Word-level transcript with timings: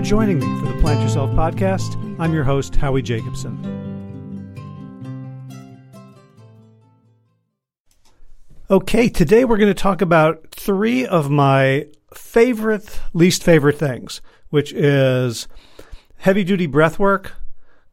for 0.00 0.06
joining 0.06 0.38
me 0.38 0.46
for 0.60 0.72
the 0.72 0.80
Plant 0.80 1.02
Yourself 1.02 1.30
podcast. 1.32 1.94
I'm 2.18 2.32
your 2.32 2.44
host, 2.44 2.74
Howie 2.74 3.02
Jacobson. 3.02 3.54
Okay, 8.70 9.10
today 9.10 9.44
we're 9.44 9.58
going 9.58 9.68
to 9.68 9.74
talk 9.74 10.00
about 10.00 10.52
three 10.52 11.04
of 11.04 11.28
my 11.28 11.86
favorite, 12.14 12.98
least 13.12 13.42
favorite 13.42 13.78
things, 13.78 14.22
which 14.48 14.72
is 14.72 15.46
heavy 16.16 16.44
duty 16.44 16.66
breath 16.66 16.98
work, 16.98 17.34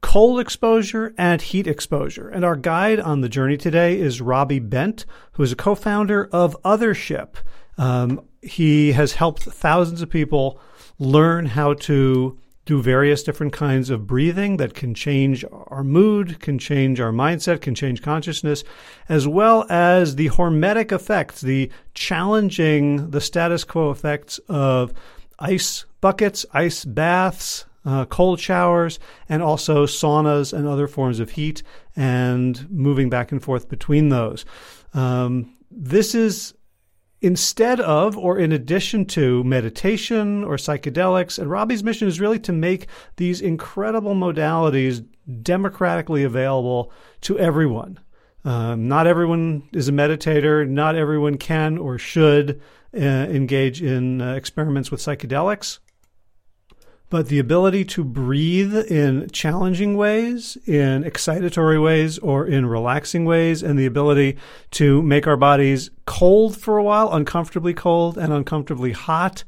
cold 0.01 0.39
exposure, 0.39 1.13
and 1.17 1.41
heat 1.41 1.67
exposure. 1.67 2.29
And 2.29 2.45
our 2.45 2.55
guide 2.55 3.01
on 3.01 3.19
the 3.19 3.27
journey 3.27 3.57
today 3.57 3.99
is 3.99 4.21
Robbie 4.21 4.59
Bent, 4.59 5.05
who 5.33 5.43
is 5.43 5.51
a 5.51 5.57
co 5.57 5.75
founder 5.75 6.29
of 6.31 6.55
Othership. 6.63 7.35
Um, 7.77 8.21
he 8.41 8.93
has 8.93 9.13
helped 9.13 9.43
thousands 9.43 10.01
of 10.01 10.09
people 10.09 10.61
learn 10.99 11.45
how 11.45 11.73
to 11.73 12.37
do 12.65 12.81
various 12.81 13.23
different 13.23 13.53
kinds 13.53 13.89
of 13.89 14.05
breathing 14.05 14.57
that 14.57 14.73
can 14.73 14.93
change 14.93 15.45
our 15.67 15.83
mood, 15.83 16.39
can 16.41 16.59
change 16.59 16.99
our 16.99 17.13
mindset, 17.13 17.61
can 17.61 17.73
change 17.73 18.01
consciousness, 18.01 18.63
as 19.07 19.25
well 19.25 19.65
as 19.69 20.17
the 20.17 20.27
hormetic 20.29 20.91
effects, 20.91 21.39
the 21.39 21.71
challenging 21.93 23.09
the 23.09 23.21
status 23.21 23.63
quo 23.63 23.89
effects 23.89 24.37
of 24.49 24.93
ice 25.39 25.85
buckets, 26.01 26.45
ice 26.51 26.83
baths, 26.83 27.65
uh, 27.85 28.03
cold 28.05 28.37
showers, 28.37 28.99
and 29.29 29.41
also 29.41 29.85
saunas 29.85 30.51
and 30.51 30.67
other 30.67 30.87
forms 30.87 31.21
of 31.21 31.31
heat, 31.31 31.63
and 31.95 32.69
moving 32.69 33.09
back 33.09 33.31
and 33.31 33.41
forth 33.41 33.69
between 33.69 34.09
those. 34.09 34.43
Um, 34.93 35.53
this 35.71 36.13
is 36.13 36.53
instead 37.27 37.81
of 37.81 38.17
or 38.17 38.39
in 38.39 38.53
addition 38.53 39.03
to 39.03 39.43
meditation 39.43 40.45
or 40.45 40.55
psychedelics. 40.55 41.37
And 41.37 41.51
Robbie's 41.51 41.83
mission 41.83 42.07
is 42.07 42.21
really 42.21 42.39
to 42.39 42.53
make 42.53 42.87
these 43.17 43.41
incredible 43.41 44.15
modalities 44.15 45.05
democratically 45.41 46.23
available 46.23 46.89
to 47.21 47.37
everyone. 47.37 47.99
Um, 48.45 48.87
not 48.87 49.07
everyone 49.07 49.67
is 49.73 49.89
a 49.89 49.91
meditator. 49.91 50.65
Not 50.65 50.95
everyone 50.95 51.37
can 51.37 51.77
or 51.77 51.97
should 51.97 52.61
uh, 52.95 52.99
engage 52.99 53.81
in 53.81 54.21
uh, 54.21 54.35
experiments 54.35 54.89
with 54.89 55.01
psychedelics. 55.01 55.79
But 57.09 57.29
the 57.29 57.39
ability 57.39 57.85
to 57.85 58.03
breathe 58.03 58.75
in 58.75 59.29
challenging 59.31 59.95
ways, 59.95 60.57
in 60.65 61.05
excitatory 61.05 61.81
ways, 61.81 62.17
or 62.19 62.45
in 62.45 62.65
relaxing 62.65 63.23
ways, 63.23 63.63
and 63.63 63.79
the 63.79 63.85
ability 63.85 64.37
to 64.71 65.01
make 65.01 65.25
our 65.25 65.37
bodies 65.37 65.89
cold 66.05 66.57
for 66.57 66.77
a 66.77 66.83
while, 66.83 67.13
uncomfortably 67.13 67.73
cold 67.73 68.17
and 68.17 68.33
uncomfortably 68.33 68.91
hot, 68.91 69.45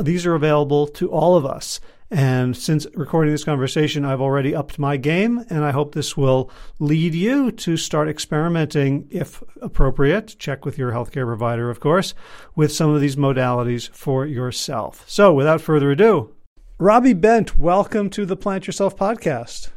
these 0.00 0.26
are 0.26 0.34
available 0.34 0.88
to 0.88 1.08
all 1.08 1.36
of 1.36 1.46
us. 1.46 1.80
And 2.10 2.56
since 2.56 2.86
recording 2.94 3.32
this 3.32 3.44
conversation, 3.44 4.04
I've 4.04 4.20
already 4.20 4.54
upped 4.54 4.78
my 4.78 4.96
game, 4.96 5.44
and 5.50 5.64
I 5.64 5.72
hope 5.72 5.92
this 5.92 6.16
will 6.16 6.50
lead 6.78 7.14
you 7.14 7.50
to 7.50 7.76
start 7.76 8.08
experimenting, 8.08 9.08
if 9.10 9.42
appropriate. 9.60 10.36
Check 10.38 10.64
with 10.64 10.78
your 10.78 10.92
healthcare 10.92 11.26
provider, 11.26 11.68
of 11.68 11.80
course, 11.80 12.14
with 12.54 12.72
some 12.72 12.90
of 12.90 13.00
these 13.00 13.16
modalities 13.16 13.88
for 13.90 14.24
yourself. 14.24 15.04
So, 15.08 15.34
without 15.34 15.60
further 15.60 15.90
ado, 15.90 16.35
Robbie 16.78 17.14
Bent, 17.14 17.58
welcome 17.58 18.10
to 18.10 18.26
the 18.26 18.36
Plant 18.36 18.66
Yourself 18.66 18.98
podcast. 18.98 19.70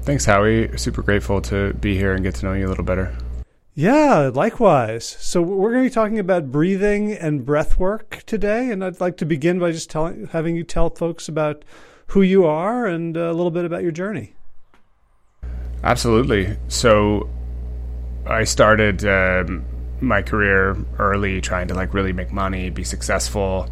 Thanks, 0.00 0.24
Howie. 0.24 0.74
Super 0.78 1.02
grateful 1.02 1.42
to 1.42 1.74
be 1.74 1.98
here 1.98 2.14
and 2.14 2.24
get 2.24 2.34
to 2.36 2.46
know 2.46 2.54
you 2.54 2.66
a 2.66 2.70
little 2.70 2.82
better. 2.82 3.14
Yeah, 3.74 4.30
likewise. 4.32 5.04
So 5.20 5.42
we're 5.42 5.70
going 5.70 5.84
to 5.84 5.90
be 5.90 5.94
talking 5.94 6.18
about 6.18 6.50
breathing 6.50 7.12
and 7.12 7.44
breath 7.44 7.78
work 7.78 8.22
today, 8.24 8.70
and 8.70 8.82
I'd 8.82 9.02
like 9.02 9.18
to 9.18 9.26
begin 9.26 9.58
by 9.58 9.70
just 9.72 9.90
telling, 9.90 10.28
having 10.28 10.56
you 10.56 10.64
tell 10.64 10.88
folks 10.88 11.28
about 11.28 11.62
who 12.06 12.22
you 12.22 12.46
are 12.46 12.86
and 12.86 13.14
a 13.14 13.34
little 13.34 13.50
bit 13.50 13.66
about 13.66 13.82
your 13.82 13.92
journey. 13.92 14.34
Absolutely. 15.84 16.56
So 16.68 17.28
I 18.26 18.44
started 18.44 19.04
um, 19.04 19.62
my 20.00 20.22
career 20.22 20.74
early, 20.98 21.42
trying 21.42 21.68
to 21.68 21.74
like 21.74 21.92
really 21.92 22.14
make 22.14 22.32
money, 22.32 22.70
be 22.70 22.82
successful 22.82 23.68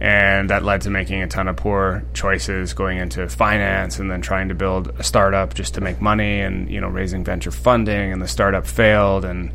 and 0.00 0.50
that 0.50 0.64
led 0.64 0.82
to 0.82 0.90
making 0.90 1.22
a 1.22 1.28
ton 1.28 1.48
of 1.48 1.56
poor 1.56 2.04
choices 2.14 2.74
going 2.74 2.98
into 2.98 3.28
finance 3.28 3.98
and 3.98 4.10
then 4.10 4.20
trying 4.20 4.48
to 4.48 4.54
build 4.54 4.88
a 4.98 5.02
startup 5.02 5.54
just 5.54 5.74
to 5.74 5.80
make 5.80 6.00
money 6.00 6.40
and 6.40 6.70
you 6.70 6.80
know 6.80 6.88
raising 6.88 7.24
venture 7.24 7.50
funding 7.50 8.12
and 8.12 8.20
the 8.20 8.28
startup 8.28 8.66
failed. 8.66 9.24
And 9.24 9.52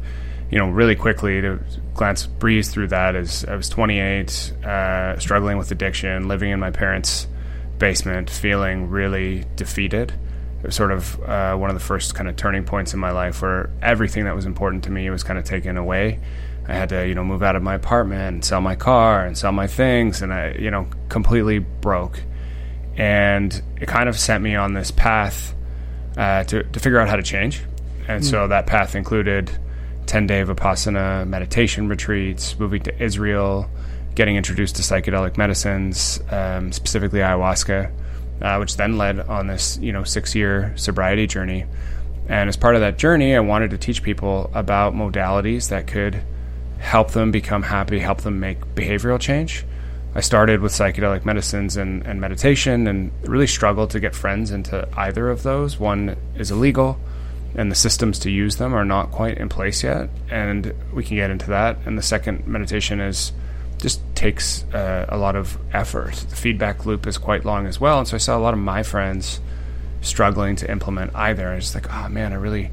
you 0.52 0.58
know 0.58 0.70
really 0.70 0.96
quickly 0.96 1.42
to 1.42 1.60
glance 1.94 2.26
breeze 2.26 2.70
through 2.70 2.88
that 2.88 3.16
as 3.16 3.46
I 3.46 3.56
was 3.56 3.70
28 3.70 4.54
uh, 4.64 5.20
struggling 5.20 5.58
with 5.58 5.72
addiction 5.72 6.28
living 6.28 6.52
in 6.52 6.60
my 6.60 6.72
parents 6.72 7.28
basement 7.78 8.30
feeling 8.30 8.90
really 8.90 9.46
defeated. 9.56 10.14
It 10.62 10.66
was 10.66 10.76
sort 10.76 10.92
of 10.92 11.22
uh, 11.22 11.56
one 11.56 11.70
of 11.70 11.76
the 11.76 11.80
first 11.82 12.16
kind 12.16 12.28
of 12.28 12.36
turning 12.36 12.66
points 12.66 12.94
in 12.94 13.00
my 13.00 13.12
life 13.12 13.42
where 13.42 13.70
everything 13.82 14.26
that 14.26 14.36
was 14.36 14.46
important 14.46 14.84
to 14.86 14.92
me 14.92 15.10
was 15.10 15.24
kind 15.24 15.40
of 15.40 15.46
taken 15.46 15.78
away 15.78 16.20
I 16.70 16.74
had 16.74 16.90
to, 16.90 17.08
you 17.08 17.16
know, 17.16 17.24
move 17.24 17.42
out 17.42 17.56
of 17.56 17.64
my 17.64 17.74
apartment 17.74 18.22
and 18.36 18.46
sell 18.46 18.62
my 18.62 18.76
car 18.76 19.26
and 19.26 19.36
sell 19.36 19.52
my 19.52 19.66
things, 19.66 20.22
and 20.22 20.32
I, 20.32 20.52
you 20.52 20.70
know, 20.70 20.88
completely 21.10 21.58
broke. 21.58 22.22
And 22.96 23.60
it 23.82 23.88
kind 23.88 24.08
of 24.08 24.20
sent 24.20 24.44
me 24.44 24.56
on 24.56 24.76
this 24.76 24.92
path 24.92 25.56
uh, 26.16 26.44
to 26.44 26.64
to 26.64 26.80
figure 26.80 27.00
out 27.00 27.10
how 27.10 27.16
to 27.16 27.24
change. 27.24 27.64
And 28.08 28.24
mm. 28.24 28.30
so 28.30 28.48
that 28.48 28.68
path 28.68 28.94
included 28.94 29.50
ten 30.06 30.28
day 30.28 30.44
vipassana 30.44 31.28
meditation 31.28 31.88
retreats, 31.88 32.58
moving 32.60 32.84
to 32.84 33.04
Israel, 33.04 33.68
getting 34.14 34.36
introduced 34.36 34.76
to 34.76 34.84
psychedelic 34.84 35.38
medicines, 35.38 36.22
um, 36.30 36.72
specifically 36.72 37.22
ayahuasca, 37.22 37.92
uh, 38.44 38.58
which 38.58 38.78
then 38.78 39.00
led 39.00 39.20
on 39.22 39.48
this, 39.48 39.80
you 39.82 39.92
know, 39.92 40.04
six 40.04 40.36
year 40.36 40.72
sobriety 40.76 41.26
journey. 41.26 41.66
And 42.28 42.48
as 42.48 42.58
part 42.58 42.76
of 42.76 42.82
that 42.82 43.00
journey, 43.00 43.36
I 43.36 43.40
wanted 43.40 43.72
to 43.72 43.80
teach 43.80 44.04
people 44.04 44.52
about 44.54 44.94
modalities 44.94 45.70
that 45.70 45.88
could 45.88 46.22
help 46.80 47.12
them 47.12 47.30
become 47.30 47.64
happy, 47.64 48.00
help 48.00 48.22
them 48.22 48.40
make 48.40 48.60
behavioral 48.76 49.20
change. 49.20 49.66
I 50.16 50.22
started 50.22 50.62
with 50.62 50.72
psychedelic 50.72 51.24
medicines 51.24 51.78
and, 51.78 52.06
and 52.06 52.20
meditation 52.20 52.88
and 52.88 53.12
really 53.24 53.46
struggled 53.46 53.92
to 53.92 54.00
get 54.00 54.16
friends 54.16 54.50
into 54.50 54.88
either 54.98 55.30
of 55.30 55.44
those. 55.44 55.80
One 55.80 56.16
is 56.36 56.50
illegal, 56.50 57.00
and 57.56 57.72
the 57.72 57.76
systems 57.76 58.18
to 58.20 58.32
use 58.32 58.56
them 58.56 58.74
are 58.74 58.86
not 58.86 59.12
quite 59.12 59.38
in 59.38 59.50
place 59.50 59.84
yet, 59.84 60.10
and 60.32 60.74
we 60.94 61.04
can 61.04 61.18
get 61.18 61.30
into 61.30 61.48
that. 61.48 61.78
And 61.86 61.98
the 61.98 62.02
second 62.02 62.48
meditation 62.48 63.00
is 63.00 63.34
just 63.78 64.02
takes 64.16 64.64
uh, 64.74 65.06
a 65.10 65.18
lot 65.18 65.36
of 65.36 65.58
effort. 65.74 66.14
The 66.30 66.36
feedback 66.36 66.86
loop 66.86 67.06
is 67.06 67.18
quite 67.18 67.46
long 67.46 67.68
as 67.68 67.80
well, 67.80 68.00
and 68.00 68.08
so 68.08 68.16
I 68.16 68.20
saw 68.20 68.38
a 68.38 68.42
lot 68.42 68.54
of 68.54 68.60
my 68.60 68.84
friends 68.84 69.40
struggling 70.02 70.56
to 70.58 70.72
implement 70.72 71.14
either. 71.14 71.50
I 71.50 71.56
was 71.56 71.76
like, 71.76 71.94
oh 71.94 72.10
man, 72.10 72.34
I 72.34 72.38
really, 72.38 72.72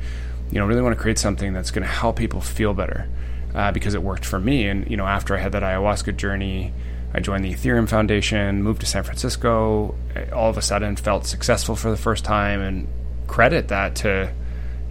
you 0.50 0.59
know, 0.59 0.66
really 0.66 0.83
want 0.83 0.97
to 0.97 1.00
create 1.00 1.19
something 1.19 1.53
that's 1.53 1.71
going 1.71 1.83
to 1.83 1.93
help 1.93 2.16
people 2.16 2.41
feel 2.41 2.72
better 2.72 3.09
uh, 3.56 3.72
because 3.72 3.94
it 3.94 4.03
worked 4.03 4.25
for 4.25 4.39
me. 4.39 4.69
And 4.69 4.89
you 4.89 4.97
know, 4.97 5.06
after 5.06 5.34
I 5.34 5.39
had 5.39 5.53
that 5.53 5.62
ayahuasca 5.62 6.17
journey, 6.17 6.72
I 7.15 7.21
joined 7.21 7.44
the 7.44 7.55
Ethereum 7.55 7.89
Foundation, 7.89 8.62
moved 8.62 8.81
to 8.83 8.87
San 8.87 9.03
Francisco. 9.03 9.97
All 10.33 10.50
of 10.50 10.59
a 10.59 10.62
sudden, 10.62 10.94
felt 10.97 11.27
successful 11.27 11.75
for 11.75 11.91
the 11.91 11.97
first 11.97 12.25
time, 12.25 12.61
and 12.61 12.87
credit 13.27 13.69
that 13.69 13.97
to 13.97 14.33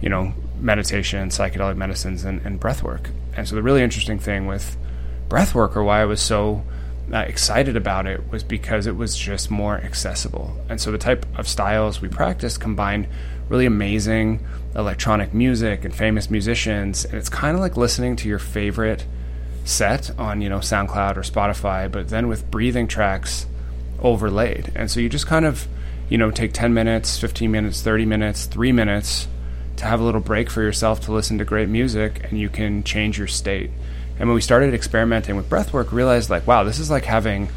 you 0.02 0.08
know 0.08 0.34
meditation, 0.60 1.28
psychedelic 1.28 1.76
medicines, 1.76 2.24
and, 2.24 2.40
and 2.44 2.58
breath 2.58 2.82
work. 2.82 3.10
And 3.36 3.46
so, 3.48 3.54
the 3.54 3.62
really 3.62 3.82
interesting 3.82 4.18
thing 4.18 4.46
with 4.46 4.76
breath 5.28 5.54
work, 5.54 5.76
or 5.76 5.84
why 5.84 6.02
I 6.02 6.04
was 6.04 6.20
so 6.20 6.64
uh, 7.12 7.18
excited 7.18 7.76
about 7.76 8.06
it, 8.06 8.28
was 8.32 8.42
because 8.42 8.88
it 8.88 8.96
was 8.96 9.16
just 9.16 9.48
more 9.48 9.76
accessible. 9.76 10.56
And 10.68 10.80
so, 10.80 10.90
the 10.90 10.98
type 10.98 11.24
of 11.38 11.46
styles 11.46 12.00
we 12.00 12.08
practiced 12.08 12.60
combined 12.60 13.06
really 13.48 13.66
amazing 13.66 14.44
electronic 14.74 15.32
music 15.32 15.84
and 15.84 15.94
famous 15.94 16.30
musicians 16.30 17.04
and 17.04 17.14
it's 17.14 17.28
kind 17.28 17.54
of 17.54 17.60
like 17.60 17.76
listening 17.76 18.16
to 18.16 18.28
your 18.28 18.38
favorite 18.38 19.06
set 19.64 20.16
on 20.18 20.40
you 20.40 20.48
know 20.48 20.58
SoundCloud 20.58 21.16
or 21.16 21.22
Spotify 21.22 21.90
but 21.90 22.08
then 22.08 22.28
with 22.28 22.50
breathing 22.50 22.86
tracks 22.86 23.46
overlaid. 24.00 24.72
And 24.74 24.90
so 24.90 25.00
you 25.00 25.08
just 25.08 25.26
kind 25.26 25.44
of 25.44 25.66
you 26.08 26.18
know 26.18 26.30
take 26.30 26.52
10 26.52 26.72
minutes 26.72 27.18
15 27.18 27.50
minutes 27.50 27.82
30 27.82 28.06
minutes 28.06 28.46
3 28.46 28.72
minutes 28.72 29.26
to 29.76 29.84
have 29.84 30.00
a 30.00 30.04
little 30.04 30.20
break 30.20 30.48
for 30.48 30.62
yourself 30.62 31.00
to 31.00 31.12
listen 31.12 31.38
to 31.38 31.44
great 31.44 31.68
music 31.68 32.24
and 32.24 32.38
you 32.38 32.48
can 32.48 32.82
change 32.82 33.18
your 33.18 33.26
state. 33.26 33.70
And 34.18 34.28
when 34.28 34.34
we 34.34 34.40
started 34.40 34.72
experimenting 34.72 35.36
with 35.36 35.48
breathwork 35.48 35.92
realized 35.92 36.30
like 36.30 36.46
wow 36.46 36.64
this 36.64 36.78
is 36.78 36.90
like 36.90 37.04
having 37.04 37.48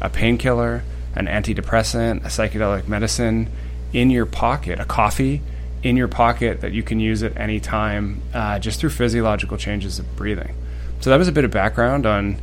a 0.00 0.08
painkiller 0.08 0.82
an 1.14 1.26
antidepressant 1.26 2.24
a 2.24 2.28
psychedelic 2.28 2.88
medicine 2.88 3.50
in 3.92 4.10
your 4.10 4.26
pocket, 4.26 4.78
a 4.80 4.84
coffee 4.84 5.42
in 5.82 5.96
your 5.96 6.08
pocket 6.08 6.60
that 6.60 6.72
you 6.72 6.82
can 6.82 7.00
use 7.00 7.22
at 7.22 7.36
any 7.36 7.58
time 7.58 8.20
uh, 8.34 8.58
just 8.58 8.80
through 8.80 8.90
physiological 8.90 9.56
changes 9.56 9.98
of 9.98 10.16
breathing. 10.16 10.54
So 11.00 11.10
that 11.10 11.16
was 11.16 11.28
a 11.28 11.32
bit 11.32 11.44
of 11.44 11.50
background 11.50 12.06
on, 12.06 12.38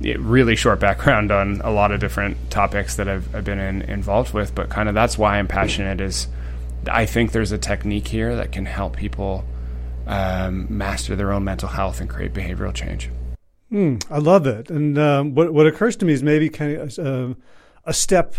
really 0.00 0.56
short 0.56 0.80
background 0.80 1.30
on 1.30 1.60
a 1.62 1.70
lot 1.70 1.92
of 1.92 2.00
different 2.00 2.50
topics 2.50 2.96
that 2.96 3.08
I've, 3.08 3.34
I've 3.34 3.44
been 3.44 3.58
in, 3.58 3.82
involved 3.82 4.32
with, 4.32 4.54
but 4.54 4.70
kind 4.70 4.88
of 4.88 4.94
that's 4.94 5.18
why 5.18 5.38
I'm 5.38 5.48
passionate 5.48 6.00
is 6.00 6.28
I 6.88 7.04
think 7.04 7.32
there's 7.32 7.52
a 7.52 7.58
technique 7.58 8.08
here 8.08 8.36
that 8.36 8.52
can 8.52 8.64
help 8.64 8.96
people 8.96 9.44
um, 10.06 10.66
master 10.70 11.16
their 11.16 11.32
own 11.32 11.44
mental 11.44 11.68
health 11.68 12.00
and 12.00 12.08
create 12.08 12.32
behavioral 12.32 12.72
change. 12.72 13.10
Mm, 13.70 14.02
I 14.10 14.18
love 14.18 14.46
it. 14.46 14.70
And 14.70 14.98
um, 14.98 15.34
what, 15.34 15.52
what 15.52 15.66
occurs 15.66 15.96
to 15.96 16.06
me 16.06 16.14
is 16.14 16.22
maybe 16.22 16.48
kind 16.48 16.76
of 16.76 16.98
uh, 16.98 17.34
a 17.84 17.92
step 17.92 18.36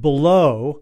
below 0.00 0.80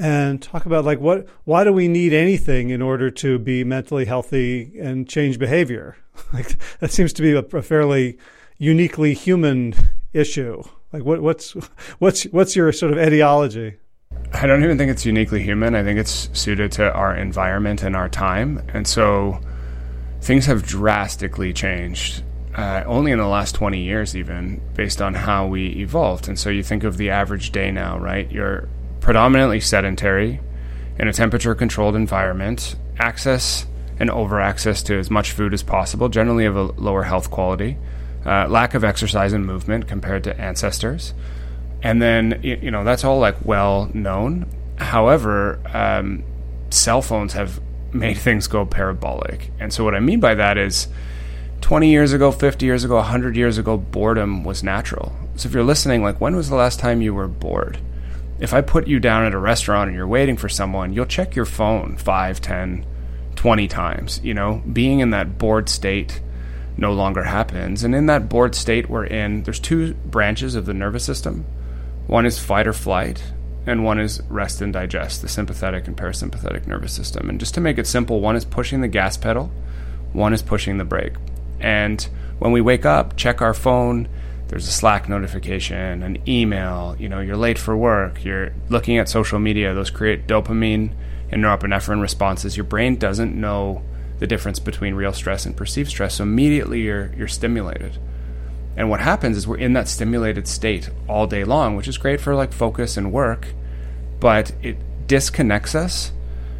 and 0.00 0.40
talk 0.40 0.64
about 0.64 0.84
like 0.84 0.98
what 0.98 1.28
why 1.44 1.62
do 1.62 1.72
we 1.72 1.86
need 1.86 2.12
anything 2.14 2.70
in 2.70 2.80
order 2.80 3.10
to 3.10 3.38
be 3.38 3.62
mentally 3.62 4.06
healthy 4.06 4.72
and 4.80 5.06
change 5.06 5.38
behavior 5.38 5.96
like 6.32 6.56
that 6.80 6.90
seems 6.90 7.12
to 7.12 7.22
be 7.22 7.32
a, 7.32 7.38
a 7.38 7.62
fairly 7.62 8.18
uniquely 8.56 9.12
human 9.12 9.74
issue 10.14 10.62
like 10.92 11.04
what 11.04 11.20
what's 11.20 11.52
what's 11.98 12.24
what's 12.24 12.56
your 12.56 12.72
sort 12.72 12.92
of 12.92 12.98
etiology 12.98 13.76
I 14.32 14.46
don't 14.46 14.62
even 14.64 14.78
think 14.78 14.90
it's 14.90 15.06
uniquely 15.06 15.42
human. 15.42 15.74
I 15.74 15.82
think 15.82 15.98
it's 15.98 16.30
suited 16.32 16.72
to 16.72 16.92
our 16.92 17.14
environment 17.14 17.82
and 17.82 17.94
our 17.94 18.08
time. 18.08 18.62
And 18.72 18.86
so 18.86 19.40
things 20.20 20.46
have 20.46 20.64
drastically 20.64 21.52
changed 21.52 22.22
uh, 22.56 22.82
only 22.86 23.12
in 23.12 23.18
the 23.18 23.26
last 23.26 23.54
20 23.54 23.80
years, 23.82 24.16
even 24.16 24.60
based 24.74 25.00
on 25.00 25.14
how 25.14 25.46
we 25.46 25.68
evolved. 25.76 26.28
And 26.28 26.38
so 26.38 26.50
you 26.50 26.62
think 26.62 26.84
of 26.84 26.96
the 26.96 27.10
average 27.10 27.52
day 27.52 27.70
now, 27.70 27.98
right? 27.98 28.30
You're 28.30 28.68
predominantly 29.00 29.60
sedentary 29.60 30.40
in 30.98 31.08
a 31.08 31.12
temperature 31.12 31.54
controlled 31.54 31.96
environment, 31.96 32.76
access 32.98 33.66
and 33.98 34.10
over 34.10 34.40
access 34.40 34.82
to 34.84 34.98
as 34.98 35.10
much 35.10 35.32
food 35.32 35.52
as 35.52 35.62
possible, 35.62 36.08
generally 36.08 36.46
of 36.46 36.56
a 36.56 36.62
lower 36.62 37.02
health 37.02 37.30
quality, 37.30 37.76
uh, 38.24 38.46
lack 38.48 38.74
of 38.74 38.84
exercise 38.84 39.32
and 39.32 39.44
movement 39.46 39.86
compared 39.86 40.24
to 40.24 40.40
ancestors. 40.40 41.14
And 41.82 42.00
then, 42.00 42.40
you 42.42 42.70
know, 42.70 42.84
that's 42.84 43.04
all 43.04 43.18
like 43.18 43.36
well 43.44 43.90
known. 43.94 44.46
However, 44.76 45.60
um, 45.72 46.24
cell 46.70 47.02
phones 47.02 47.32
have 47.34 47.60
made 47.92 48.14
things 48.18 48.46
go 48.46 48.64
parabolic. 48.66 49.50
And 49.58 49.72
so, 49.72 49.84
what 49.84 49.94
I 49.94 50.00
mean 50.00 50.20
by 50.20 50.34
that 50.34 50.58
is 50.58 50.88
20 51.60 51.90
years 51.90 52.12
ago, 52.12 52.32
50 52.32 52.64
years 52.66 52.84
ago, 52.84 52.96
100 52.96 53.36
years 53.36 53.58
ago, 53.58 53.76
boredom 53.76 54.44
was 54.44 54.62
natural. 54.62 55.12
So, 55.36 55.48
if 55.48 55.54
you're 55.54 55.64
listening, 55.64 56.02
like, 56.02 56.20
when 56.20 56.36
was 56.36 56.48
the 56.48 56.56
last 56.56 56.80
time 56.80 57.00
you 57.02 57.14
were 57.14 57.28
bored? 57.28 57.78
If 58.40 58.54
I 58.54 58.62
put 58.62 58.88
you 58.88 58.98
down 58.98 59.26
at 59.26 59.34
a 59.34 59.38
restaurant 59.38 59.88
and 59.88 59.96
you're 59.96 60.08
waiting 60.08 60.38
for 60.38 60.48
someone, 60.48 60.94
you'll 60.94 61.04
check 61.04 61.36
your 61.36 61.44
phone 61.44 61.96
5, 61.98 62.40
10, 62.40 62.86
20 63.36 63.68
times. 63.68 64.20
You 64.24 64.32
know, 64.32 64.62
being 64.72 65.00
in 65.00 65.10
that 65.10 65.36
bored 65.36 65.68
state 65.68 66.22
no 66.78 66.92
longer 66.92 67.22
happens. 67.22 67.84
And 67.84 67.94
in 67.94 68.06
that 68.06 68.30
bored 68.30 68.54
state 68.54 68.88
we're 68.88 69.04
in, 69.04 69.42
there's 69.42 69.60
two 69.60 69.92
branches 69.92 70.54
of 70.54 70.64
the 70.64 70.72
nervous 70.72 71.04
system. 71.04 71.44
One 72.06 72.24
is 72.24 72.38
fight 72.38 72.66
or 72.66 72.72
flight, 72.72 73.22
and 73.66 73.84
one 73.84 74.00
is 74.00 74.22
rest 74.28 74.62
and 74.62 74.72
digest, 74.72 75.20
the 75.20 75.28
sympathetic 75.28 75.86
and 75.86 75.96
parasympathetic 75.96 76.66
nervous 76.66 76.92
system. 76.92 77.28
And 77.28 77.38
just 77.38 77.54
to 77.54 77.60
make 77.60 77.78
it 77.78 77.86
simple, 77.86 78.20
one 78.20 78.36
is 78.36 78.44
pushing 78.46 78.80
the 78.80 78.88
gas 78.88 79.18
pedal, 79.18 79.52
one 80.14 80.32
is 80.32 80.42
pushing 80.42 80.78
the 80.78 80.84
brake. 80.84 81.14
And 81.60 82.00
when 82.38 82.52
we 82.52 82.62
wake 82.62 82.86
up, 82.86 83.16
check 83.16 83.42
our 83.42 83.54
phone, 83.54 84.08
there's 84.50 84.66
a 84.66 84.72
Slack 84.72 85.08
notification, 85.08 86.02
an 86.02 86.18
email, 86.28 86.96
you 86.98 87.08
know, 87.08 87.20
you're 87.20 87.36
late 87.36 87.56
for 87.56 87.76
work, 87.76 88.24
you're 88.24 88.52
looking 88.68 88.98
at 88.98 89.08
social 89.08 89.38
media, 89.38 89.74
those 89.74 89.90
create 89.90 90.26
dopamine 90.26 90.92
and 91.30 91.42
norepinephrine 91.44 92.00
responses. 92.02 92.56
Your 92.56 92.64
brain 92.64 92.96
doesn't 92.96 93.32
know 93.32 93.84
the 94.18 94.26
difference 94.26 94.58
between 94.58 94.94
real 94.94 95.12
stress 95.12 95.46
and 95.46 95.56
perceived 95.56 95.88
stress, 95.88 96.16
so 96.16 96.24
immediately 96.24 96.80
you're 96.80 97.12
you're 97.16 97.28
stimulated. 97.28 97.96
And 98.76 98.90
what 98.90 98.98
happens 98.98 99.36
is 99.36 99.46
we're 99.46 99.56
in 99.56 99.74
that 99.74 99.86
stimulated 99.86 100.48
state 100.48 100.90
all 101.08 101.28
day 101.28 101.44
long, 101.44 101.76
which 101.76 101.86
is 101.86 101.96
great 101.96 102.20
for 102.20 102.34
like 102.34 102.52
focus 102.52 102.96
and 102.96 103.12
work, 103.12 103.54
but 104.18 104.50
it 104.62 104.76
disconnects 105.06 105.76
us 105.76 106.12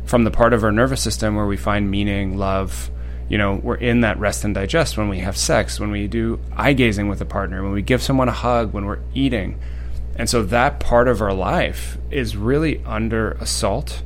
from 0.05 0.23
the 0.23 0.31
part 0.31 0.53
of 0.53 0.63
our 0.63 0.71
nervous 0.71 1.03
system 1.03 1.35
where 1.35 1.47
we 1.47 1.57
find 1.57 1.91
meaning, 1.91 2.39
love. 2.39 2.90
You 3.31 3.39
know, 3.39 3.55
we're 3.55 3.77
in 3.77 4.03
that 4.03 4.19
rest 4.19 4.45
and 4.45 4.55
digest 4.55 4.99
when 4.99 5.09
we 5.09 5.21
have 5.21 5.37
sex, 5.37 5.81
when 5.81 5.91
we 5.91 6.07
do 6.07 6.39
eye 6.55 6.75
gazing 6.75 7.09
with 7.09 7.23
a 7.23 7.25
partner, 7.25 7.63
when 7.63 7.73
we 7.73 7.81
give 7.81 8.03
someone 8.03 8.29
a 8.29 8.33
hug, 8.33 8.75
when 8.75 8.85
we're 8.85 9.01
eating. 9.15 9.59
And 10.17 10.29
so 10.29 10.43
that 10.43 10.81
part 10.81 11.09
of 11.09 11.23
our 11.23 11.33
life 11.33 11.97
is 12.11 12.37
really 12.37 12.85
under 12.85 13.31
assault 13.33 14.03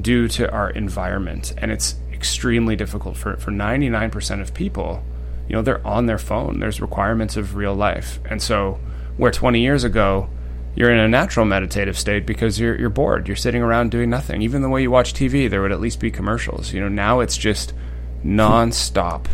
due 0.00 0.28
to 0.28 0.48
our 0.52 0.70
environment. 0.70 1.54
And 1.58 1.72
it's 1.72 1.96
extremely 2.12 2.76
difficult 2.76 3.16
for, 3.16 3.36
for 3.38 3.50
99% 3.50 4.40
of 4.40 4.54
people 4.54 5.02
you 5.48 5.56
know 5.56 5.62
they're 5.62 5.86
on 5.86 6.06
their 6.06 6.18
phone. 6.18 6.60
There's 6.60 6.80
requirements 6.80 7.36
of 7.36 7.56
real 7.56 7.74
life. 7.74 8.20
And 8.24 8.40
so 8.40 8.80
where 9.16 9.30
20 9.30 9.60
years 9.60 9.84
ago 9.84 10.28
you're 10.74 10.90
in 10.90 10.98
a 10.98 11.08
natural 11.08 11.44
meditative 11.44 11.98
state 11.98 12.24
because 12.24 12.58
you're 12.58 12.78
you're 12.78 12.88
bored. 12.88 13.28
You're 13.28 13.36
sitting 13.36 13.62
around 13.62 13.90
doing 13.90 14.08
nothing. 14.08 14.40
Even 14.40 14.62
the 14.62 14.70
way 14.70 14.82
you 14.82 14.90
watch 14.90 15.12
TV 15.12 15.50
there 15.50 15.60
would 15.60 15.72
at 15.72 15.80
least 15.80 16.00
be 16.00 16.10
commercials. 16.10 16.72
You 16.72 16.80
know 16.80 16.88
now 16.88 17.20
it's 17.20 17.36
just 17.36 17.74
non-stop 18.22 19.28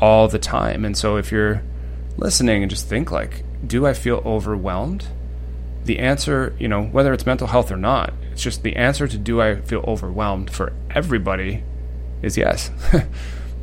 all 0.00 0.28
the 0.28 0.38
time 0.38 0.84
and 0.84 0.96
so 0.96 1.16
if 1.16 1.30
you're 1.30 1.62
listening 2.16 2.62
and 2.62 2.70
just 2.70 2.88
think 2.88 3.10
like 3.10 3.44
do 3.66 3.86
I 3.86 3.94
feel 3.94 4.22
overwhelmed 4.24 5.06
the 5.84 5.98
answer 5.98 6.54
you 6.58 6.68
know 6.68 6.84
whether 6.84 7.12
it's 7.12 7.26
mental 7.26 7.46
health 7.46 7.70
or 7.70 7.76
not 7.76 8.12
it's 8.32 8.42
just 8.42 8.62
the 8.62 8.76
answer 8.76 9.06
to 9.06 9.18
do 9.18 9.40
I 9.40 9.60
feel 9.60 9.84
overwhelmed 9.86 10.50
for 10.50 10.72
everybody 10.90 11.62
is 12.22 12.36
yes 12.36 12.70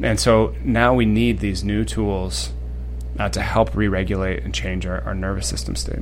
And 0.03 0.19
so 0.19 0.55
now 0.63 0.93
we 0.93 1.05
need 1.05 1.39
these 1.39 1.63
new 1.63 1.85
tools 1.85 2.51
uh, 3.19 3.29
to 3.29 3.41
help 3.41 3.75
re 3.75 3.87
regulate 3.87 4.43
and 4.43 4.53
change 4.53 4.85
our, 4.85 5.01
our 5.01 5.13
nervous 5.13 5.47
system 5.47 5.75
state. 5.75 6.01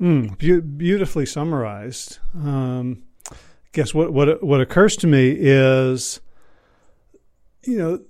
Mm, 0.00 0.38
be- 0.38 0.60
beautifully 0.60 1.26
summarized. 1.26 2.18
Um, 2.34 3.02
guess 3.72 3.94
what, 3.94 4.12
what, 4.12 4.42
what 4.42 4.60
occurs 4.60 4.96
to 4.96 5.06
me 5.06 5.36
is, 5.38 6.20
you 7.68 7.76
know, 7.76 8.00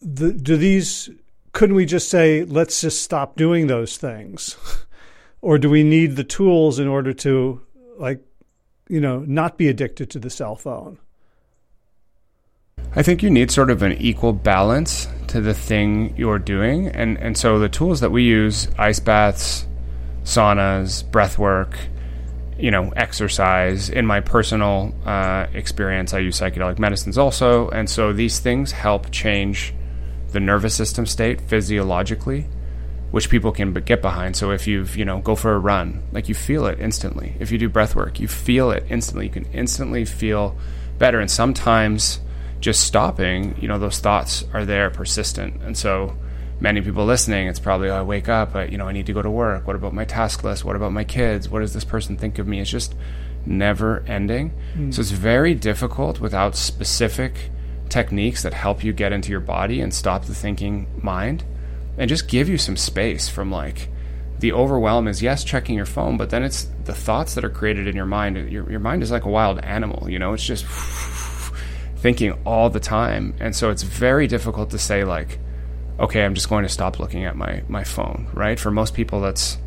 the, 0.00 0.32
do 0.32 0.56
these, 0.56 1.10
couldn't 1.52 1.74
we 1.74 1.84
just 1.84 2.08
say, 2.08 2.44
let's 2.44 2.80
just 2.80 3.02
stop 3.02 3.36
doing 3.36 3.66
those 3.66 3.96
things? 3.96 4.56
or 5.42 5.58
do 5.58 5.68
we 5.68 5.82
need 5.82 6.14
the 6.14 6.24
tools 6.24 6.78
in 6.78 6.86
order 6.86 7.12
to, 7.12 7.60
like, 7.98 8.20
you 8.88 9.00
know, 9.00 9.20
not 9.26 9.58
be 9.58 9.68
addicted 9.68 10.10
to 10.10 10.18
the 10.20 10.30
cell 10.30 10.54
phone? 10.54 10.98
I 12.94 13.02
think 13.02 13.22
you 13.22 13.30
need 13.30 13.50
sort 13.50 13.70
of 13.70 13.82
an 13.82 13.92
equal 13.94 14.32
balance 14.32 15.08
to 15.28 15.40
the 15.40 15.54
thing 15.54 16.14
you're 16.16 16.38
doing. 16.38 16.86
And, 16.86 17.18
and 17.18 17.36
so 17.36 17.58
the 17.58 17.68
tools 17.68 17.98
that 18.00 18.10
we 18.10 18.22
use, 18.22 18.68
ice 18.78 19.00
baths, 19.00 19.66
saunas, 20.22 21.10
breath 21.10 21.36
work, 21.36 21.76
you 22.58 22.70
know, 22.70 22.92
exercise. 22.96 23.90
In 23.90 24.06
my 24.06 24.20
personal 24.20 24.94
uh, 25.04 25.46
experience, 25.52 26.14
I 26.14 26.20
use 26.20 26.40
psychedelic 26.40 26.78
medicines 26.78 27.18
also. 27.18 27.68
And 27.70 27.88
so 27.88 28.12
these 28.12 28.38
things 28.38 28.72
help 28.72 29.10
change 29.10 29.74
the 30.30 30.40
nervous 30.40 30.74
system 30.74 31.06
state 31.06 31.40
physiologically, 31.40 32.46
which 33.10 33.30
people 33.30 33.52
can 33.52 33.72
get 33.72 34.02
behind. 34.02 34.36
So 34.36 34.50
if 34.50 34.66
you've, 34.66 34.96
you 34.96 35.04
know, 35.04 35.20
go 35.20 35.36
for 35.36 35.54
a 35.54 35.58
run, 35.58 36.02
like 36.12 36.28
you 36.28 36.34
feel 36.34 36.66
it 36.66 36.80
instantly. 36.80 37.36
If 37.38 37.50
you 37.50 37.58
do 37.58 37.68
breath 37.68 37.96
work, 37.96 38.20
you 38.20 38.28
feel 38.28 38.70
it 38.70 38.84
instantly. 38.88 39.26
You 39.26 39.32
can 39.32 39.46
instantly 39.52 40.04
feel 40.04 40.56
better. 40.98 41.20
And 41.20 41.30
sometimes 41.30 42.20
just 42.60 42.84
stopping, 42.84 43.56
you 43.60 43.68
know, 43.68 43.78
those 43.78 43.98
thoughts 43.98 44.44
are 44.52 44.64
there 44.64 44.90
persistent. 44.90 45.60
And 45.62 45.76
so 45.76 46.16
many 46.60 46.80
people 46.80 47.04
listening, 47.04 47.48
it's 47.48 47.58
probably, 47.58 47.90
oh, 47.90 47.96
I 47.96 48.02
wake 48.02 48.28
up, 48.28 48.52
but, 48.52 48.70
you 48.70 48.78
know, 48.78 48.88
I 48.88 48.92
need 48.92 49.06
to 49.06 49.12
go 49.12 49.22
to 49.22 49.30
work. 49.30 49.66
What 49.66 49.76
about 49.76 49.92
my 49.92 50.04
task 50.04 50.44
list? 50.44 50.64
What 50.64 50.76
about 50.76 50.92
my 50.92 51.04
kids? 51.04 51.48
What 51.48 51.60
does 51.60 51.74
this 51.74 51.84
person 51.84 52.16
think 52.16 52.38
of 52.38 52.46
me? 52.46 52.60
It's 52.60 52.70
just 52.70 52.94
never 53.46 54.04
ending. 54.06 54.52
Mm. 54.76 54.94
So 54.94 55.00
it's 55.00 55.10
very 55.10 55.54
difficult 55.54 56.20
without 56.20 56.56
specific 56.56 57.50
techniques 57.88 58.42
that 58.42 58.54
help 58.54 58.82
you 58.82 58.92
get 58.92 59.12
into 59.12 59.30
your 59.30 59.40
body 59.40 59.80
and 59.80 59.92
stop 59.92 60.24
the 60.24 60.34
thinking 60.34 60.86
mind 61.02 61.44
and 61.98 62.08
just 62.08 62.28
give 62.28 62.48
you 62.48 62.58
some 62.58 62.76
space 62.76 63.28
from 63.28 63.50
like, 63.50 63.88
the 64.40 64.52
overwhelm 64.52 65.06
is 65.06 65.22
yes 65.22 65.42
checking 65.44 65.76
your 65.76 65.86
phone 65.86 66.16
but 66.18 66.28
then 66.28 66.42
it's 66.42 66.64
the 66.84 66.92
thoughts 66.92 67.34
that 67.34 67.44
are 67.44 67.48
created 67.48 67.86
in 67.86 67.96
your 67.96 68.04
mind 68.04 68.36
your, 68.50 68.68
your 68.68 68.80
mind 68.80 69.02
is 69.02 69.10
like 69.10 69.24
a 69.24 69.28
wild 69.28 69.58
animal 69.60 70.10
you 70.10 70.18
know 70.18 70.34
it's 70.34 70.44
just 70.44 70.66
thinking 72.04 72.38
all 72.44 72.68
the 72.68 72.80
time. 72.80 73.34
And 73.40 73.56
so 73.56 73.70
it's 73.70 73.82
very 73.82 74.26
difficult 74.26 74.68
to 74.72 74.78
say, 74.78 75.04
like, 75.04 75.38
okay, 75.98 76.24
I'm 76.24 76.34
just 76.34 76.48
going 76.48 76.64
to 76.64 76.68
stop 76.68 76.98
looking 76.98 77.24
at 77.24 77.36
my, 77.36 77.62
my 77.68 77.84
phone, 77.84 78.28
right? 78.34 78.58
For 78.58 78.70
most 78.70 78.94
people, 78.94 79.20
that's 79.20 79.58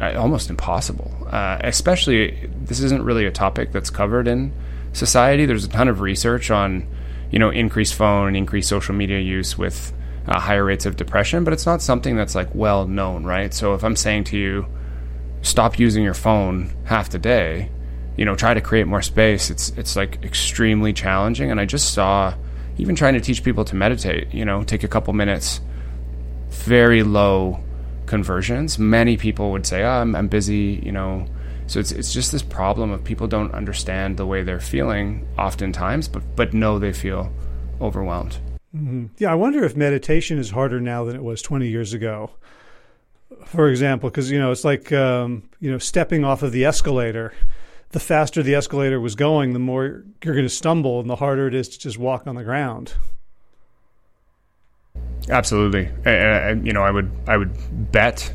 uh, 0.00 0.14
almost 0.16 0.50
impossible. 0.50 1.10
Uh, 1.30 1.58
especially, 1.60 2.50
this 2.62 2.80
isn't 2.80 3.02
really 3.02 3.26
a 3.26 3.30
topic 3.30 3.72
that's 3.72 3.90
covered 3.90 4.28
in 4.28 4.52
society. 4.92 5.46
There's 5.46 5.64
a 5.64 5.68
ton 5.68 5.88
of 5.88 6.00
research 6.00 6.50
on, 6.50 6.86
you 7.30 7.38
know, 7.38 7.50
increased 7.50 7.94
phone 7.94 8.28
and 8.28 8.36
increased 8.36 8.68
social 8.68 8.94
media 8.94 9.18
use 9.18 9.56
with 9.56 9.92
uh, 10.26 10.38
higher 10.38 10.64
rates 10.64 10.86
of 10.86 10.96
depression, 10.96 11.44
but 11.44 11.52
it's 11.52 11.66
not 11.66 11.82
something 11.82 12.16
that's 12.16 12.34
like 12.34 12.54
well 12.54 12.86
known, 12.86 13.24
right? 13.24 13.52
So 13.52 13.74
if 13.74 13.82
I'm 13.82 13.96
saying 13.96 14.24
to 14.24 14.38
you, 14.38 14.66
stop 15.40 15.78
using 15.78 16.04
your 16.04 16.14
phone 16.14 16.70
half 16.84 17.10
the 17.10 17.18
day, 17.18 17.70
you 18.16 18.24
know 18.24 18.34
try 18.34 18.54
to 18.54 18.60
create 18.60 18.86
more 18.86 19.02
space 19.02 19.50
it's 19.50 19.70
it's 19.70 19.96
like 19.96 20.22
extremely 20.22 20.92
challenging 20.92 21.50
and 21.50 21.60
i 21.60 21.64
just 21.64 21.94
saw 21.94 22.34
even 22.78 22.94
trying 22.94 23.14
to 23.14 23.20
teach 23.20 23.42
people 23.42 23.64
to 23.64 23.74
meditate 23.74 24.32
you 24.32 24.44
know 24.44 24.62
take 24.62 24.82
a 24.82 24.88
couple 24.88 25.12
minutes 25.12 25.60
very 26.50 27.02
low 27.02 27.58
conversions 28.06 28.78
many 28.78 29.16
people 29.16 29.52
would 29.52 29.66
say 29.66 29.82
oh, 29.82 29.88
I'm, 29.88 30.14
I'm 30.14 30.28
busy 30.28 30.80
you 30.82 30.92
know 30.92 31.26
so 31.66 31.80
it's 31.80 31.92
it's 31.92 32.12
just 32.12 32.32
this 32.32 32.42
problem 32.42 32.90
of 32.90 33.02
people 33.04 33.26
don't 33.26 33.52
understand 33.54 34.16
the 34.16 34.26
way 34.26 34.42
they're 34.42 34.60
feeling 34.60 35.26
oftentimes 35.38 36.08
but 36.08 36.22
but 36.36 36.52
know 36.52 36.78
they 36.78 36.92
feel 36.92 37.32
overwhelmed 37.80 38.38
mm-hmm. 38.74 39.06
yeah 39.18 39.30
i 39.30 39.34
wonder 39.34 39.64
if 39.64 39.76
meditation 39.76 40.38
is 40.38 40.50
harder 40.50 40.80
now 40.80 41.04
than 41.04 41.16
it 41.16 41.22
was 41.22 41.40
20 41.42 41.68
years 41.68 41.92
ago 41.92 42.30
for 43.46 43.68
example, 43.68 44.08
because 44.08 44.30
you 44.30 44.38
know 44.38 44.50
it's 44.50 44.64
like 44.64 44.92
um, 44.92 45.48
you 45.60 45.70
know 45.70 45.78
stepping 45.78 46.24
off 46.24 46.42
of 46.42 46.52
the 46.52 46.64
escalator. 46.64 47.32
The 47.92 48.00
faster 48.00 48.42
the 48.42 48.54
escalator 48.54 49.00
was 49.00 49.14
going, 49.14 49.52
the 49.52 49.58
more 49.58 50.04
you're 50.24 50.34
going 50.34 50.46
to 50.46 50.50
stumble, 50.50 51.00
and 51.00 51.08
the 51.08 51.16
harder 51.16 51.46
it 51.46 51.54
is 51.54 51.68
to 51.70 51.78
just 51.78 51.98
walk 51.98 52.26
on 52.26 52.34
the 52.34 52.44
ground. 52.44 52.94
Absolutely, 55.28 55.88
you 56.04 56.72
know, 56.72 56.82
I 56.82 56.90
would 56.90 57.10
I 57.28 57.36
would 57.36 57.92
bet 57.92 58.32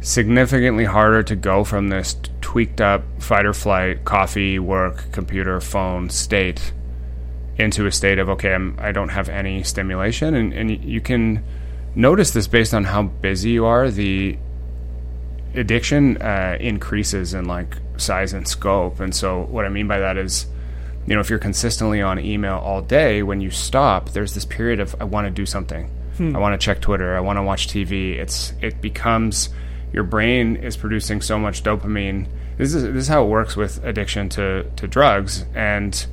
significantly 0.00 0.84
harder 0.84 1.22
to 1.22 1.36
go 1.36 1.62
from 1.62 1.88
this 1.88 2.16
tweaked 2.40 2.80
up 2.80 3.02
fight 3.20 3.46
or 3.46 3.54
flight, 3.54 4.04
coffee, 4.04 4.58
work, 4.58 5.12
computer, 5.12 5.60
phone 5.60 6.10
state 6.10 6.72
into 7.58 7.86
a 7.86 7.92
state 7.92 8.18
of 8.18 8.28
okay, 8.28 8.54
I'm, 8.54 8.76
I 8.80 8.92
don't 8.92 9.10
have 9.10 9.28
any 9.28 9.62
stimulation, 9.62 10.34
and, 10.34 10.52
and 10.52 10.84
you 10.84 11.00
can 11.00 11.44
notice 11.94 12.32
this 12.32 12.48
based 12.48 12.74
on 12.74 12.84
how 12.84 13.04
busy 13.04 13.50
you 13.50 13.66
are. 13.66 13.90
The 13.90 14.36
addiction 15.54 16.16
uh, 16.18 16.56
increases 16.60 17.34
in 17.34 17.46
like 17.46 17.76
size 17.96 18.32
and 18.32 18.46
scope, 18.46 19.00
and 19.00 19.14
so 19.14 19.42
what 19.44 19.64
I 19.64 19.68
mean 19.68 19.88
by 19.88 19.98
that 19.98 20.16
is, 20.16 20.46
you 21.06 21.14
know, 21.14 21.20
if 21.20 21.30
you're 21.30 21.38
consistently 21.38 22.00
on 22.02 22.18
email 22.18 22.56
all 22.56 22.82
day, 22.82 23.22
when 23.22 23.40
you 23.40 23.50
stop, 23.50 24.10
there's 24.10 24.34
this 24.34 24.44
period 24.44 24.80
of 24.80 24.94
I 25.00 25.04
want 25.04 25.26
to 25.26 25.30
do 25.30 25.46
something. 25.46 25.90
Hmm. 26.16 26.36
I 26.36 26.38
want 26.38 26.60
to 26.60 26.64
check 26.64 26.80
Twitter. 26.80 27.16
I 27.16 27.20
want 27.20 27.38
to 27.38 27.42
watch 27.42 27.68
TV. 27.68 28.16
It's 28.16 28.52
it 28.60 28.80
becomes 28.80 29.50
your 29.92 30.04
brain 30.04 30.56
is 30.56 30.76
producing 30.76 31.20
so 31.20 31.38
much 31.38 31.62
dopamine. 31.62 32.28
This 32.56 32.74
is 32.74 32.82
this 32.82 33.04
is 33.04 33.08
how 33.08 33.24
it 33.24 33.28
works 33.28 33.56
with 33.56 33.82
addiction 33.84 34.28
to 34.30 34.64
to 34.76 34.86
drugs 34.86 35.44
and 35.54 36.06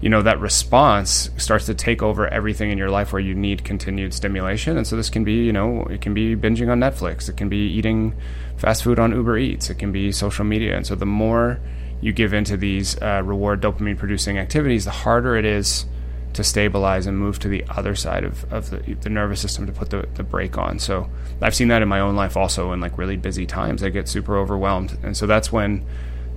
you 0.00 0.10
know 0.10 0.22
that 0.22 0.38
response 0.40 1.30
starts 1.38 1.66
to 1.66 1.74
take 1.74 2.02
over 2.02 2.28
everything 2.28 2.70
in 2.70 2.78
your 2.78 2.90
life 2.90 3.12
where 3.12 3.20
you 3.20 3.34
need 3.34 3.64
continued 3.64 4.12
stimulation 4.12 4.76
and 4.76 4.86
so 4.86 4.96
this 4.96 5.08
can 5.08 5.24
be 5.24 5.44
you 5.44 5.52
know 5.52 5.82
it 5.84 6.00
can 6.00 6.12
be 6.12 6.36
binging 6.36 6.70
on 6.70 6.78
netflix 6.78 7.28
it 7.28 7.36
can 7.36 7.48
be 7.48 7.68
eating 7.68 8.14
fast 8.56 8.82
food 8.82 8.98
on 8.98 9.12
uber 9.12 9.36
eats 9.36 9.70
it 9.70 9.78
can 9.78 9.92
be 9.92 10.10
social 10.12 10.44
media 10.44 10.76
and 10.76 10.86
so 10.86 10.94
the 10.94 11.06
more 11.06 11.60
you 12.00 12.12
give 12.12 12.32
into 12.32 12.56
these 12.56 13.00
uh, 13.02 13.22
reward 13.24 13.60
dopamine 13.60 13.96
producing 13.96 14.38
activities 14.38 14.84
the 14.84 14.90
harder 14.90 15.36
it 15.36 15.44
is 15.44 15.86
to 16.32 16.44
stabilize 16.44 17.06
and 17.06 17.18
move 17.18 17.38
to 17.38 17.48
the 17.48 17.64
other 17.70 17.94
side 17.94 18.22
of, 18.22 18.50
of 18.52 18.68
the, 18.68 18.94
the 19.00 19.08
nervous 19.08 19.40
system 19.40 19.66
to 19.66 19.72
put 19.72 19.88
the, 19.88 20.06
the 20.14 20.22
brake 20.22 20.58
on 20.58 20.78
so 20.78 21.08
i've 21.40 21.54
seen 21.54 21.68
that 21.68 21.82
in 21.82 21.88
my 21.88 22.00
own 22.00 22.14
life 22.14 22.36
also 22.36 22.72
in 22.72 22.80
like 22.80 22.98
really 22.98 23.16
busy 23.16 23.46
times 23.46 23.82
i 23.82 23.88
get 23.88 24.08
super 24.08 24.36
overwhelmed 24.36 24.98
and 25.02 25.16
so 25.16 25.26
that's 25.26 25.50
when 25.50 25.84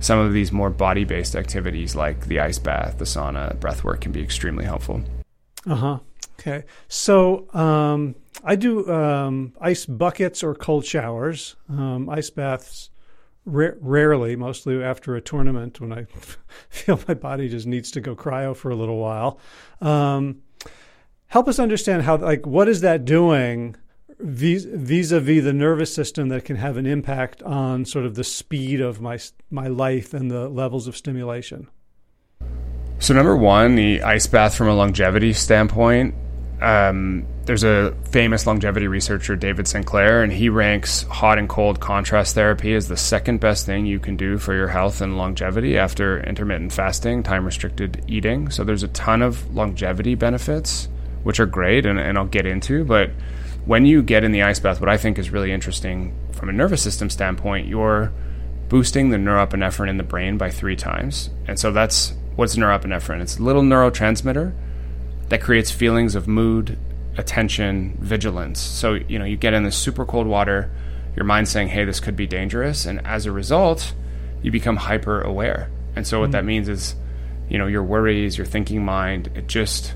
some 0.00 0.18
of 0.18 0.32
these 0.32 0.50
more 0.50 0.70
body 0.70 1.04
based 1.04 1.36
activities 1.36 1.94
like 1.94 2.26
the 2.26 2.40
ice 2.40 2.58
bath, 2.58 2.98
the 2.98 3.04
sauna, 3.04 3.58
breath 3.60 3.84
work 3.84 4.00
can 4.00 4.12
be 4.12 4.22
extremely 4.22 4.64
helpful. 4.64 5.02
Uh 5.66 5.74
huh. 5.74 5.98
Okay. 6.38 6.64
So 6.88 7.52
um, 7.54 8.14
I 8.42 8.56
do 8.56 8.90
um, 8.90 9.52
ice 9.60 9.86
buckets 9.86 10.42
or 10.42 10.54
cold 10.54 10.84
showers, 10.84 11.56
um, 11.68 12.08
ice 12.08 12.30
baths 12.30 12.90
ra- 13.44 13.76
rarely, 13.80 14.36
mostly 14.36 14.82
after 14.82 15.16
a 15.16 15.20
tournament 15.20 15.80
when 15.80 15.92
I 15.92 16.06
feel 16.68 17.00
my 17.06 17.14
body 17.14 17.48
just 17.48 17.66
needs 17.66 17.90
to 17.92 18.00
go 18.00 18.16
cryo 18.16 18.56
for 18.56 18.70
a 18.70 18.76
little 18.76 18.98
while. 18.98 19.38
Um, 19.80 20.42
help 21.26 21.48
us 21.48 21.58
understand 21.58 22.02
how, 22.02 22.16
like, 22.16 22.46
what 22.46 22.68
is 22.68 22.80
that 22.80 23.04
doing 23.04 23.76
vis 24.18 24.66
a 24.66 25.20
vis 25.20 25.42
the 25.42 25.52
nervous 25.52 25.94
system 25.94 26.28
that 26.28 26.44
can 26.44 26.56
have 26.56 26.76
an 26.76 26.86
impact 26.86 27.42
on 27.42 27.84
sort 27.84 28.04
of 28.04 28.14
the 28.14 28.24
speed 28.24 28.80
of 28.80 29.00
my 29.00 29.18
my 29.50 29.66
life 29.66 30.12
and 30.12 30.30
the 30.30 30.48
levels 30.48 30.86
of 30.86 30.96
stimulation? 30.96 31.68
So 32.98 33.14
number 33.14 33.34
one, 33.34 33.76
the 33.76 34.02
ice 34.02 34.26
bath 34.26 34.54
from 34.54 34.68
a 34.68 34.74
longevity 34.74 35.32
standpoint. 35.32 36.14
Um, 36.60 37.26
there's 37.50 37.64
a 37.64 37.92
famous 38.12 38.46
longevity 38.46 38.86
researcher, 38.86 39.34
David 39.34 39.66
Sinclair, 39.66 40.22
and 40.22 40.32
he 40.32 40.48
ranks 40.48 41.02
hot 41.02 41.36
and 41.36 41.48
cold 41.48 41.80
contrast 41.80 42.36
therapy 42.36 42.76
as 42.76 42.86
the 42.86 42.96
second 42.96 43.40
best 43.40 43.66
thing 43.66 43.86
you 43.86 43.98
can 43.98 44.16
do 44.16 44.38
for 44.38 44.54
your 44.54 44.68
health 44.68 45.00
and 45.00 45.18
longevity 45.18 45.76
after 45.76 46.20
intermittent 46.20 46.72
fasting, 46.72 47.24
time 47.24 47.44
restricted 47.44 48.04
eating. 48.06 48.52
So 48.52 48.62
there's 48.62 48.84
a 48.84 48.88
ton 48.88 49.20
of 49.20 49.52
longevity 49.52 50.14
benefits, 50.14 50.88
which 51.24 51.40
are 51.40 51.46
great, 51.46 51.86
and, 51.86 51.98
and 51.98 52.16
I'll 52.16 52.26
get 52.26 52.46
into. 52.46 52.84
But 52.84 53.10
when 53.64 53.84
you 53.84 54.00
get 54.00 54.22
in 54.22 54.30
the 54.30 54.42
ice 54.42 54.60
bath, 54.60 54.78
what 54.78 54.88
I 54.88 54.96
think 54.96 55.18
is 55.18 55.30
really 55.30 55.50
interesting 55.50 56.14
from 56.30 56.50
a 56.50 56.52
nervous 56.52 56.84
system 56.84 57.10
standpoint, 57.10 57.66
you're 57.66 58.12
boosting 58.68 59.10
the 59.10 59.16
norepinephrine 59.16 59.88
in 59.88 59.96
the 59.96 60.04
brain 60.04 60.38
by 60.38 60.50
three 60.52 60.76
times. 60.76 61.30
And 61.48 61.58
so 61.58 61.72
that's 61.72 62.14
what's 62.36 62.54
norepinephrine? 62.54 63.20
It's 63.20 63.38
a 63.38 63.42
little 63.42 63.62
neurotransmitter 63.62 64.54
that 65.30 65.42
creates 65.42 65.72
feelings 65.72 66.14
of 66.14 66.28
mood, 66.28 66.78
attention, 67.20 67.96
vigilance. 68.00 68.58
So, 68.58 68.94
you 68.94 69.18
know, 69.18 69.24
you 69.24 69.36
get 69.36 69.54
in 69.54 69.62
this 69.62 69.76
super 69.76 70.04
cold 70.04 70.26
water, 70.26 70.70
your 71.14 71.24
mind's 71.24 71.50
saying, 71.50 71.68
hey, 71.68 71.84
this 71.84 72.00
could 72.00 72.16
be 72.16 72.26
dangerous. 72.26 72.86
And 72.86 73.06
as 73.06 73.26
a 73.26 73.32
result, 73.32 73.92
you 74.42 74.50
become 74.50 74.76
hyper 74.76 75.20
aware. 75.20 75.70
And 75.94 76.06
so, 76.06 76.20
what 76.20 76.26
mm-hmm. 76.26 76.32
that 76.32 76.44
means 76.44 76.68
is, 76.68 76.96
you 77.48 77.58
know, 77.58 77.66
your 77.66 77.82
worries, 77.82 78.38
your 78.38 78.46
thinking 78.46 78.84
mind, 78.84 79.30
it 79.34 79.46
just 79.46 79.94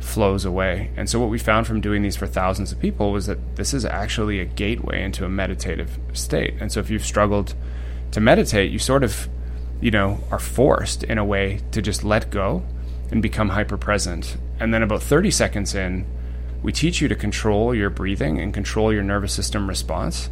flows 0.00 0.44
away. 0.44 0.90
And 0.96 1.08
so, 1.08 1.20
what 1.20 1.30
we 1.30 1.38
found 1.38 1.66
from 1.66 1.80
doing 1.80 2.02
these 2.02 2.16
for 2.16 2.26
thousands 2.26 2.72
of 2.72 2.80
people 2.80 3.12
was 3.12 3.26
that 3.26 3.56
this 3.56 3.72
is 3.72 3.84
actually 3.84 4.40
a 4.40 4.44
gateway 4.44 5.02
into 5.02 5.24
a 5.24 5.28
meditative 5.28 5.98
state. 6.12 6.54
And 6.60 6.72
so, 6.72 6.80
if 6.80 6.90
you've 6.90 7.04
struggled 7.04 7.54
to 8.10 8.20
meditate, 8.20 8.72
you 8.72 8.78
sort 8.78 9.04
of, 9.04 9.28
you 9.80 9.90
know, 9.90 10.18
are 10.30 10.38
forced 10.38 11.04
in 11.04 11.18
a 11.18 11.24
way 11.24 11.60
to 11.72 11.80
just 11.80 12.02
let 12.02 12.30
go 12.30 12.64
and 13.10 13.22
become 13.22 13.50
hyper 13.50 13.76
present. 13.76 14.36
And 14.58 14.72
then, 14.72 14.82
about 14.82 15.02
30 15.02 15.30
seconds 15.30 15.74
in, 15.74 16.06
we 16.62 16.72
teach 16.72 17.00
you 17.00 17.08
to 17.08 17.14
control 17.14 17.74
your 17.74 17.90
breathing 17.90 18.40
and 18.40 18.52
control 18.52 18.92
your 18.92 19.02
nervous 19.02 19.32
system 19.32 19.68
response. 19.68 20.30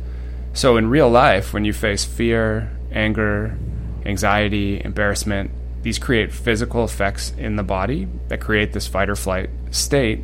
So, 0.53 0.77
in 0.77 0.89
real 0.89 1.11
life, 1.11 1.53
when 1.53 1.65
you 1.65 1.73
face 1.73 2.05
fear, 2.05 2.71
anger, 2.93 3.59
anxiety, 4.07 4.81
embarrassment, 4.85 5.51
these 5.83 5.99
create 5.99 6.33
physical 6.33 6.85
effects 6.85 7.35
in 7.37 7.57
the 7.57 7.63
body 7.63 8.09
that 8.29 8.41
create 8.41 8.73
this 8.73 8.87
fight 8.87 9.11
or 9.11 9.17
flight 9.17 9.51
state. 9.71 10.21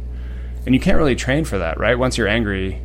And 0.65 0.75
you 0.75 0.81
can't 0.81 0.97
really 0.97 1.17
train 1.17 1.45
for 1.45 1.59
that, 1.59 1.79
right? 1.79 1.99
Once 1.99 2.17
you're 2.17 2.29
angry, 2.29 2.81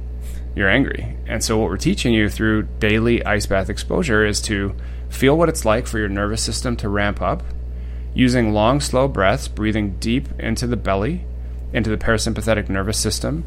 you're 0.55 0.69
angry. 0.69 1.15
And 1.27 1.43
so, 1.43 1.57
what 1.57 1.69
we're 1.69 1.77
teaching 1.77 2.13
you 2.13 2.29
through 2.29 2.63
daily 2.79 3.23
ice 3.25 3.45
bath 3.45 3.69
exposure 3.69 4.25
is 4.25 4.41
to 4.41 4.75
feel 5.09 5.37
what 5.37 5.49
it's 5.49 5.65
like 5.65 5.87
for 5.87 5.99
your 5.99 6.09
nervous 6.09 6.41
system 6.41 6.75
to 6.77 6.89
ramp 6.89 7.21
up 7.21 7.43
using 8.13 8.53
long, 8.53 8.79
slow 8.79 9.07
breaths, 9.07 9.47
breathing 9.47 9.97
deep 9.99 10.27
into 10.39 10.65
the 10.65 10.77
belly, 10.77 11.25
into 11.73 11.89
the 11.89 11.97
parasympathetic 11.97 12.69
nervous 12.69 12.97
system, 12.97 13.45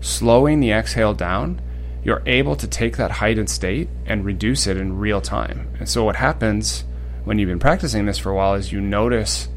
slowing 0.00 0.60
the 0.60 0.72
exhale 0.72 1.14
down. 1.14 1.60
You're 2.02 2.22
able 2.26 2.56
to 2.56 2.66
take 2.66 2.96
that 2.96 3.10
heightened 3.10 3.50
state 3.50 3.88
and 4.06 4.24
reduce 4.24 4.66
it 4.66 4.76
in 4.76 4.98
real 4.98 5.20
time. 5.20 5.68
And 5.78 5.88
so, 5.88 6.04
what 6.04 6.16
happens 6.16 6.84
when 7.24 7.38
you've 7.38 7.48
been 7.48 7.58
practicing 7.58 8.06
this 8.06 8.18
for 8.18 8.30
a 8.30 8.34
while 8.34 8.54
is 8.54 8.72
you 8.72 8.80
notice 8.80 9.48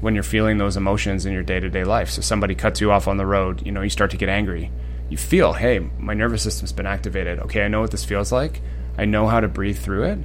when 0.00 0.14
you're 0.14 0.22
feeling 0.22 0.58
those 0.58 0.76
emotions 0.76 1.24
in 1.24 1.32
your 1.32 1.42
day-to-day 1.42 1.84
life. 1.84 2.10
So 2.10 2.20
somebody 2.20 2.54
cuts 2.54 2.80
you 2.80 2.90
off 2.90 3.08
on 3.08 3.16
the 3.16 3.24
road, 3.24 3.64
you 3.64 3.72
know, 3.72 3.80
you 3.80 3.88
start 3.88 4.10
to 4.10 4.16
get 4.16 4.28
angry. 4.28 4.70
You 5.08 5.16
feel, 5.16 5.54
"Hey, 5.54 5.80
my 5.98 6.12
nervous 6.12 6.42
system's 6.42 6.72
been 6.72 6.86
activated. 6.86 7.38
Okay, 7.38 7.64
I 7.64 7.68
know 7.68 7.80
what 7.80 7.90
this 7.90 8.04
feels 8.04 8.32
like. 8.32 8.60
I 8.98 9.04
know 9.04 9.28
how 9.28 9.40
to 9.40 9.48
breathe 9.48 9.78
through 9.78 10.04
it 10.04 10.18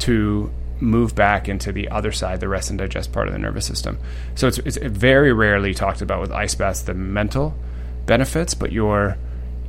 to 0.00 0.50
move 0.80 1.14
back 1.14 1.48
into 1.48 1.72
the 1.72 1.88
other 1.88 2.12
side, 2.12 2.40
the 2.40 2.48
rest 2.48 2.70
and 2.70 2.78
digest 2.78 3.12
part 3.12 3.28
of 3.28 3.32
the 3.32 3.38
nervous 3.38 3.66
system. 3.66 3.98
So 4.34 4.48
it's, 4.48 4.58
it's 4.58 4.76
very 4.76 5.32
rarely 5.32 5.74
talked 5.74 6.02
about 6.02 6.20
with 6.20 6.32
ice 6.32 6.54
baths 6.54 6.82
the 6.82 6.94
mental 6.94 7.54
benefits, 8.06 8.54
but 8.54 8.72
you're 8.72 9.16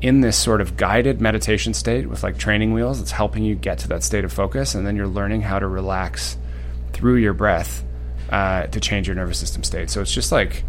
in 0.01 0.21
this 0.21 0.37
sort 0.37 0.59
of 0.59 0.75
guided 0.75 1.21
meditation 1.21 1.73
state 1.73 2.09
with 2.09 2.23
like 2.23 2.37
training 2.37 2.73
wheels 2.73 2.99
that's 2.99 3.11
helping 3.11 3.43
you 3.43 3.55
get 3.55 3.77
to 3.79 3.87
that 3.87 4.03
state 4.03 4.25
of 4.25 4.33
focus, 4.33 4.75
and 4.75 4.85
then 4.85 4.95
you're 4.95 5.07
learning 5.07 5.41
how 5.41 5.59
to 5.59 5.67
relax 5.67 6.37
through 6.91 7.15
your 7.15 7.33
breath 7.33 7.83
uh, 8.29 8.67
to 8.67 8.79
change 8.79 9.07
your 9.07 9.15
nervous 9.15 9.37
system 9.37 9.63
state. 9.63 9.89
So 9.89 10.01
it's 10.01 10.13
just 10.13 10.31
like 10.31 10.63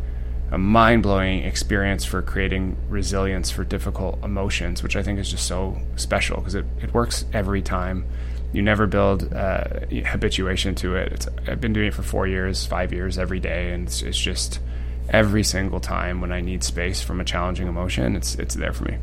a 0.52 0.58
mind 0.58 1.02
blowing 1.02 1.42
experience 1.42 2.04
for 2.04 2.22
creating 2.22 2.76
resilience 2.88 3.50
for 3.50 3.64
difficult 3.64 4.22
emotions, 4.22 4.82
which 4.82 4.94
I 4.94 5.02
think 5.02 5.18
is 5.18 5.30
just 5.30 5.46
so 5.46 5.80
special 5.96 6.36
because 6.36 6.54
it, 6.54 6.64
it 6.80 6.94
works 6.94 7.24
every 7.32 7.62
time. 7.62 8.04
You 8.54 8.62
never 8.62 8.86
build 8.86 9.34
uh, 9.34 9.64
habituation 10.06 10.74
to 10.76 10.96
it. 10.96 11.12
It's, 11.12 11.28
I've 11.48 11.60
been 11.60 11.72
doing 11.72 11.88
it 11.88 11.94
for 11.94 12.02
four 12.02 12.26
years, 12.26 12.64
five 12.64 12.92
years, 12.92 13.18
every 13.18 13.40
day, 13.40 13.72
and 13.72 13.88
it's, 13.88 14.00
it's 14.00 14.18
just 14.18 14.60
every 15.08 15.42
single 15.42 15.80
time 15.80 16.20
when 16.20 16.32
I 16.32 16.40
need 16.40 16.62
space 16.62 17.02
from 17.02 17.20
a 17.20 17.24
challenging 17.24 17.66
emotion, 17.66 18.16
it's 18.16 18.36
it's 18.36 18.54
there 18.54 18.72
for 18.72 18.84
me. 18.84 18.98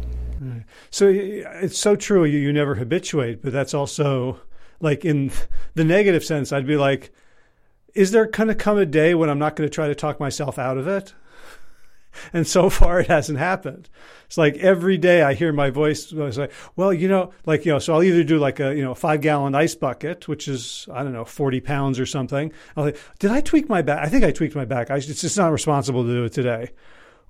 So 0.89 1.07
it's 1.07 1.77
so 1.77 1.95
true. 1.95 2.25
You, 2.25 2.39
you 2.39 2.53
never 2.53 2.75
habituate, 2.75 3.41
but 3.43 3.53
that's 3.53 3.73
also 3.73 4.39
like 4.79 5.05
in 5.05 5.31
the 5.75 5.83
negative 5.83 6.23
sense, 6.23 6.51
I'd 6.51 6.65
be 6.65 6.77
like, 6.77 7.11
is 7.93 8.11
there 8.11 8.25
going 8.25 8.47
to 8.47 8.55
come 8.55 8.77
a 8.77 8.85
day 8.85 9.13
when 9.13 9.29
I'm 9.29 9.39
not 9.39 9.55
going 9.55 9.69
to 9.69 9.73
try 9.73 9.87
to 9.87 9.95
talk 9.95 10.19
myself 10.19 10.57
out 10.57 10.77
of 10.77 10.87
it? 10.87 11.13
And 12.33 12.45
so 12.45 12.69
far, 12.69 12.99
it 12.99 13.07
hasn't 13.07 13.39
happened. 13.39 13.89
It's 14.25 14.37
like 14.37 14.57
every 14.57 14.97
day 14.97 15.21
I 15.21 15.33
hear 15.33 15.51
my 15.51 15.69
voice. 15.69 16.13
I 16.13 16.29
say, 16.29 16.49
well, 16.75 16.93
you 16.93 17.07
know, 17.07 17.31
like, 17.45 17.65
you 17.65 17.71
know, 17.71 17.79
so 17.79 17.93
I'll 17.93 18.03
either 18.03 18.23
do 18.23 18.37
like 18.37 18.59
a, 18.59 18.75
you 18.75 18.83
know, 18.83 18.93
five 18.93 19.21
gallon 19.21 19.55
ice 19.55 19.75
bucket, 19.75 20.27
which 20.27 20.47
is, 20.47 20.87
I 20.93 21.03
don't 21.03 21.13
know, 21.13 21.25
40 21.25 21.59
pounds 21.61 21.99
or 21.99 22.05
something. 22.05 22.51
I'll 22.75 22.91
say, 22.91 22.97
did 23.19 23.31
I 23.31 23.41
tweak 23.41 23.69
my 23.69 23.81
back? 23.81 24.05
I 24.05 24.09
think 24.09 24.23
I 24.23 24.31
tweaked 24.31 24.55
my 24.55 24.65
back. 24.65 24.91
I, 24.91 24.97
it's 24.97 25.21
just 25.21 25.37
not 25.37 25.51
responsible 25.51 26.03
to 26.03 26.09
do 26.09 26.23
it 26.23 26.33
today. 26.33 26.71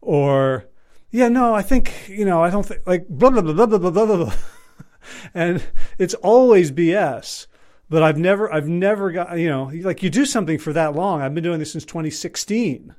Or, 0.02 0.66
yeah, 1.10 1.28
no, 1.28 1.54
I 1.54 1.62
think, 1.62 2.08
you 2.08 2.26
know, 2.26 2.44
I 2.44 2.50
don't 2.50 2.66
think, 2.66 2.82
like, 2.86 3.08
blah, 3.08 3.30
blah, 3.30 3.42
blah, 3.42 3.66
blah, 3.66 3.78
blah, 3.78 3.90
blah, 3.90 4.06
blah. 4.06 4.34
and 5.34 5.64
it's 5.98 6.14
always 6.16 6.72
BS. 6.72 7.48
But 7.90 8.04
I've 8.04 8.18
never, 8.18 8.52
I've 8.52 8.70
never 8.70 9.12
got, 9.12 9.38
you 9.38 9.50
know, 9.50 9.70
like 9.84 10.02
you 10.02 10.10
do 10.10 10.26
something 10.26 10.58
for 10.58 10.72
that 10.72 10.96
long. 10.96 11.22
I've 11.22 11.34
been 11.34 11.44
doing 11.44 11.60
this 11.60 11.74
since 11.74 11.84
2016, 11.84 12.96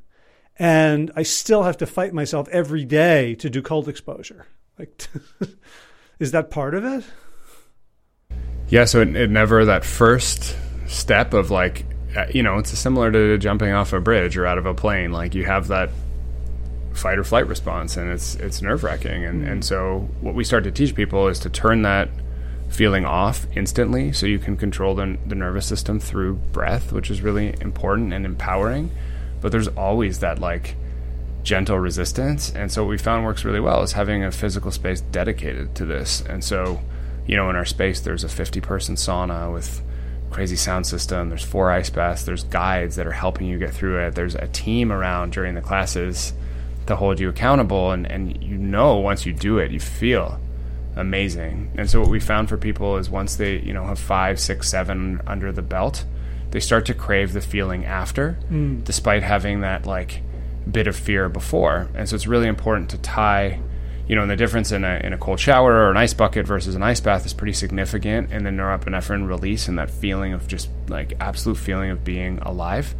and 0.58 1.10
I 1.16 1.22
still 1.22 1.62
have 1.62 1.78
to 1.78 1.86
fight 1.86 2.12
myself 2.12 2.48
every 2.48 2.84
day 2.84 3.34
to 3.36 3.50
do 3.50 3.62
cold 3.62 3.88
exposure. 3.88 4.46
Like, 4.78 5.06
is 6.18 6.32
that 6.32 6.50
part 6.50 6.74
of 6.74 6.84
it? 6.84 7.04
Yeah. 8.68 8.84
So 8.84 9.00
it, 9.00 9.14
it 9.16 9.30
never 9.30 9.64
that 9.66 9.84
first 9.84 10.56
step 10.86 11.34
of 11.34 11.50
like, 11.50 11.84
uh, 12.16 12.26
you 12.32 12.42
know, 12.42 12.58
it's 12.58 12.76
similar 12.78 13.10
to 13.10 13.38
jumping 13.38 13.72
off 13.72 13.92
a 13.92 14.00
bridge 14.00 14.36
or 14.36 14.46
out 14.46 14.58
of 14.58 14.66
a 14.66 14.74
plane. 14.74 15.12
Like 15.12 15.34
you 15.34 15.44
have 15.44 15.68
that 15.68 15.90
fight 16.94 17.18
or 17.18 17.24
flight 17.24 17.46
response, 17.46 17.96
and 17.96 18.10
it's 18.10 18.34
it's 18.36 18.62
nerve 18.62 18.84
wracking. 18.84 19.24
And 19.24 19.46
and 19.46 19.64
so 19.64 20.08
what 20.20 20.34
we 20.34 20.44
start 20.44 20.64
to 20.64 20.70
teach 20.70 20.94
people 20.94 21.28
is 21.28 21.38
to 21.40 21.50
turn 21.50 21.82
that 21.82 22.08
feeling 22.72 23.04
off 23.04 23.46
instantly 23.54 24.12
so 24.12 24.26
you 24.26 24.38
can 24.38 24.56
control 24.56 24.94
the, 24.94 25.18
the 25.26 25.34
nervous 25.34 25.66
system 25.66 26.00
through 26.00 26.32
breath 26.32 26.90
which 26.90 27.10
is 27.10 27.20
really 27.20 27.54
important 27.60 28.14
and 28.14 28.24
empowering 28.24 28.90
but 29.42 29.52
there's 29.52 29.68
always 29.68 30.20
that 30.20 30.38
like 30.38 30.76
gentle 31.42 31.78
resistance. 31.78 32.50
And 32.54 32.72
so 32.72 32.84
what 32.84 32.90
we 32.90 32.98
found 32.98 33.24
works 33.24 33.44
really 33.44 33.60
well 33.60 33.82
is 33.82 33.92
having 33.92 34.24
a 34.24 34.30
physical 34.30 34.70
space 34.70 35.00
dedicated 35.00 35.74
to 35.74 35.84
this. 35.84 36.22
And 36.22 36.42
so 36.42 36.80
you 37.26 37.36
know 37.36 37.50
in 37.50 37.56
our 37.56 37.64
space 37.64 38.00
there's 38.00 38.24
a 38.24 38.28
50 38.28 38.60
person 38.60 38.94
sauna 38.94 39.52
with 39.52 39.82
crazy 40.30 40.56
sound 40.56 40.86
system. 40.86 41.28
There's 41.28 41.44
four 41.44 41.70
ice 41.70 41.90
baths. 41.90 42.22
There's 42.22 42.44
guides 42.44 42.96
that 42.96 43.06
are 43.06 43.12
helping 43.12 43.48
you 43.48 43.58
get 43.58 43.74
through 43.74 44.06
it. 44.06 44.14
There's 44.14 44.34
a 44.34 44.46
team 44.48 44.90
around 44.90 45.32
during 45.32 45.54
the 45.54 45.60
classes 45.60 46.32
to 46.86 46.96
hold 46.96 47.20
you 47.20 47.28
accountable. 47.28 47.90
And, 47.90 48.06
and 48.10 48.42
you 48.42 48.56
know 48.56 48.96
once 48.96 49.26
you 49.26 49.34
do 49.34 49.58
it 49.58 49.72
you 49.72 49.80
feel 49.80 50.40
amazing. 50.96 51.72
And 51.76 51.88
so 51.88 52.00
what 52.00 52.10
we 52.10 52.20
found 52.20 52.48
for 52.48 52.56
people 52.56 52.96
is 52.96 53.08
once 53.10 53.36
they, 53.36 53.58
you 53.58 53.72
know, 53.72 53.84
have 53.84 53.98
five, 53.98 54.38
six, 54.38 54.68
seven 54.68 55.20
under 55.26 55.52
the 55.52 55.62
belt, 55.62 56.04
they 56.52 56.60
start 56.60 56.86
to 56.86 56.94
crave 56.94 57.32
the 57.32 57.40
feeling 57.40 57.84
after, 57.84 58.38
mm. 58.50 58.84
despite 58.84 59.22
having 59.22 59.60
that 59.62 59.86
like 59.86 60.22
bit 60.70 60.86
of 60.86 60.94
fear 60.94 61.28
before. 61.28 61.88
And 61.94 62.08
so 62.08 62.14
it's 62.14 62.26
really 62.26 62.46
important 62.46 62.90
to 62.90 62.98
tie, 62.98 63.60
you 64.06 64.14
know, 64.14 64.22
and 64.22 64.30
the 64.30 64.36
difference 64.36 64.70
in 64.70 64.84
a 64.84 65.00
in 65.02 65.12
a 65.12 65.18
cold 65.18 65.40
shower 65.40 65.72
or 65.72 65.90
an 65.90 65.96
ice 65.96 66.14
bucket 66.14 66.46
versus 66.46 66.74
an 66.74 66.82
ice 66.82 67.00
bath 67.00 67.26
is 67.26 67.32
pretty 67.32 67.54
significant 67.54 68.30
in 68.30 68.44
the 68.44 68.50
norepinephrine 68.50 69.26
release 69.26 69.66
and 69.66 69.78
that 69.78 69.90
feeling 69.90 70.34
of 70.34 70.46
just 70.46 70.68
like 70.88 71.14
absolute 71.20 71.56
feeling 71.56 71.90
of 71.90 72.04
being 72.04 72.38
alive. 72.40 72.94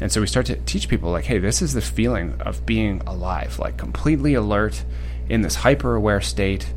And 0.00 0.12
so 0.12 0.20
we 0.20 0.26
start 0.26 0.46
to 0.46 0.56
teach 0.56 0.88
people 0.88 1.10
like, 1.10 1.24
hey, 1.24 1.38
this 1.38 1.60
is 1.60 1.74
the 1.74 1.82
feeling 1.82 2.40
of 2.40 2.64
being 2.64 3.02
alive, 3.06 3.58
like 3.58 3.76
completely 3.76 4.34
alert 4.34 4.84
in 5.28 5.42
this 5.42 5.56
hyper 5.56 5.94
aware 5.94 6.20
state 6.20 6.72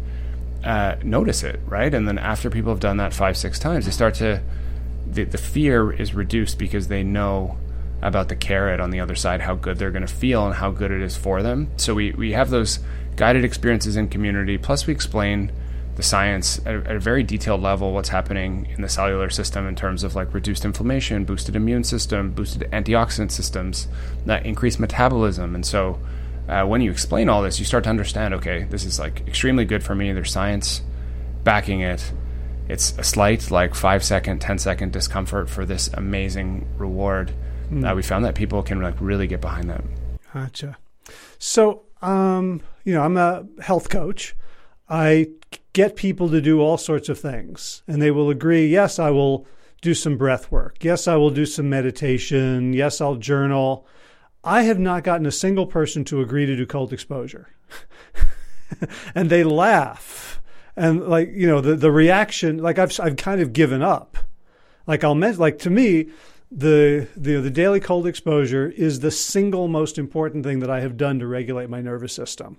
uh, 0.63 0.95
notice 1.03 1.43
it, 1.43 1.59
right? 1.67 1.93
And 1.93 2.07
then 2.07 2.17
after 2.17 2.49
people 2.49 2.71
have 2.71 2.79
done 2.79 2.97
that 2.97 3.13
five, 3.13 3.35
six 3.37 3.59
times, 3.59 3.85
they 3.85 3.91
start 3.91 4.13
to 4.15 4.41
the, 5.07 5.23
the 5.23 5.37
fear 5.37 5.91
is 5.91 6.13
reduced 6.13 6.57
because 6.57 6.87
they 6.87 7.03
know 7.03 7.57
about 8.01 8.27
the 8.29 8.35
carrot 8.35 8.79
on 8.79 8.89
the 8.89 8.99
other 8.99 9.15
side, 9.15 9.41
how 9.41 9.55
good 9.55 9.77
they're 9.77 9.91
going 9.91 10.05
to 10.05 10.13
feel 10.13 10.45
and 10.45 10.55
how 10.55 10.71
good 10.71 10.91
it 10.91 11.01
is 11.01 11.15
for 11.15 11.41
them. 11.41 11.69
So 11.77 11.93
we, 11.93 12.11
we 12.11 12.33
have 12.33 12.49
those 12.49 12.79
guided 13.15 13.45
experiences 13.45 13.95
in 13.95 14.09
community. 14.09 14.57
Plus, 14.57 14.85
we 14.85 14.93
explain 14.93 15.51
the 15.95 16.03
science 16.03 16.59
at 16.65 16.75
a, 16.75 16.77
at 16.89 16.95
a, 16.95 16.99
very 16.99 17.23
detailed 17.23 17.61
level, 17.61 17.93
what's 17.93 18.09
happening 18.09 18.67
in 18.75 18.81
the 18.81 18.89
cellular 18.89 19.29
system 19.29 19.67
in 19.67 19.75
terms 19.75 20.03
of 20.03 20.15
like 20.15 20.33
reduced 20.33 20.65
inflammation, 20.65 21.23
boosted 21.23 21.55
immune 21.55 21.83
system, 21.83 22.31
boosted 22.31 22.63
antioxidant 22.71 23.31
systems, 23.31 23.87
that 24.25 24.45
increased 24.45 24.79
metabolism. 24.79 25.53
And 25.53 25.65
so 25.65 25.99
uh, 26.47 26.65
when 26.65 26.81
you 26.81 26.89
explain 26.91 27.29
all 27.29 27.43
this, 27.43 27.59
you 27.59 27.65
start 27.65 27.83
to 27.83 27.89
understand 27.89 28.33
okay, 28.33 28.63
this 28.63 28.85
is 28.85 28.99
like 28.99 29.25
extremely 29.27 29.65
good 29.65 29.83
for 29.83 29.93
me. 29.93 30.11
There's 30.11 30.31
science 30.31 30.81
backing 31.43 31.81
it. 31.81 32.11
It's 32.73 32.97
a 32.97 33.03
slight, 33.03 33.51
like 33.51 33.75
five 33.75 34.03
second, 34.03 34.39
ten 34.39 34.57
second 34.57 34.93
discomfort 34.93 35.47
for 35.47 35.63
this 35.63 35.89
amazing 35.93 36.67
reward. 36.79 37.31
Mm. 37.69 37.87
Uh, 37.87 37.93
we 37.93 38.01
found 38.01 38.25
that 38.25 38.33
people 38.33 38.63
can 38.63 38.81
like 38.81 38.95
really 38.99 39.27
get 39.27 39.41
behind 39.41 39.69
that. 39.69 39.83
Gotcha. 40.33 40.75
So, 41.37 41.83
um, 42.01 42.61
you 42.83 42.95
know, 42.95 43.03
I'm 43.03 43.15
a 43.15 43.45
health 43.61 43.89
coach. 43.89 44.35
I 44.89 45.27
get 45.73 45.95
people 45.95 46.29
to 46.29 46.41
do 46.41 46.61
all 46.61 46.79
sorts 46.79 47.09
of 47.09 47.19
things, 47.19 47.83
and 47.87 48.01
they 48.01 48.09
will 48.09 48.31
agree. 48.31 48.65
Yes, 48.65 48.97
I 48.97 49.11
will 49.11 49.45
do 49.83 49.93
some 49.93 50.17
breath 50.17 50.51
work. 50.51 50.83
Yes, 50.83 51.07
I 51.07 51.15
will 51.15 51.29
do 51.29 51.45
some 51.45 51.69
meditation. 51.69 52.73
Yes, 52.73 52.99
I'll 52.99 53.17
journal. 53.17 53.85
I 54.43 54.63
have 54.63 54.79
not 54.79 55.03
gotten 55.03 55.27
a 55.27 55.31
single 55.31 55.67
person 55.67 56.03
to 56.05 56.21
agree 56.21 56.47
to 56.47 56.55
do 56.55 56.65
cold 56.65 56.91
exposure. 56.91 57.49
and 59.13 59.29
they 59.29 59.43
laugh. 59.43 60.41
And 60.75 61.07
like, 61.07 61.31
you 61.33 61.47
know, 61.47 61.61
the, 61.61 61.75
the 61.75 61.91
reaction, 61.91 62.57
like 62.57 62.79
I've, 62.79 62.97
I've 62.99 63.15
kind 63.15 63.41
of 63.41 63.53
given 63.53 63.81
up. 63.81 64.17
Like 64.87 65.03
I'll, 65.03 65.15
mention 65.15 65.39
like 65.39 65.59
to 65.59 65.69
me, 65.69 66.09
the, 66.51 67.07
the, 67.15 67.41
the 67.41 67.49
daily 67.49 67.79
cold 67.79 68.07
exposure 68.07 68.69
is 68.69 68.99
the 68.99 69.11
single 69.11 69.67
most 69.67 69.97
important 69.97 70.43
thing 70.43 70.59
that 70.59 70.69
I 70.69 70.81
have 70.81 70.97
done 70.97 71.19
to 71.19 71.27
regulate 71.27 71.69
my 71.69 71.81
nervous 71.81 72.13
system. 72.13 72.57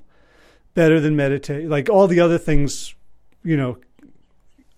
Better 0.74 1.00
than 1.00 1.14
meditate, 1.14 1.68
like 1.68 1.88
all 1.88 2.08
the 2.08 2.20
other 2.20 2.38
things, 2.38 2.94
you 3.44 3.56
know, 3.56 3.78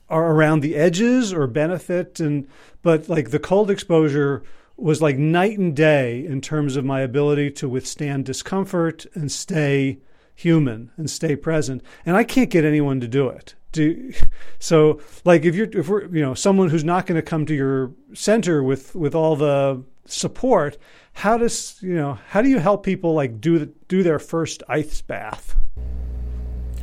are 0.09 0.33
around 0.33 0.61
the 0.61 0.77
edges 0.77 1.33
or 1.33 1.47
benefit 1.47 2.21
and 2.21 2.47
but 2.83 3.09
like 3.09 3.31
the 3.31 3.39
cold 3.39 3.71
exposure 3.71 4.43
was 4.77 5.03
like 5.03 5.17
night 5.17 5.59
and 5.59 5.75
day 5.75 6.25
in 6.25 6.41
terms 6.41 6.77
of 6.77 6.85
my 6.85 7.01
ability 7.01 7.51
to 7.51 7.69
withstand 7.69 8.25
discomfort 8.25 9.07
and 9.15 9.33
stay 9.33 9.99
human 10.37 10.91
and 10.97 11.11
stay 11.11 11.35
present. 11.35 11.83
And 12.05 12.17
I 12.17 12.23
can't 12.23 12.51
get 12.51 12.65
anyone 12.65 13.01
to 13.01 13.09
do 13.09 13.29
it. 13.29 13.57
Do, 13.73 14.13
so 14.61 15.01
like 15.25 15.45
if 15.45 15.57
you're 15.57 15.71
if 15.73 15.89
we're 15.89 16.05
you 16.15 16.23
know 16.23 16.35
someone 16.35 16.69
who's 16.69 16.85
not 16.85 17.07
going 17.07 17.17
to 17.17 17.23
come 17.23 17.47
to 17.47 17.55
your 17.55 17.93
center 18.15 18.63
with 18.63 18.95
with 18.95 19.15
all 19.15 19.35
the 19.35 19.83
support, 20.05 20.79
how 21.15 21.37
does 21.37 21.79
you 21.81 21.95
know 21.95 22.19
how 22.29 22.43
do 22.43 22.49
you 22.49 22.59
help 22.59 22.85
people 22.85 23.15
like 23.15 23.41
do 23.41 23.59
the, 23.59 23.67
do 23.89 24.05
their 24.05 24.21
first 24.21 24.63
ice 24.69 25.03
bath? 25.03 25.57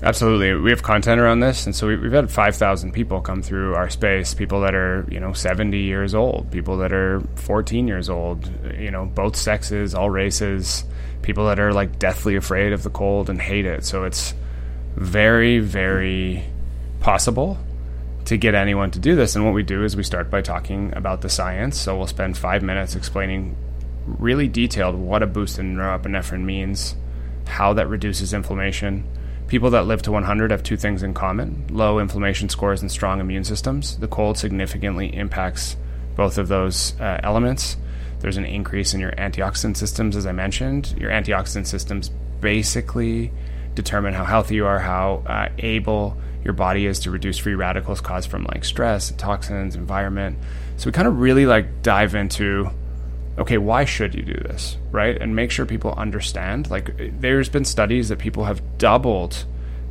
Absolutely, 0.02 0.54
we 0.56 0.70
have 0.70 0.84
content 0.84 1.22
around 1.22 1.40
this, 1.40 1.66
and 1.66 1.74
so 1.74 1.88
we, 1.88 1.94
have 1.94 2.12
had 2.12 2.30
five 2.30 2.58
thousand 2.58 2.92
people 2.92 3.22
come 3.22 3.42
through 3.42 3.76
our 3.76 3.90
space. 3.90 4.34
People 4.34 4.60
that 4.62 4.76
are 4.76 5.08
you 5.10 5.20
know 5.20 5.32
seventy 5.32 5.84
years 5.84 6.14
old, 6.14 6.52
people 6.52 6.78
that 6.78 6.92
are 6.92 7.22
fourteen 7.36 7.88
years 7.88 8.10
old, 8.10 8.52
you 8.78 8.92
know 8.92 9.06
both 9.06 9.38
sexes, 9.38 9.96
all 9.96 10.10
races, 10.10 10.84
people 11.24 11.48
that 11.48 11.60
are 11.60 11.74
like 11.74 12.00
deathly 12.00 12.36
afraid 12.36 12.74
of 12.74 12.84
the 12.84 12.90
cold 12.90 13.30
and 13.30 13.42
hate 13.42 13.66
it. 13.66 13.86
So 13.86 14.04
it's 14.04 14.34
very, 14.96 15.60
very 15.60 16.44
possible 17.00 17.58
to 18.26 18.38
get 18.38 18.56
anyone 18.56 18.92
to 18.92 19.00
do 19.00 19.16
this. 19.16 19.36
And 19.36 19.46
what 19.46 19.54
we 19.54 19.64
do 19.64 19.84
is 19.84 19.96
we 19.96 20.04
start 20.04 20.30
by 20.30 20.42
talking 20.42 20.94
about 20.96 21.22
the 21.22 21.30
science. 21.30 21.80
So 21.80 21.98
we'll 21.98 22.08
spend 22.08 22.38
five 22.38 22.62
minutes 22.62 22.96
explaining 22.96 23.56
really 24.06 24.48
detailed 24.48 24.96
what 24.96 25.24
a 25.24 25.28
boost 25.28 25.60
in 25.60 25.76
norepinephrine 25.76 26.44
means, 26.44 26.96
how 27.48 27.74
that 27.74 27.88
reduces 27.88 28.34
inflammation 28.34 29.08
People 29.48 29.70
that 29.72 29.86
live 29.86 30.02
to 30.04 30.12
100 30.12 30.50
have 30.52 30.64
two 30.64 30.78
things 30.78 31.04
in 31.04 31.14
common 31.14 31.66
low 31.70 32.00
inflammation 32.00 32.50
scores 32.50 32.82
and 32.82 32.92
strong 32.92 33.20
immune 33.20 33.44
systems. 33.44 33.98
The 33.98 34.08
cold 34.08 34.38
significantly 34.38 35.16
impacts 35.16 35.78
both 36.16 36.38
of 36.38 36.48
those 36.48 37.00
uh, 37.00 37.20
elements. 37.22 37.78
There's 38.24 38.38
an 38.38 38.46
increase 38.46 38.94
in 38.94 39.02
your 39.02 39.12
antioxidant 39.12 39.76
systems, 39.76 40.16
as 40.16 40.26
I 40.26 40.32
mentioned. 40.32 40.96
Your 40.98 41.12
antioxidant 41.12 41.68
systems 41.68 42.10
basically 42.40 43.34
determine 43.76 44.14
how 44.14 44.24
healthy 44.24 44.56
you 44.56 44.66
are, 44.66 44.80
how 44.80 45.24
uh, 45.28 45.50
able 45.58 46.16
your 46.42 46.54
body 46.54 46.86
is 46.86 47.00
to 47.00 47.12
reduce 47.12 47.38
free 47.38 47.54
radicals 47.54 48.00
caused 48.00 48.30
from 48.30 48.46
like 48.46 48.64
stress, 48.64 49.12
toxins, 49.18 49.76
environment. 49.76 50.38
So 50.78 50.86
we 50.86 50.94
kind 50.94 51.06
of 51.06 51.20
really 51.20 51.46
like 51.46 51.84
dive 51.84 52.16
into 52.16 52.70
okay, 53.38 53.58
why 53.58 53.84
should 53.84 54.16
you 54.16 54.22
do 54.22 54.36
this, 54.36 54.78
right? 54.92 55.20
And 55.20 55.36
make 55.36 55.52
sure 55.52 55.66
people 55.66 55.94
understand. 55.98 56.70
Like, 56.70 57.20
there's 57.20 57.50
been 57.50 57.66
studies 57.66 58.10
that 58.10 58.20
people 58.20 58.46
have 58.46 58.62
doubled 58.78 59.44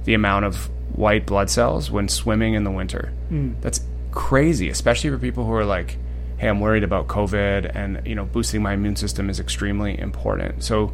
the 0.04 0.14
amount 0.14 0.44
of 0.44 0.70
white 0.94 1.26
blood 1.26 1.50
cells 1.50 1.90
when 1.90 2.08
swimming 2.08 2.54
in 2.54 2.64
the 2.64 2.70
winter. 2.70 3.12
Mm. 3.30 3.60
That's 3.60 3.80
crazy, 4.10 4.70
especially 4.70 5.10
for 5.10 5.18
people 5.18 5.44
who 5.44 5.52
are 5.52 5.64
like, 5.64 5.98
hey, 6.42 6.48
I'm 6.48 6.58
worried 6.58 6.82
about 6.82 7.06
COVID 7.06 7.70
and, 7.72 8.04
you 8.04 8.16
know, 8.16 8.24
boosting 8.24 8.62
my 8.62 8.72
immune 8.72 8.96
system 8.96 9.30
is 9.30 9.38
extremely 9.38 9.96
important. 9.96 10.64
So, 10.64 10.92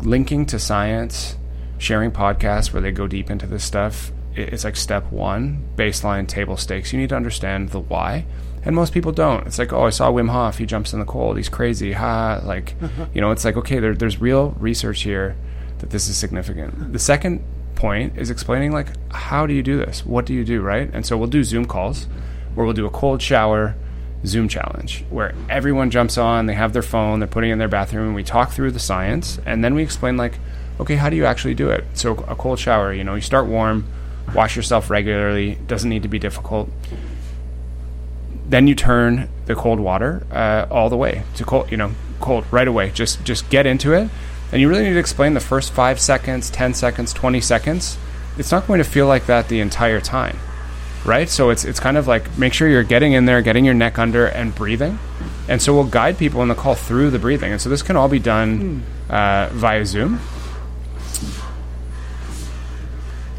linking 0.00 0.44
to 0.46 0.58
science, 0.58 1.36
sharing 1.78 2.10
podcasts 2.10 2.72
where 2.72 2.82
they 2.82 2.90
go 2.90 3.06
deep 3.06 3.30
into 3.30 3.46
this 3.46 3.62
stuff, 3.62 4.10
it's 4.34 4.64
like 4.64 4.74
step 4.74 5.12
one, 5.12 5.68
baseline 5.76 6.26
table 6.26 6.56
stakes. 6.56 6.92
You 6.92 6.98
need 6.98 7.10
to 7.10 7.14
understand 7.14 7.68
the 7.68 7.78
why 7.78 8.26
and 8.64 8.74
most 8.74 8.92
people 8.92 9.12
don't. 9.12 9.46
It's 9.46 9.60
like, 9.60 9.72
oh, 9.72 9.84
I 9.86 9.90
saw 9.90 10.10
Wim 10.10 10.28
Hof. 10.28 10.58
He 10.58 10.66
jumps 10.66 10.92
in 10.92 10.98
the 10.98 11.06
cold. 11.06 11.36
He's 11.36 11.48
crazy. 11.48 11.92
Ha! 11.92 12.40
Like, 12.42 12.74
you 13.14 13.20
know, 13.20 13.30
it's 13.30 13.44
like, 13.44 13.56
okay, 13.56 13.78
there, 13.78 13.94
there's 13.94 14.20
real 14.20 14.56
research 14.58 15.02
here 15.02 15.36
that 15.78 15.90
this 15.90 16.08
is 16.08 16.16
significant. 16.16 16.92
The 16.92 16.98
second 16.98 17.44
point 17.76 18.18
is 18.18 18.30
explaining 18.30 18.72
like, 18.72 18.88
how 19.12 19.46
do 19.46 19.54
you 19.54 19.62
do 19.62 19.76
this? 19.76 20.04
What 20.04 20.26
do 20.26 20.34
you 20.34 20.44
do, 20.44 20.60
right? 20.60 20.90
And 20.92 21.06
so 21.06 21.16
we'll 21.16 21.28
do 21.28 21.44
Zoom 21.44 21.66
calls 21.66 22.08
where 22.54 22.66
we'll 22.66 22.74
do 22.74 22.84
a 22.84 22.90
cold 22.90 23.22
shower 23.22 23.76
Zoom 24.26 24.48
challenge 24.48 25.04
where 25.10 25.34
everyone 25.48 25.90
jumps 25.90 26.18
on. 26.18 26.46
They 26.46 26.54
have 26.54 26.72
their 26.72 26.82
phone. 26.82 27.20
They're 27.20 27.28
putting 27.28 27.50
in 27.50 27.58
their 27.58 27.68
bathroom, 27.68 28.06
and 28.06 28.14
we 28.14 28.24
talk 28.24 28.52
through 28.52 28.72
the 28.72 28.78
science, 28.78 29.38
and 29.46 29.64
then 29.64 29.74
we 29.74 29.82
explain 29.82 30.16
like, 30.16 30.38
okay, 30.78 30.96
how 30.96 31.10
do 31.10 31.16
you 31.16 31.24
actually 31.24 31.54
do 31.54 31.70
it? 31.70 31.84
So 31.94 32.12
a 32.28 32.36
cold 32.36 32.58
shower, 32.58 32.92
you 32.92 33.04
know, 33.04 33.14
you 33.14 33.20
start 33.20 33.46
warm 33.46 33.86
Wash 34.34 34.54
yourself 34.54 34.90
regularly. 34.90 35.58
Doesn't 35.66 35.90
need 35.90 36.02
to 36.02 36.08
be 36.08 36.18
difficult. 36.18 36.68
Then 38.46 38.66
you 38.66 38.74
turn 38.74 39.28
the 39.46 39.54
cold 39.54 39.80
water 39.80 40.26
uh, 40.30 40.66
all 40.70 40.88
the 40.88 40.96
way 40.96 41.22
to 41.36 41.44
cold. 41.44 41.70
You 41.70 41.76
know, 41.76 41.92
cold 42.20 42.44
right 42.50 42.68
away. 42.68 42.90
Just 42.90 43.24
just 43.24 43.48
get 43.50 43.66
into 43.66 43.92
it, 43.92 44.08
and 44.52 44.60
you 44.60 44.68
really 44.68 44.84
need 44.84 44.94
to 44.94 44.98
explain 44.98 45.34
the 45.34 45.40
first 45.40 45.72
five 45.72 46.00
seconds, 46.00 46.50
ten 46.50 46.74
seconds, 46.74 47.12
twenty 47.12 47.40
seconds. 47.40 47.98
It's 48.38 48.52
not 48.52 48.66
going 48.66 48.78
to 48.78 48.84
feel 48.84 49.06
like 49.06 49.26
that 49.26 49.48
the 49.48 49.60
entire 49.60 50.00
time, 50.00 50.38
right? 51.04 51.28
So 51.28 51.50
it's 51.50 51.64
it's 51.64 51.80
kind 51.80 51.96
of 51.96 52.06
like 52.06 52.36
make 52.38 52.52
sure 52.52 52.68
you're 52.68 52.82
getting 52.82 53.12
in 53.12 53.24
there, 53.24 53.42
getting 53.42 53.64
your 53.64 53.74
neck 53.74 53.98
under, 53.98 54.26
and 54.26 54.54
breathing. 54.54 54.98
And 55.48 55.60
so 55.60 55.74
we'll 55.74 55.84
guide 55.84 56.18
people 56.18 56.42
in 56.42 56.48
the 56.48 56.54
call 56.54 56.74
through 56.74 57.10
the 57.10 57.18
breathing. 57.18 57.52
And 57.52 57.60
so 57.60 57.68
this 57.68 57.82
can 57.82 57.96
all 57.96 58.08
be 58.08 58.20
done 58.20 58.84
uh, 59.08 59.48
via 59.52 59.84
Zoom. 59.84 60.20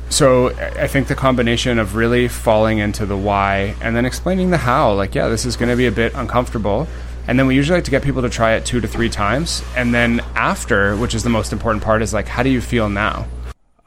So 0.10 0.50
I 0.50 0.88
think 0.88 1.08
the 1.08 1.16
combination 1.16 1.80
of 1.80 1.96
really 1.96 2.28
falling 2.28 2.80
into 2.80 3.06
the 3.06 3.16
why 3.16 3.76
and 3.80 3.96
then 3.96 4.06
explaining 4.06 4.50
the 4.50 4.58
how, 4.58 4.92
like, 4.92 5.16
yeah, 5.16 5.30
this 5.30 5.46
is 5.46 5.56
going 5.56 5.70
to 5.70 5.78
be 5.78 5.88
a 5.88 5.92
bit 5.92 6.14
uncomfortable. 6.14 6.86
And 7.28 7.40
then 7.40 7.48
we 7.48 7.56
usually 7.56 7.78
like 7.78 7.86
to 7.86 7.92
get 7.92 8.04
people 8.04 8.22
to 8.24 8.30
try 8.30 8.56
it 8.56 8.66
two 8.66 8.82
to 8.82 8.88
three 8.90 9.10
times. 9.10 9.64
And 9.78 9.94
then 9.94 10.20
after, 10.36 10.98
which 10.98 11.16
is 11.16 11.24
the 11.24 11.30
most 11.30 11.54
important 11.54 11.82
part, 11.82 12.02
is 12.02 12.14
like, 12.14 12.28
how 12.28 12.44
do 12.44 12.50
you 12.50 12.60
feel 12.60 12.90
now? 12.90 13.26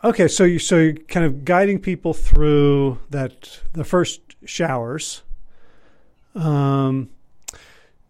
Okay, 0.04 0.28
so 0.28 0.44
you 0.44 0.58
so 0.58 0.76
you're 0.76 0.92
kind 0.92 1.24
of 1.24 1.46
guiding 1.46 1.78
people 1.78 2.12
through 2.12 2.98
that 3.08 3.60
the 3.72 3.84
first 3.84 4.20
showers. 4.44 5.22
Um, 6.34 7.08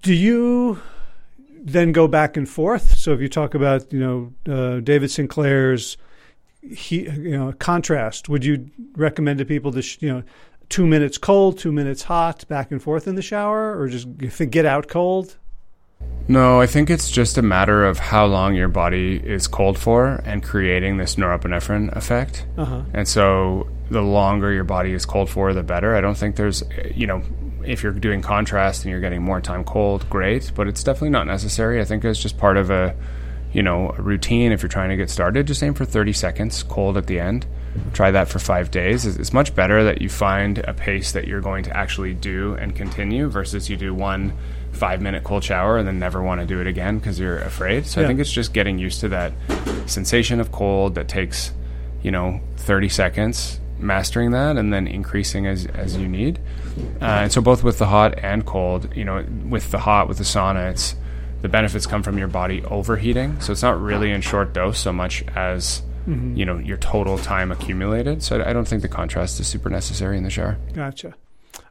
do 0.02 0.12
you 0.12 0.80
then 1.56 1.92
go 1.92 2.08
back 2.08 2.36
and 2.36 2.48
forth? 2.48 2.96
So 2.96 3.12
if 3.12 3.20
you 3.20 3.28
talk 3.28 3.54
about 3.54 3.92
you 3.92 4.00
know 4.00 4.32
uh, 4.52 4.80
David 4.80 5.12
Sinclair's 5.12 5.96
he 6.62 7.08
you 7.08 7.38
know 7.38 7.52
contrast, 7.52 8.28
would 8.28 8.44
you 8.44 8.68
recommend 8.96 9.38
to 9.38 9.44
people 9.44 9.70
to 9.70 9.80
sh- 9.80 9.98
you 10.00 10.12
know 10.12 10.24
two 10.68 10.88
minutes 10.88 11.16
cold, 11.16 11.60
two 11.60 11.70
minutes 11.70 12.02
hot, 12.02 12.44
back 12.48 12.72
and 12.72 12.82
forth 12.82 13.06
in 13.06 13.14
the 13.14 13.22
shower, 13.22 13.78
or 13.78 13.86
just 13.86 14.08
get 14.50 14.66
out 14.66 14.88
cold? 14.88 15.36
No, 16.26 16.60
I 16.60 16.66
think 16.66 16.88
it's 16.88 17.10
just 17.10 17.36
a 17.36 17.42
matter 17.42 17.84
of 17.84 17.98
how 17.98 18.24
long 18.24 18.54
your 18.54 18.68
body 18.68 19.16
is 19.16 19.46
cold 19.46 19.78
for 19.78 20.22
and 20.24 20.42
creating 20.42 20.96
this 20.96 21.16
norepinephrine 21.16 21.94
effect. 21.94 22.46
Uh-huh. 22.56 22.82
And 22.94 23.06
so 23.06 23.68
the 23.90 24.00
longer 24.00 24.50
your 24.52 24.64
body 24.64 24.92
is 24.94 25.04
cold 25.04 25.28
for, 25.28 25.52
the 25.52 25.62
better. 25.62 25.94
I 25.94 26.00
don't 26.00 26.16
think 26.16 26.36
there's, 26.36 26.62
you 26.94 27.06
know, 27.06 27.22
if 27.64 27.82
you're 27.82 27.92
doing 27.92 28.22
contrast 28.22 28.84
and 28.84 28.90
you're 28.90 29.00
getting 29.00 29.22
more 29.22 29.40
time 29.40 29.64
cold, 29.64 30.08
great, 30.08 30.50
but 30.54 30.66
it's 30.66 30.82
definitely 30.82 31.10
not 31.10 31.26
necessary. 31.26 31.80
I 31.80 31.84
think 31.84 32.04
it's 32.04 32.20
just 32.20 32.38
part 32.38 32.56
of 32.56 32.70
a, 32.70 32.96
you 33.52 33.62
know, 33.62 33.94
a 33.96 34.02
routine. 34.02 34.50
If 34.50 34.62
you're 34.62 34.68
trying 34.68 34.90
to 34.90 34.96
get 34.96 35.10
started, 35.10 35.46
just 35.46 35.62
aim 35.62 35.74
for 35.74 35.84
30 35.84 36.12
seconds 36.14 36.62
cold 36.62 36.96
at 36.96 37.06
the 37.06 37.20
end. 37.20 37.46
Try 37.92 38.10
that 38.12 38.28
for 38.28 38.38
five 38.38 38.70
days. 38.70 39.04
It's 39.04 39.32
much 39.32 39.54
better 39.54 39.84
that 39.84 40.00
you 40.00 40.08
find 40.08 40.58
a 40.58 40.72
pace 40.72 41.12
that 41.12 41.26
you're 41.26 41.40
going 41.40 41.64
to 41.64 41.76
actually 41.76 42.14
do 42.14 42.54
and 42.54 42.74
continue 42.74 43.28
versus 43.28 43.68
you 43.68 43.76
do 43.76 43.92
one 43.92 44.32
five 44.74 45.00
minute 45.00 45.24
cold 45.24 45.42
shower 45.44 45.78
and 45.78 45.86
then 45.86 45.98
never 45.98 46.22
want 46.22 46.40
to 46.40 46.46
do 46.46 46.60
it 46.60 46.66
again 46.66 46.98
because 46.98 47.18
you're 47.18 47.38
afraid. 47.38 47.86
So 47.86 48.00
Yeah. 48.00 48.06
I 48.06 48.08
think 48.08 48.20
it's 48.20 48.32
just 48.32 48.52
getting 48.52 48.78
used 48.78 49.00
to 49.00 49.08
that 49.10 49.32
sensation 49.86 50.40
of 50.40 50.52
cold 50.52 50.94
that 50.96 51.08
takes, 51.08 51.52
you 52.02 52.10
know, 52.10 52.40
30 52.56 52.88
seconds, 52.88 53.60
mastering 53.78 54.30
that, 54.32 54.56
and 54.56 54.72
then 54.72 54.86
increasing 54.86 55.46
as, 55.46 55.66
as 55.66 55.96
you 55.96 56.08
need. 56.08 56.38
Uh, 57.00 57.04
and 57.04 57.32
so 57.32 57.40
both 57.40 57.62
with 57.62 57.78
the 57.78 57.86
hot 57.86 58.18
and 58.22 58.44
cold, 58.46 58.94
you 58.96 59.04
know, 59.04 59.24
with 59.48 59.70
the 59.70 59.78
hot, 59.78 60.08
with 60.08 60.18
the 60.18 60.24
sauna, 60.24 60.70
it's 60.70 60.94
the 61.42 61.48
benefits 61.48 61.86
come 61.86 62.02
from 62.02 62.16
your 62.18 62.28
body 62.28 62.64
overheating. 62.64 63.38
So 63.40 63.52
it's 63.52 63.62
not 63.62 63.80
really 63.80 64.10
in 64.10 64.22
short 64.22 64.52
dose 64.54 64.78
so 64.78 64.92
much 64.92 65.22
as, 65.36 65.82
you 66.06 66.44
know, 66.44 66.58
your 66.58 66.76
total 66.78 67.18
time 67.18 67.52
accumulated. 67.52 68.22
So 68.22 68.40
I 68.40 68.50
I 68.50 68.52
don't 68.52 68.66
think 68.66 68.82
the 68.82 68.88
contrast 68.88 69.38
is 69.40 69.46
super 69.46 69.68
necessary 69.70 70.16
in 70.16 70.24
the 70.24 70.30
shower. 70.30 70.56
Gotcha. 70.72 71.14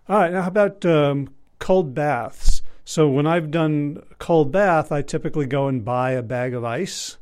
All 0.08 0.20
right. 0.20 0.32
Now, 0.32 0.42
how 0.44 0.48
about 0.50 0.86
um, 0.86 1.30
cold 1.60 1.94
baths? 1.96 2.53
So, 2.86 3.08
when 3.10 3.26
I've 3.26 3.50
done 3.52 4.04
a 4.12 4.16
cold 4.16 4.52
bath, 4.52 4.92
I 4.92 5.02
typically 5.02 5.46
go 5.46 5.68
and 5.68 5.86
buy 5.86 6.12
a 6.12 6.22
bag 6.22 6.54
of 6.54 6.66
ice, 6.66 7.18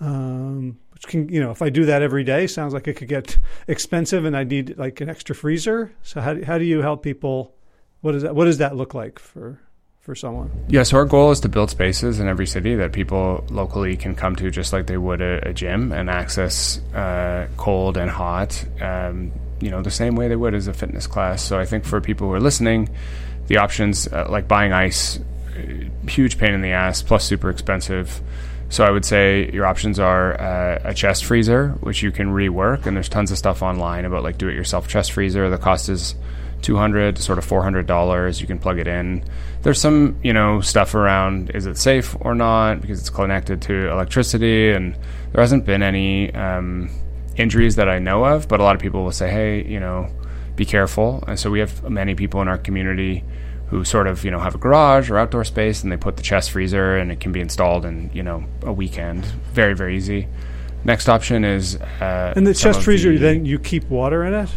um, 0.00 0.78
which 0.92 1.06
can, 1.06 1.28
you 1.28 1.40
know, 1.42 1.50
if 1.50 1.60
I 1.62 1.68
do 1.68 1.84
that 1.86 2.02
every 2.02 2.24
day, 2.24 2.46
sounds 2.46 2.72
like 2.72 2.88
it 2.88 2.94
could 2.94 3.08
get 3.08 3.38
expensive 3.68 4.24
and 4.24 4.36
I 4.36 4.44
need 4.44 4.78
like 4.78 5.00
an 5.00 5.08
extra 5.10 5.34
freezer. 5.34 5.92
So, 6.02 6.20
how, 6.20 6.34
do- 6.34 6.44
how 6.44 6.58
do 6.58 6.64
you 6.64 6.80
help 6.80 7.02
people? 7.02 7.54
What, 8.00 8.12
does 8.12 8.22
that, 8.22 8.34
what 8.34 8.44
does 8.46 8.58
that 8.58 8.76
look 8.76 8.92
like 8.94 9.18
for, 9.18 9.58
for 10.00 10.14
someone? 10.14 10.50
Yeah, 10.68 10.82
so 10.82 10.98
our 10.98 11.06
goal 11.06 11.30
is 11.30 11.40
to 11.40 11.48
build 11.48 11.70
spaces 11.70 12.20
in 12.20 12.28
every 12.28 12.46
city 12.46 12.74
that 12.74 12.92
people 12.92 13.44
locally 13.50 13.96
can 13.96 14.14
come 14.14 14.36
to 14.36 14.50
just 14.50 14.72
like 14.72 14.86
they 14.86 14.98
would 14.98 15.22
a, 15.22 15.48
a 15.48 15.52
gym 15.54 15.90
and 15.92 16.10
access 16.10 16.80
uh, 16.94 17.46
cold 17.56 17.96
and 17.96 18.10
hot, 18.10 18.62
um, 18.82 19.32
you 19.60 19.70
know, 19.70 19.80
the 19.80 19.90
same 19.90 20.16
way 20.16 20.28
they 20.28 20.36
would 20.36 20.54
as 20.54 20.66
a 20.66 20.74
fitness 20.74 21.06
class. 21.06 21.42
So 21.42 21.58
I 21.58 21.64
think 21.64 21.84
for 21.86 22.00
people 22.00 22.28
who 22.28 22.34
are 22.34 22.40
listening, 22.40 22.90
the 23.46 23.58
options 23.58 24.08
uh, 24.08 24.26
like 24.28 24.48
buying 24.48 24.72
ice, 24.72 25.18
uh, 25.18 26.08
huge 26.08 26.38
pain 26.38 26.54
in 26.54 26.62
the 26.62 26.70
ass, 26.70 27.02
plus 27.02 27.24
super 27.24 27.50
expensive. 27.50 28.20
So 28.70 28.84
I 28.84 28.90
would 28.90 29.04
say 29.04 29.50
your 29.52 29.66
options 29.66 29.98
are 29.98 30.40
uh, 30.40 30.80
a 30.84 30.94
chest 30.94 31.24
freezer, 31.24 31.70
which 31.80 32.02
you 32.02 32.10
can 32.10 32.28
rework, 32.28 32.86
and 32.86 32.96
there's 32.96 33.08
tons 33.08 33.30
of 33.30 33.38
stuff 33.38 33.62
online 33.62 34.04
about 34.04 34.22
like 34.22 34.38
do-it-yourself 34.38 34.88
chest 34.88 35.12
freezer. 35.12 35.48
The 35.50 35.58
cost 35.58 35.88
is 35.88 36.14
200 36.64 37.16
to 37.16 37.22
sort 37.22 37.36
of 37.36 37.44
400 37.44 37.86
dollars 37.86 38.40
you 38.40 38.46
can 38.46 38.58
plug 38.58 38.78
it 38.78 38.88
in 38.88 39.22
there's 39.62 39.78
some 39.78 40.18
you 40.22 40.32
know 40.32 40.62
stuff 40.62 40.94
around 40.94 41.50
is 41.50 41.66
it 41.66 41.76
safe 41.76 42.16
or 42.20 42.34
not 42.34 42.80
because 42.80 42.98
it's 42.98 43.10
connected 43.10 43.60
to 43.60 43.90
electricity 43.90 44.72
and 44.72 44.96
there 45.32 45.42
hasn't 45.42 45.66
been 45.66 45.82
any 45.82 46.32
um, 46.34 46.88
injuries 47.36 47.76
that 47.76 47.90
i 47.90 47.98
know 47.98 48.24
of 48.24 48.48
but 48.48 48.60
a 48.60 48.62
lot 48.62 48.74
of 48.74 48.80
people 48.80 49.04
will 49.04 49.12
say 49.12 49.30
hey 49.30 49.62
you 49.62 49.78
know 49.78 50.08
be 50.56 50.64
careful. 50.64 51.22
And 51.26 51.38
so 51.38 51.50
we 51.50 51.60
have 51.60 51.88
many 51.88 52.14
people 52.14 52.40
in 52.42 52.48
our 52.48 52.58
community 52.58 53.24
who 53.68 53.82
sort 53.84 54.06
of 54.06 54.24
you 54.24 54.30
know 54.30 54.38
have 54.38 54.54
a 54.54 54.58
garage 54.58 55.10
or 55.10 55.18
outdoor 55.18 55.44
space 55.44 55.82
and 55.82 55.90
they 55.90 55.96
put 55.96 56.16
the 56.16 56.22
chest 56.22 56.50
freezer 56.50 56.96
and 56.98 57.10
it 57.10 57.18
can 57.18 57.32
be 57.32 57.40
installed 57.40 57.84
in 57.84 58.10
you 58.12 58.22
know 58.22 58.44
a 58.62 58.72
weekend. 58.72 59.24
Very 59.52 59.74
very 59.74 59.96
easy. 59.96 60.28
Next 60.84 61.08
option 61.08 61.44
is 61.44 61.76
uh, 61.76 62.34
And 62.36 62.46
the 62.46 62.52
chest 62.54 62.82
freezer, 62.82 63.12
the- 63.12 63.18
then 63.18 63.46
you 63.46 63.58
keep 63.58 63.88
water 63.88 64.22
in 64.24 64.34
it? 64.34 64.50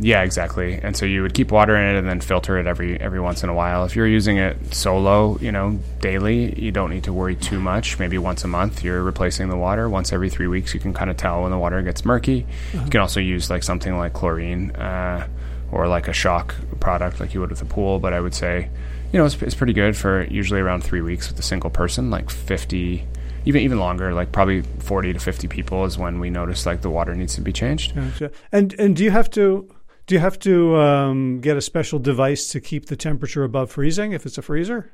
Yeah, 0.00 0.22
exactly. 0.22 0.74
And 0.74 0.96
so 0.96 1.04
you 1.06 1.22
would 1.22 1.34
keep 1.34 1.50
water 1.50 1.76
in 1.76 1.94
it 1.94 1.98
and 1.98 2.08
then 2.08 2.20
filter 2.20 2.58
it 2.58 2.66
every 2.66 3.00
every 3.00 3.20
once 3.20 3.42
in 3.42 3.48
a 3.48 3.54
while. 3.54 3.84
If 3.84 3.96
you're 3.96 4.06
using 4.06 4.36
it 4.36 4.74
solo, 4.74 5.38
you 5.38 5.50
know, 5.50 5.78
daily, 6.00 6.58
you 6.60 6.70
don't 6.70 6.90
need 6.90 7.04
to 7.04 7.12
worry 7.12 7.34
too 7.34 7.60
much. 7.60 7.98
Maybe 7.98 8.16
once 8.18 8.44
a 8.44 8.48
month 8.48 8.84
you're 8.84 9.02
replacing 9.02 9.48
the 9.48 9.56
water. 9.56 9.88
Once 9.88 10.12
every 10.12 10.30
three 10.30 10.46
weeks, 10.46 10.72
you 10.74 10.80
can 10.80 10.94
kind 10.94 11.10
of 11.10 11.16
tell 11.16 11.42
when 11.42 11.50
the 11.50 11.58
water 11.58 11.82
gets 11.82 12.04
murky. 12.04 12.46
You 12.72 12.90
can 12.90 13.00
also 13.00 13.20
use 13.20 13.50
like 13.50 13.62
something 13.62 13.96
like 13.96 14.12
chlorine 14.12 14.70
uh, 14.72 15.26
or 15.72 15.88
like 15.88 16.08
a 16.08 16.12
shock 16.12 16.54
product, 16.80 17.20
like 17.20 17.34
you 17.34 17.40
would 17.40 17.50
with 17.50 17.62
a 17.62 17.66
pool. 17.66 17.98
But 17.98 18.12
I 18.12 18.20
would 18.20 18.34
say, 18.34 18.70
you 19.12 19.18
know, 19.18 19.26
it's, 19.26 19.40
it's 19.42 19.54
pretty 19.54 19.72
good 19.72 19.96
for 19.96 20.24
usually 20.24 20.60
around 20.60 20.84
three 20.84 21.02
weeks 21.02 21.28
with 21.28 21.38
a 21.38 21.42
single 21.42 21.70
person, 21.70 22.10
like 22.10 22.30
fifty. 22.30 23.06
Even, 23.44 23.62
even 23.62 23.78
longer, 23.78 24.12
like 24.12 24.30
probably 24.30 24.62
forty 24.80 25.12
to 25.12 25.18
fifty 25.18 25.48
people, 25.48 25.84
is 25.86 25.96
when 25.96 26.20
we 26.20 26.28
notice 26.28 26.66
like 26.66 26.82
the 26.82 26.90
water 26.90 27.14
needs 27.14 27.34
to 27.36 27.40
be 27.40 27.52
changed. 27.52 27.94
Gotcha. 27.94 28.30
And 28.52 28.74
and 28.78 28.94
do 28.94 29.04
you 29.04 29.10
have 29.10 29.30
to 29.30 29.68
do 30.08 30.14
you 30.14 30.20
have 30.20 30.38
to 30.40 30.74
um, 30.76 31.40
get 31.40 31.58
a 31.58 31.60
special 31.60 31.98
device 31.98 32.48
to 32.48 32.60
keep 32.60 32.86
the 32.86 32.96
temperature 32.96 33.44
above 33.44 33.70
freezing 33.70 34.12
if 34.12 34.24
it's 34.24 34.38
a 34.38 34.42
freezer? 34.42 34.90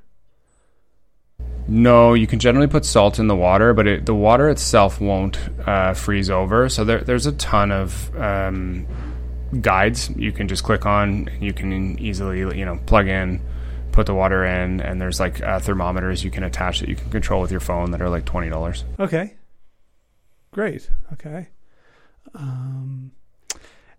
No, 1.69 2.15
you 2.15 2.27
can 2.27 2.41
generally 2.41 2.67
put 2.67 2.85
salt 2.85 3.21
in 3.21 3.29
the 3.29 3.37
water, 3.37 3.73
but 3.73 3.87
it, 3.87 4.07
the 4.07 4.15
water 4.15 4.51
itself 4.51 5.01
won't 5.01 5.39
uh, 5.67 5.95
freeze 5.95 6.29
over. 6.31 6.69
So 6.69 6.85
there, 6.85 6.99
there's 6.99 7.27
a 7.27 7.33
ton 7.33 7.71
of 7.71 8.15
um, 8.17 8.87
guides 9.61 10.11
you 10.17 10.33
can 10.33 10.49
just 10.49 10.65
click 10.65 10.85
on. 10.85 11.31
You 11.41 11.53
can 11.53 11.97
easily, 12.01 12.41
you 12.41 12.65
know, 12.65 12.81
plug 12.85 13.07
in, 13.07 13.41
put 13.93 14.07
the 14.07 14.15
water 14.15 14.45
in, 14.45 14.81
and 14.81 15.01
there's 15.01 15.21
like 15.21 15.41
uh, 15.41 15.61
thermometers 15.61 16.25
you 16.25 16.31
can 16.33 16.43
attach 16.43 16.81
that 16.81 16.89
you 16.89 16.97
can 16.97 17.09
control 17.11 17.41
with 17.41 17.53
your 17.53 17.61
phone 17.61 17.93
that 17.93 18.03
are 18.03 18.11
like 18.11 18.25
twenty 18.25 18.51
dollars. 18.51 18.85
Okay. 18.99 19.35
Great. 20.51 20.91
Okay. 21.13 21.49
Um, 22.35 23.13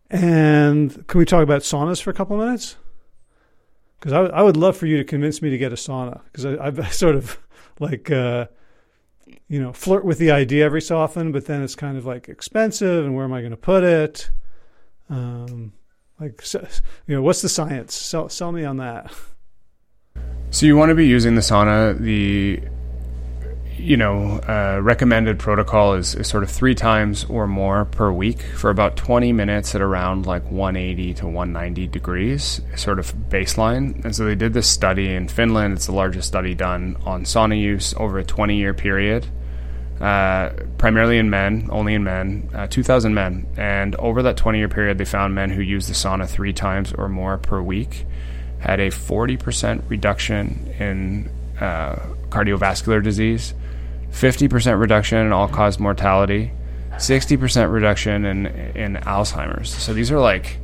and 0.10 1.08
can 1.08 1.18
we 1.18 1.26
talk 1.26 1.44
about 1.44 1.62
saunas 1.62 2.02
for 2.02 2.10
a 2.10 2.14
couple 2.14 2.40
of 2.40 2.46
minutes? 2.46 2.76
Because 4.00 4.14
I, 4.14 4.38
I 4.38 4.42
would 4.42 4.58
love 4.58 4.78
for 4.78 4.86
you 4.86 4.98
to 4.98 5.04
convince 5.04 5.42
me 5.42 5.50
to 5.50 5.58
get 5.58 5.72
a 5.72 5.76
sauna 5.76 6.22
because 6.26 6.46
I've 6.46 6.94
sort 6.94 7.16
of 7.16 7.40
like, 7.80 8.12
uh, 8.12 8.48
you 9.48 9.62
know, 9.62 9.74
flirt 9.74 10.06
with 10.06 10.18
the 10.18 10.32
idea 10.32 10.66
every 10.66 10.82
so 10.82 10.98
often, 10.98 11.32
but 11.32 11.46
then 11.46 11.62
it's 11.62 11.76
kind 11.76 11.98
of 11.98 12.06
like 12.06 12.30
expensive 12.30 13.06
and 13.06 13.16
where 13.16 13.26
am 13.26 13.34
I 13.34 13.42
going 13.42 13.52
to 13.52 13.58
put 13.58 13.84
it? 13.84 14.30
Um, 15.10 15.74
like, 16.20 16.42
you 17.08 17.16
know, 17.16 17.22
what's 17.22 17.42
the 17.42 17.50
science? 17.50 17.96
Sell, 17.96 18.30
sell 18.30 18.52
me 18.52 18.64
on 18.64 18.78
that. 18.78 19.14
So 20.52 20.66
you 20.66 20.78
want 20.78 20.90
to 20.90 20.96
be 20.96 21.08
using 21.08 21.36
the 21.36 21.42
sauna. 21.42 21.98
The 21.98 22.62
you 23.86 23.98
know 23.98 24.40
uh, 24.48 24.80
recommended 24.82 25.38
protocol 25.38 25.94
is, 25.94 26.16
is 26.16 26.28
sort 26.28 26.44
of 26.44 26.50
three 26.50 26.74
times 26.74 27.24
or 27.26 27.48
more 27.48 27.86
per 27.86 28.12
week 28.12 28.42
for 28.42 28.72
about 28.72 28.98
20 28.98 29.32
minutes 29.32 29.76
at 29.76 29.82
around 29.82 30.26
like 30.26 30.44
180 30.50 31.14
to 31.16 31.26
190 31.26 31.88
degrees, 31.88 32.62
sort 32.76 32.98
of 32.98 33.14
baseline. 33.30 34.04
And 34.04 34.16
so 34.16 34.26
they 34.26 34.36
did 34.36 34.54
this 34.54 34.68
study 34.68 35.14
in 35.14 35.28
Finland. 35.28 35.74
It's 35.76 35.86
the 35.86 35.92
largest 35.92 36.28
study 36.28 36.56
done 36.56 36.98
on 37.06 37.24
sauna 37.26 37.60
use 37.60 37.94
over 37.98 38.18
a 38.18 38.24
20 38.24 38.58
year 38.58 38.74
period. 38.74 39.28
uh, 40.02 40.50
primarily 40.78 41.18
in 41.18 41.30
men, 41.30 41.70
only 41.72 41.94
in 41.94 42.04
men, 42.04 42.50
uh, 42.54 42.68
2,000 42.68 43.14
men. 43.14 43.48
And 43.56 43.96
over 43.96 44.24
that 44.24 44.36
20 44.36 44.58
year 44.58 44.68
period, 44.68 44.98
they 44.98 45.06
found 45.06 45.34
men 45.36 45.50
who 45.52 45.62
used 45.62 45.90
the 45.90 45.94
sauna 45.94 46.28
three 46.28 46.54
times 46.54 46.92
or 46.94 47.08
more 47.08 47.38
per 47.38 47.62
week 47.62 48.06
had 48.60 48.80
a 48.80 48.90
40% 48.90 49.90
reduction 49.90 50.74
in 50.80 51.30
uh, 51.60 51.96
cardiovascular 52.30 53.02
disease, 53.02 53.54
50% 54.16 54.80
reduction 54.80 55.18
in 55.18 55.34
all 55.34 55.50
cause 55.50 55.78
mortality, 55.78 56.52
60% 56.92 57.72
reduction 57.72 58.24
in, 58.24 58.46
in 58.46 58.96
Alzheimer's. 58.96 59.70
So 59.70 59.94
these 59.94 60.10
are 60.10 60.20
like, 60.20 60.58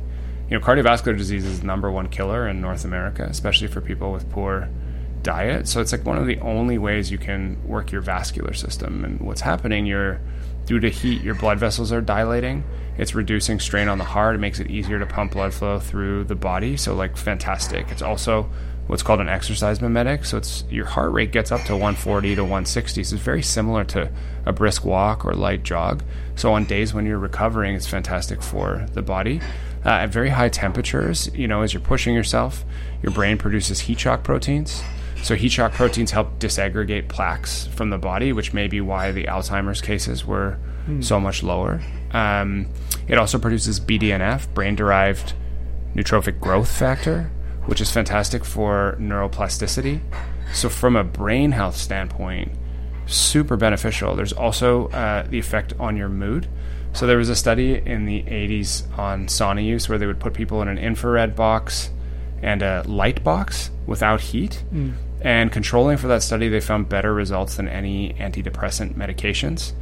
you 0.48 0.58
know, 0.58 0.64
cardiovascular 0.64 1.16
disease 1.16 1.44
is 1.44 1.62
number 1.62 1.90
one 1.90 2.08
killer 2.08 2.48
in 2.48 2.62
North 2.62 2.86
America, 2.86 3.24
especially 3.24 3.68
for 3.68 3.82
people 3.82 4.10
with 4.10 4.28
poor 4.30 4.70
diet. 5.22 5.68
So 5.68 5.82
it's 5.82 5.92
like 5.92 6.06
one 6.06 6.16
of 6.16 6.26
the 6.26 6.38
only 6.40 6.78
ways 6.78 7.10
you 7.10 7.18
can 7.18 7.62
work 7.68 7.92
your 7.92 8.00
vascular 8.00 8.54
system. 8.54 9.04
And 9.04 9.20
what's 9.20 9.42
happening, 9.42 9.84
you're 9.84 10.18
due 10.64 10.80
to 10.80 10.88
heat, 10.88 11.20
your 11.20 11.34
blood 11.34 11.58
vessels 11.58 11.92
are 11.92 12.00
dilating. 12.00 12.64
It's 12.96 13.14
reducing 13.14 13.60
strain 13.60 13.88
on 13.88 13.98
the 13.98 14.04
heart. 14.04 14.34
It 14.34 14.38
makes 14.38 14.60
it 14.60 14.70
easier 14.70 14.98
to 14.98 15.06
pump 15.06 15.32
blood 15.32 15.52
flow 15.52 15.78
through 15.78 16.24
the 16.24 16.34
body. 16.34 16.78
So 16.78 16.94
like 16.94 17.18
fantastic. 17.18 17.90
It's 17.90 18.02
also 18.02 18.48
what's 18.86 19.02
called 19.02 19.20
an 19.20 19.28
exercise 19.28 19.80
mimetic. 19.80 20.24
So 20.24 20.36
it's 20.38 20.64
your 20.70 20.86
heart 20.86 21.12
rate 21.12 21.32
gets 21.32 21.52
up 21.52 21.62
to 21.64 21.72
140 21.72 22.36
to 22.36 22.42
160. 22.42 23.04
So 23.04 23.14
it's 23.14 23.24
very 23.24 23.42
similar 23.42 23.84
to 23.84 24.10
a 24.44 24.52
brisk 24.52 24.84
walk 24.84 25.24
or 25.24 25.32
light 25.32 25.62
jog. 25.62 26.02
So 26.34 26.52
on 26.52 26.64
days 26.64 26.92
when 26.92 27.06
you're 27.06 27.18
recovering, 27.18 27.74
it's 27.74 27.86
fantastic 27.86 28.42
for 28.42 28.86
the 28.92 29.02
body. 29.02 29.40
Uh, 29.84 29.90
at 29.90 30.10
very 30.10 30.28
high 30.28 30.48
temperatures, 30.48 31.28
you 31.34 31.48
know, 31.48 31.62
as 31.62 31.74
you're 31.74 31.82
pushing 31.82 32.14
yourself, 32.14 32.64
your 33.02 33.12
brain 33.12 33.36
produces 33.36 33.80
heat 33.80 33.98
shock 33.98 34.22
proteins. 34.22 34.82
So 35.22 35.34
heat 35.34 35.50
shock 35.50 35.72
proteins 35.72 36.10
help 36.10 36.38
disaggregate 36.38 37.08
plaques 37.08 37.66
from 37.68 37.90
the 37.90 37.98
body, 37.98 38.32
which 38.32 38.52
may 38.52 38.66
be 38.68 38.80
why 38.80 39.12
the 39.12 39.24
Alzheimer's 39.24 39.80
cases 39.80 40.24
were 40.24 40.58
mm. 40.86 41.02
so 41.02 41.20
much 41.20 41.42
lower. 41.42 41.80
Um, 42.12 42.68
it 43.08 43.18
also 43.18 43.38
produces 43.38 43.80
BDNF, 43.80 44.52
brain-derived 44.54 45.32
neurotrophic 45.94 46.40
growth 46.40 46.70
factor, 46.70 47.30
which 47.66 47.80
is 47.80 47.90
fantastic 47.90 48.44
for 48.44 48.96
neuroplasticity. 49.00 50.00
So 50.52 50.68
from 50.68 50.96
a 50.96 51.04
brain 51.04 51.52
health 51.52 51.76
standpoint, 51.76 52.52
super 53.06 53.56
beneficial. 53.56 54.14
There's 54.16 54.32
also 54.32 54.88
uh, 54.88 55.26
the 55.28 55.38
effect 55.38 55.72
on 55.78 55.96
your 55.96 56.08
mood. 56.08 56.48
So 56.92 57.06
there 57.06 57.16
was 57.16 57.28
a 57.28 57.36
study 57.36 57.74
in 57.74 58.04
the 58.04 58.22
80s 58.24 58.98
on 58.98 59.26
sauna 59.26 59.64
use 59.64 59.88
where 59.88 59.98
they 59.98 60.06
would 60.06 60.20
put 60.20 60.34
people 60.34 60.60
in 60.62 60.68
an 60.68 60.78
infrared 60.78 61.34
box 61.34 61.90
and 62.42 62.62
a 62.62 62.82
light 62.86 63.24
box 63.24 63.70
without 63.86 64.20
heat. 64.20 64.62
Mm. 64.72 64.94
And 65.22 65.52
controlling 65.52 65.96
for 65.96 66.08
that 66.08 66.22
study, 66.22 66.48
they 66.48 66.60
found 66.60 66.88
better 66.88 67.14
results 67.14 67.56
than 67.56 67.68
any 67.68 68.12
antidepressant 68.14 68.94
medications. 68.94 69.72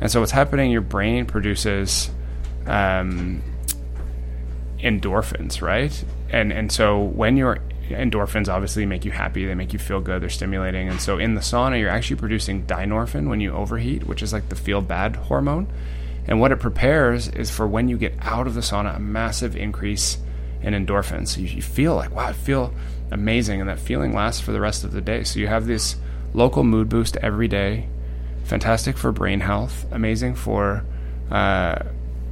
And 0.00 0.10
so, 0.10 0.20
what's 0.20 0.32
happening? 0.32 0.70
Your 0.70 0.82
brain 0.82 1.24
produces 1.24 2.10
um, 2.66 3.42
endorphins, 4.80 5.62
right? 5.62 6.04
And 6.32 6.52
and 6.52 6.72
so 6.72 7.00
when 7.00 7.36
your 7.36 7.58
endorphins 7.90 8.48
obviously 8.48 8.86
make 8.86 9.04
you 9.04 9.10
happy, 9.10 9.44
they 9.44 9.54
make 9.54 9.72
you 9.72 9.78
feel 9.78 10.00
good, 10.00 10.22
they're 10.22 10.30
stimulating. 10.30 10.88
And 10.88 11.00
so 11.00 11.18
in 11.18 11.34
the 11.34 11.40
sauna, 11.42 11.78
you're 11.78 11.90
actually 11.90 12.16
producing 12.16 12.66
dynorphin 12.66 13.28
when 13.28 13.40
you 13.40 13.52
overheat, 13.52 14.06
which 14.06 14.22
is 14.22 14.32
like 14.32 14.48
the 14.48 14.56
feel 14.56 14.80
bad 14.80 15.16
hormone. 15.16 15.70
And 16.26 16.40
what 16.40 16.52
it 16.52 16.60
prepares 16.60 17.28
is 17.28 17.50
for 17.50 17.66
when 17.66 17.88
you 17.88 17.98
get 17.98 18.14
out 18.20 18.46
of 18.46 18.54
the 18.54 18.60
sauna, 18.60 18.96
a 18.96 19.00
massive 19.00 19.56
increase 19.56 20.18
in 20.62 20.72
endorphins. 20.72 21.28
So 21.28 21.40
you, 21.40 21.48
you 21.48 21.62
feel 21.62 21.96
like, 21.96 22.14
wow, 22.14 22.28
I 22.28 22.32
feel 22.32 22.72
amazing, 23.10 23.60
and 23.60 23.68
that 23.68 23.78
feeling 23.78 24.14
lasts 24.14 24.40
for 24.40 24.52
the 24.52 24.60
rest 24.60 24.84
of 24.84 24.92
the 24.92 25.00
day. 25.00 25.24
So 25.24 25.38
you 25.40 25.48
have 25.48 25.66
this 25.66 25.96
local 26.32 26.64
mood 26.64 26.88
boost 26.88 27.16
every 27.18 27.48
day, 27.48 27.88
fantastic 28.44 28.96
for 28.96 29.12
brain 29.12 29.40
health, 29.40 29.84
amazing 29.90 30.36
for 30.36 30.84
uh, 31.30 31.82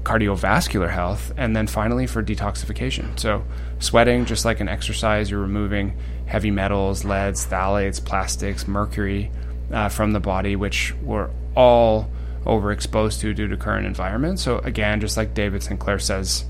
cardiovascular 0.03 0.91
health, 0.91 1.33
and 1.37 1.55
then 1.55 1.67
finally 1.67 2.07
for 2.07 2.23
detoxification. 2.23 3.19
So 3.19 3.45
sweating, 3.79 4.25
just 4.25 4.45
like 4.45 4.61
an 4.61 4.69
exercise, 4.69 5.31
you're 5.31 5.41
removing 5.41 5.97
heavy 6.27 6.51
metals, 6.51 7.05
leads, 7.05 7.47
phthalates, 7.47 8.05
plastics, 8.05 8.67
mercury 8.67 9.31
uh, 9.73 9.89
from 9.89 10.13
the 10.13 10.21
body, 10.21 10.57
which 10.57 10.95
we're 11.03 11.31
all 11.55 12.11
overexposed 12.45 13.21
to 13.21 13.35
due 13.35 13.49
to 13.49 13.57
current 13.57 13.87
environment. 13.87 14.39
So 14.39 14.59
again, 14.59 15.01
just 15.01 15.17
like 15.17 15.35
David 15.35 15.63
Sinclair 15.63 15.99
says, 15.99 16.45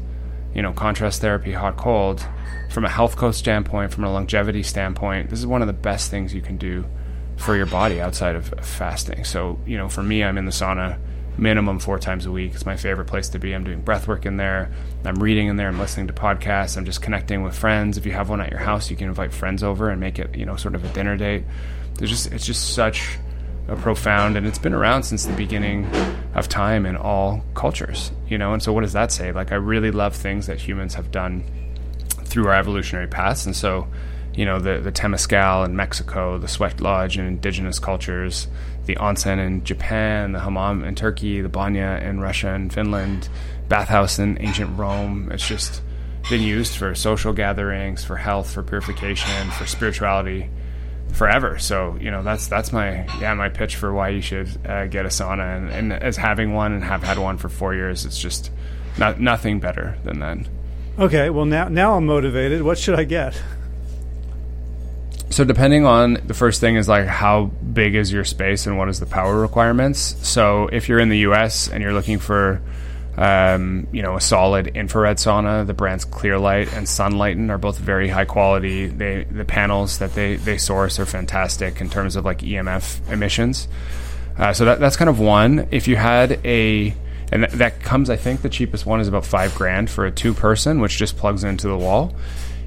you 0.54 0.62
know, 0.62 0.72
contrast 0.72 1.20
therapy, 1.20 1.52
hot 1.52 1.76
cold, 1.76 2.24
from 2.70 2.84
a 2.84 2.88
health 2.88 3.16
coach 3.16 3.34
standpoint, 3.34 3.92
from 3.92 4.04
a 4.04 4.12
longevity 4.12 4.62
standpoint, 4.62 5.30
this 5.30 5.38
is 5.38 5.46
one 5.46 5.60
of 5.60 5.66
the 5.66 5.72
best 5.72 6.10
things 6.10 6.32
you 6.32 6.40
can 6.40 6.56
do 6.56 6.84
for 7.36 7.56
your 7.56 7.66
body 7.66 8.00
outside 8.00 8.36
of 8.36 8.48
fasting. 8.62 9.24
So, 9.24 9.58
you 9.66 9.76
know, 9.76 9.88
for 9.88 10.02
me, 10.02 10.22
I'm 10.22 10.38
in 10.38 10.44
the 10.44 10.52
sauna 10.52 10.98
minimum 11.40 11.79
four 11.79 11.98
times 11.98 12.26
a 12.26 12.31
week. 12.31 12.55
It's 12.55 12.66
my 12.66 12.76
favorite 12.76 13.07
place 13.07 13.31
to 13.31 13.38
be. 13.38 13.55
I'm 13.55 13.64
doing 13.64 13.81
breath 13.81 14.07
work 14.07 14.26
in 14.26 14.37
there. 14.37 14.70
I'm 15.05 15.16
reading 15.16 15.48
in 15.48 15.57
there. 15.57 15.68
I'm 15.68 15.79
listening 15.79 16.07
to 16.09 16.12
podcasts. 16.12 16.76
I'm 16.76 16.85
just 16.85 17.00
connecting 17.03 17.42
with 17.42 17.57
friends. 17.57 17.96
If 17.96 18.07
you 18.07 18.12
have 18.12 18.29
one 18.29 18.40
at 18.40 18.50
your 18.50 18.61
house, 18.61 18.90
you 18.90 18.96
can 18.96 19.09
invite 19.09 19.33
friends 19.33 19.62
over 19.62 19.90
and 19.90 19.98
make 19.98 20.18
it, 20.18 20.37
you 20.37 20.44
know, 20.44 20.57
sort 20.57 20.74
of 20.74 20.85
a 20.85 20.88
dinner 20.88 21.16
date. 21.16 21.44
There's 21.94 22.11
just, 22.11 22.33
it's 22.33 22.46
just 22.46 22.74
such 22.74 23.18
a 23.68 23.76
profound, 23.76 24.37
and 24.37 24.46
it's 24.46 24.59
been 24.59 24.74
around 24.74 25.05
since 25.05 25.24
the 25.24 25.33
beginning 25.35 25.87
of 26.35 26.48
time 26.48 26.87
in 26.87 26.96
all 26.96 27.44
cultures, 27.55 28.11
you 28.29 28.37
know. 28.37 28.53
And 28.53 28.62
so, 28.62 28.72
what 28.72 28.83
does 28.83 28.92
that 28.94 29.12
say? 29.12 29.33
Like, 29.33 29.53
I 29.53 29.57
really 29.57 29.90
love 29.90 30.14
things 30.14 30.46
that 30.46 30.59
humans 30.59 30.94
have 30.94 31.11
done 31.11 31.44
through 32.24 32.48
our 32.48 32.55
evolutionary 32.55 33.07
paths, 33.07 33.46
and 33.46 33.55
so, 33.55 33.87
you 34.35 34.44
know, 34.44 34.59
the 34.59 34.79
the 34.81 34.92
temazcal 34.92 35.64
in 35.66 35.76
Mexico, 35.76 36.38
the 36.38 36.48
sweat 36.48 36.81
lodge 36.81 37.16
in 37.16 37.26
indigenous 37.26 37.79
cultures, 37.79 38.48
the 38.86 38.96
onsen 38.96 39.38
in 39.38 39.64
Japan, 39.64 40.32
the 40.32 40.40
hammam 40.40 40.84
in 40.84 40.94
Turkey, 40.94 41.40
the 41.40 41.48
banya 41.48 42.00
in 42.02 42.20
Russia 42.20 42.48
and 42.48 42.72
Finland, 42.72 43.28
bathhouse 43.68 44.18
in 44.18 44.36
ancient 44.40 44.78
Rome. 44.78 45.30
It's 45.32 45.46
just 45.46 45.82
been 46.28 46.42
used 46.42 46.76
for 46.76 46.94
social 46.94 47.32
gatherings, 47.32 48.04
for 48.04 48.16
health, 48.16 48.52
for 48.52 48.62
purification, 48.62 49.50
for 49.52 49.66
spirituality 49.66 50.50
forever. 51.12 51.58
So 51.58 51.96
you 52.00 52.10
know 52.10 52.22
that's 52.22 52.48
that's 52.48 52.72
my 52.72 53.06
yeah 53.20 53.34
my 53.34 53.48
pitch 53.48 53.76
for 53.76 53.92
why 53.92 54.10
you 54.10 54.20
should 54.20 54.48
uh, 54.66 54.86
get 54.86 55.04
a 55.06 55.08
sauna 55.08 55.56
and, 55.56 55.70
and, 55.70 55.92
as 55.92 56.16
having 56.16 56.54
one 56.54 56.72
and 56.72 56.84
have 56.84 57.02
had 57.02 57.18
one 57.18 57.38
for 57.38 57.48
four 57.48 57.74
years, 57.74 58.04
it's 58.04 58.18
just 58.18 58.50
not 58.98 59.20
nothing 59.20 59.60
better 59.60 59.96
than 60.04 60.20
that. 60.20 60.38
Okay, 60.98 61.30
well 61.30 61.46
now 61.46 61.68
now 61.68 61.96
I'm 61.96 62.06
motivated. 62.06 62.62
What 62.62 62.78
should 62.78 62.98
I 62.98 63.04
get? 63.04 63.40
So 65.30 65.44
depending 65.44 65.86
on 65.86 66.14
the 66.26 66.34
first 66.34 66.60
thing 66.60 66.76
is 66.76 66.88
like 66.88 67.06
how 67.06 67.46
big 67.72 67.94
is 67.94 68.12
your 68.12 68.24
space 68.24 68.66
and 68.66 68.76
what 68.76 68.88
is 68.88 69.00
the 69.00 69.06
power 69.06 69.40
requirements. 69.40 70.16
So 70.26 70.68
if 70.72 70.88
you're 70.88 70.98
in 70.98 71.08
the 71.08 71.18
U.S. 71.18 71.68
and 71.68 71.82
you're 71.82 71.92
looking 71.92 72.18
for 72.18 72.60
um, 73.16 73.86
you 73.92 74.02
know, 74.02 74.16
a 74.16 74.20
solid 74.20 74.68
infrared 74.68 75.18
sauna. 75.18 75.66
The 75.66 75.74
brands 75.74 76.04
Clearlight 76.04 76.74
and 76.74 76.86
Sunlighten 76.86 77.50
are 77.50 77.58
both 77.58 77.76
very 77.76 78.08
high 78.08 78.24
quality. 78.24 78.86
They 78.86 79.24
the 79.24 79.44
panels 79.44 79.98
that 79.98 80.14
they 80.14 80.36
they 80.36 80.56
source 80.56 80.98
are 80.98 81.06
fantastic 81.06 81.80
in 81.80 81.90
terms 81.90 82.16
of 82.16 82.24
like 82.24 82.38
EMF 82.38 83.10
emissions. 83.12 83.68
Uh, 84.38 84.54
so 84.54 84.64
that 84.64 84.80
that's 84.80 84.96
kind 84.96 85.10
of 85.10 85.20
one. 85.20 85.68
If 85.70 85.86
you 85.86 85.96
had 85.96 86.40
a 86.46 86.94
and 87.32 87.42
that, 87.42 87.52
that 87.52 87.80
comes, 87.82 88.10
I 88.10 88.16
think 88.16 88.42
the 88.42 88.48
cheapest 88.48 88.86
one 88.86 89.00
is 89.00 89.08
about 89.08 89.26
five 89.26 89.54
grand 89.54 89.90
for 89.90 90.06
a 90.06 90.10
two 90.10 90.32
person, 90.32 90.80
which 90.80 90.96
just 90.96 91.16
plugs 91.16 91.44
into 91.44 91.68
the 91.68 91.76
wall. 91.76 92.14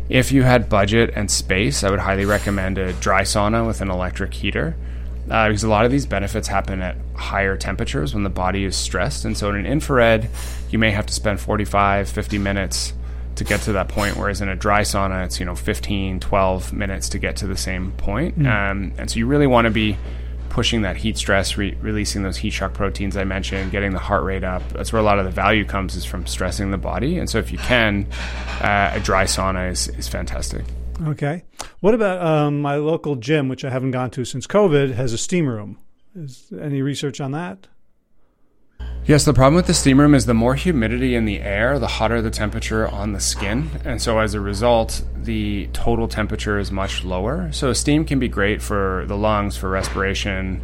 If 0.09 0.31
you 0.31 0.43
had 0.43 0.69
budget 0.69 1.11
and 1.15 1.31
space, 1.31 1.83
I 1.83 1.89
would 1.89 1.99
highly 1.99 2.25
recommend 2.25 2.77
a 2.77 2.93
dry 2.93 3.21
sauna 3.21 3.65
with 3.65 3.81
an 3.81 3.89
electric 3.89 4.33
heater 4.33 4.75
uh, 5.29 5.47
because 5.47 5.63
a 5.63 5.69
lot 5.69 5.85
of 5.85 5.91
these 5.91 6.05
benefits 6.05 6.47
happen 6.47 6.81
at 6.81 6.97
higher 7.15 7.55
temperatures 7.55 8.13
when 8.13 8.23
the 8.23 8.29
body 8.29 8.65
is 8.65 8.75
stressed. 8.75 9.25
And 9.25 9.37
so 9.37 9.49
in 9.49 9.55
an 9.55 9.65
infrared, 9.65 10.29
you 10.69 10.77
may 10.77 10.91
have 10.91 11.05
to 11.05 11.13
spend 11.13 11.39
45, 11.39 12.09
50 12.09 12.37
minutes 12.37 12.93
to 13.35 13.43
get 13.43 13.61
to 13.61 13.71
that 13.73 13.87
point, 13.87 14.17
whereas 14.17 14.41
in 14.41 14.49
a 14.49 14.55
dry 14.55 14.81
sauna, 14.81 15.25
it's, 15.25 15.39
you 15.39 15.45
know, 15.45 15.55
15, 15.55 16.19
12 16.19 16.73
minutes 16.73 17.09
to 17.09 17.17
get 17.17 17.37
to 17.37 17.47
the 17.47 17.57
same 17.57 17.91
point. 17.93 18.37
Mm. 18.37 18.47
Um, 18.47 18.93
and 18.97 19.09
so 19.09 19.17
you 19.17 19.25
really 19.25 19.47
want 19.47 19.65
to 19.65 19.71
be 19.71 19.97
pushing 20.53 20.83
that 20.83 20.95
heat 20.95 21.17
stress, 21.17 21.57
re- 21.57 21.75
releasing 21.81 22.21
those 22.21 22.37
heat 22.37 22.51
shock 22.51 22.73
proteins 22.75 23.17
I 23.17 23.23
mentioned, 23.23 23.71
getting 23.71 23.91
the 23.91 23.99
heart 23.99 24.23
rate 24.23 24.43
up. 24.43 24.61
That's 24.69 24.93
where 24.93 25.01
a 25.01 25.03
lot 25.03 25.17
of 25.17 25.25
the 25.25 25.31
value 25.31 25.65
comes 25.65 25.95
is 25.95 26.05
from 26.05 26.27
stressing 26.27 26.69
the 26.69 26.77
body. 26.77 27.17
And 27.17 27.27
so 27.27 27.39
if 27.39 27.51
you 27.51 27.57
can, 27.57 28.05
uh, 28.61 28.91
a 28.93 28.99
dry 28.99 29.23
sauna 29.23 29.71
is, 29.71 29.87
is 29.89 30.07
fantastic. 30.07 30.63
Okay. 31.07 31.43
What 31.79 31.95
about 31.95 32.23
um, 32.23 32.61
my 32.61 32.75
local 32.75 33.15
gym, 33.15 33.49
which 33.49 33.65
I 33.65 33.71
haven't 33.71 33.91
gone 33.91 34.11
to 34.11 34.25
since 34.25 34.45
COVID, 34.45 34.93
has 34.93 35.11
a 35.11 35.17
steam 35.17 35.47
room? 35.47 35.79
Is 36.15 36.53
any 36.61 36.83
research 36.83 37.19
on 37.19 37.31
that? 37.31 37.67
Yes, 39.05 39.25
the 39.25 39.33
problem 39.33 39.55
with 39.55 39.67
the 39.67 39.73
steam 39.73 39.99
room 39.99 40.15
is 40.15 40.27
the 40.27 40.33
more 40.33 40.55
humidity 40.55 41.13
in 41.15 41.25
the 41.25 41.41
air, 41.41 41.77
the 41.77 41.87
hotter 41.87 42.21
the 42.21 42.31
temperature 42.31 42.87
on 42.87 43.11
the 43.11 43.19
skin. 43.19 43.69
And 43.83 44.01
so 44.01 44.19
as 44.19 44.33
a 44.33 44.39
result, 44.39 45.03
the 45.13 45.67
total 45.73 46.07
temperature 46.07 46.57
is 46.57 46.71
much 46.71 47.03
lower. 47.03 47.51
So 47.51 47.73
steam 47.73 48.05
can 48.05 48.19
be 48.19 48.29
great 48.29 48.61
for 48.61 49.03
the 49.07 49.17
lungs, 49.17 49.57
for 49.57 49.69
respiration, 49.69 50.61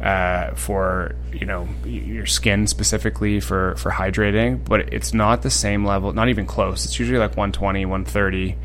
uh, 0.00 0.54
for 0.54 1.16
you 1.32 1.44
know 1.44 1.68
your 1.84 2.26
skin 2.26 2.68
specifically 2.68 3.40
for 3.40 3.74
for 3.74 3.90
hydrating, 3.90 4.64
but 4.64 4.92
it's 4.92 5.12
not 5.12 5.42
the 5.42 5.50
same 5.50 5.84
level, 5.84 6.12
not 6.12 6.28
even 6.28 6.46
close. 6.46 6.84
It's 6.84 6.98
usually 7.00 7.18
like 7.18 7.30
120, 7.30 7.86
130 7.86 8.56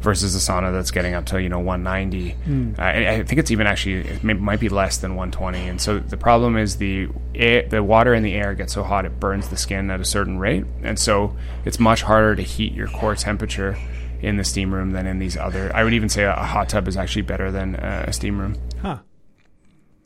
versus 0.00 0.34
a 0.34 0.38
sauna 0.38 0.72
that's 0.72 0.90
getting 0.90 1.14
up 1.14 1.26
to 1.26 1.40
you 1.40 1.48
know 1.48 1.58
190. 1.58 2.36
Mm. 2.46 2.78
Uh, 2.78 2.82
I 2.82 3.22
think 3.24 3.38
it's 3.38 3.50
even 3.50 3.66
actually 3.66 4.08
it 4.08 4.24
may, 4.24 4.34
might 4.34 4.60
be 4.60 4.68
less 4.68 4.98
than 4.98 5.14
120. 5.14 5.68
And 5.68 5.80
so 5.80 5.98
the 5.98 6.16
problem 6.16 6.56
is 6.56 6.76
the 6.76 7.08
air, 7.34 7.66
the 7.68 7.82
water 7.82 8.14
in 8.14 8.22
the 8.22 8.34
air 8.34 8.54
gets 8.54 8.72
so 8.74 8.82
hot 8.82 9.04
it 9.04 9.20
burns 9.20 9.48
the 9.48 9.56
skin 9.56 9.90
at 9.90 10.00
a 10.00 10.04
certain 10.04 10.38
rate, 10.38 10.64
and 10.82 10.98
so 10.98 11.36
it's 11.64 11.78
much 11.78 12.02
harder 12.02 12.34
to 12.36 12.42
heat 12.42 12.72
your 12.72 12.88
core 12.88 13.14
temperature 13.14 13.76
in 14.22 14.36
the 14.36 14.44
steam 14.44 14.72
room 14.72 14.90
than 14.90 15.06
in 15.06 15.18
these 15.18 15.36
other. 15.36 15.70
I 15.74 15.84
would 15.84 15.94
even 15.94 16.08
say 16.08 16.24
a, 16.24 16.32
hot 16.32 16.68
tub 16.68 16.88
is 16.88 16.96
actually 16.96 17.22
better 17.22 17.50
than 17.50 17.76
uh, 17.76 18.04
a 18.08 18.12
steam 18.12 18.38
room. 18.38 18.56
Huh. 18.82 18.98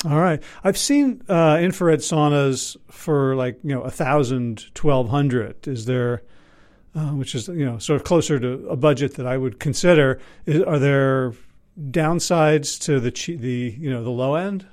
All 0.05 0.21
right. 0.21 0.43
I've 0.63 0.77
seen 0.77 1.23
uh, 1.29 1.59
infrared 1.61 2.01
saunas 2.01 2.77
for 2.91 3.35
like, 3.35 3.59
you 3.63 3.75
know, 3.75 3.83
a 3.83 3.91
thousand, 3.91 4.75
twelve 4.75 5.09
hundred. 5.09 5.67
Is 5.67 5.87
there, 5.87 6.23
uh, 6.95 7.11
which 7.11 7.35
is, 7.35 7.49
you 7.49 7.65
know, 7.65 7.79
sort 7.79 8.01
of 8.01 8.05
closer 8.05 8.39
to 8.39 8.69
a 8.69 8.77
budget 8.77 9.15
that 9.15 9.27
I 9.27 9.37
would 9.37 9.59
consider. 9.59 10.21
Is, 10.47 10.63
are 10.63 10.79
there 10.79 11.35
downsides 11.91 12.81
to 12.83 13.01
the, 13.01 13.11
the, 13.37 13.77
you 13.79 13.91
know, 13.91 14.03
the 14.05 14.11
low 14.11 14.35
end? 14.35 14.67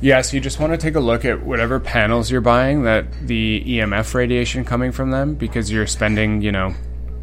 Yeah, 0.00 0.22
so 0.22 0.36
you 0.36 0.40
just 0.40 0.58
want 0.58 0.72
to 0.72 0.78
take 0.78 0.94
a 0.94 1.00
look 1.00 1.24
at 1.26 1.44
whatever 1.44 1.78
panels 1.78 2.30
you're 2.30 2.40
buying 2.40 2.84
that 2.84 3.06
the 3.26 3.62
EMF 3.66 4.14
radiation 4.14 4.64
coming 4.64 4.92
from 4.92 5.10
them 5.10 5.34
because 5.34 5.70
you're 5.70 5.86
spending, 5.86 6.40
you 6.40 6.52
know, 6.52 6.74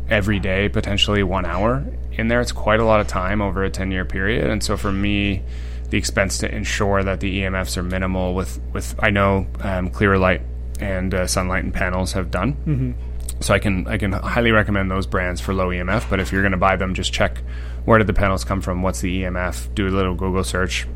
every 0.10 0.40
day 0.40 0.70
potentially 0.70 1.24
one 1.24 1.46
hour 1.46 1.86
in 2.12 2.28
there. 2.28 2.40
It's 2.40 2.52
quite 2.52 2.80
a 2.80 2.86
lot 2.86 3.00
of 3.00 3.08
time 3.08 3.42
over 3.42 3.64
a 3.64 3.70
10 3.70 3.92
year 3.92 4.06
period. 4.06 4.48
And 4.50 4.64
so 4.64 4.78
for 4.78 4.92
me, 4.92 5.44
the 5.90 5.98
expense 5.98 6.38
to 6.40 6.54
ensure 6.54 7.04
that 7.04 7.20
the 7.20 7.42
EMFs 7.42 7.78
are 7.78 7.84
minimal 7.84 8.36
with, 8.36 8.60
with 8.74 8.96
I 9.00 9.10
know 9.10 9.48
um, 9.62 9.90
Clearlight 9.90 10.42
and 10.80 11.14
uh, 11.14 11.26
Sunlighten 11.26 11.74
panels 11.74 12.12
have 12.12 12.30
done. 12.30 12.54
Mm-hmm. 12.54 12.92
So 13.40 13.54
I 13.54 13.60
can 13.60 13.88
I 13.88 13.98
can 13.98 14.12
highly 14.12 14.52
recommend 14.52 14.90
those 14.90 15.06
brands 15.06 15.40
for 15.40 15.54
low 15.54 15.70
EMF. 15.70 16.10
But 16.10 16.20
if 16.20 16.32
you're 16.32 16.42
going 16.42 16.52
to 16.52 16.58
buy 16.58 16.76
them, 16.76 16.94
just 16.94 17.14
check 17.14 17.42
where 17.86 17.98
did 17.98 18.08
the 18.08 18.14
panels 18.14 18.44
come 18.44 18.62
from, 18.62 18.82
what's 18.82 19.02
the 19.02 19.24
EMF, 19.24 19.74
do 19.76 19.88
a 19.88 19.90
little 19.90 20.16
Google 20.16 20.44
search 20.44 20.88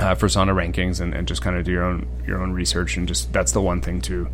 uh, 0.00 0.14
for 0.14 0.28
sauna 0.28 0.54
rankings, 0.54 1.00
and, 1.00 1.14
and 1.14 1.28
just 1.28 1.42
kind 1.42 1.56
of 1.56 1.64
do 1.64 1.72
your 1.72 1.84
own 1.84 2.06
your 2.26 2.42
own 2.42 2.52
research. 2.52 2.96
And 2.96 3.06
just 3.06 3.32
that's 3.32 3.52
the 3.52 3.60
one 3.60 3.80
thing 3.80 4.00
to 4.02 4.28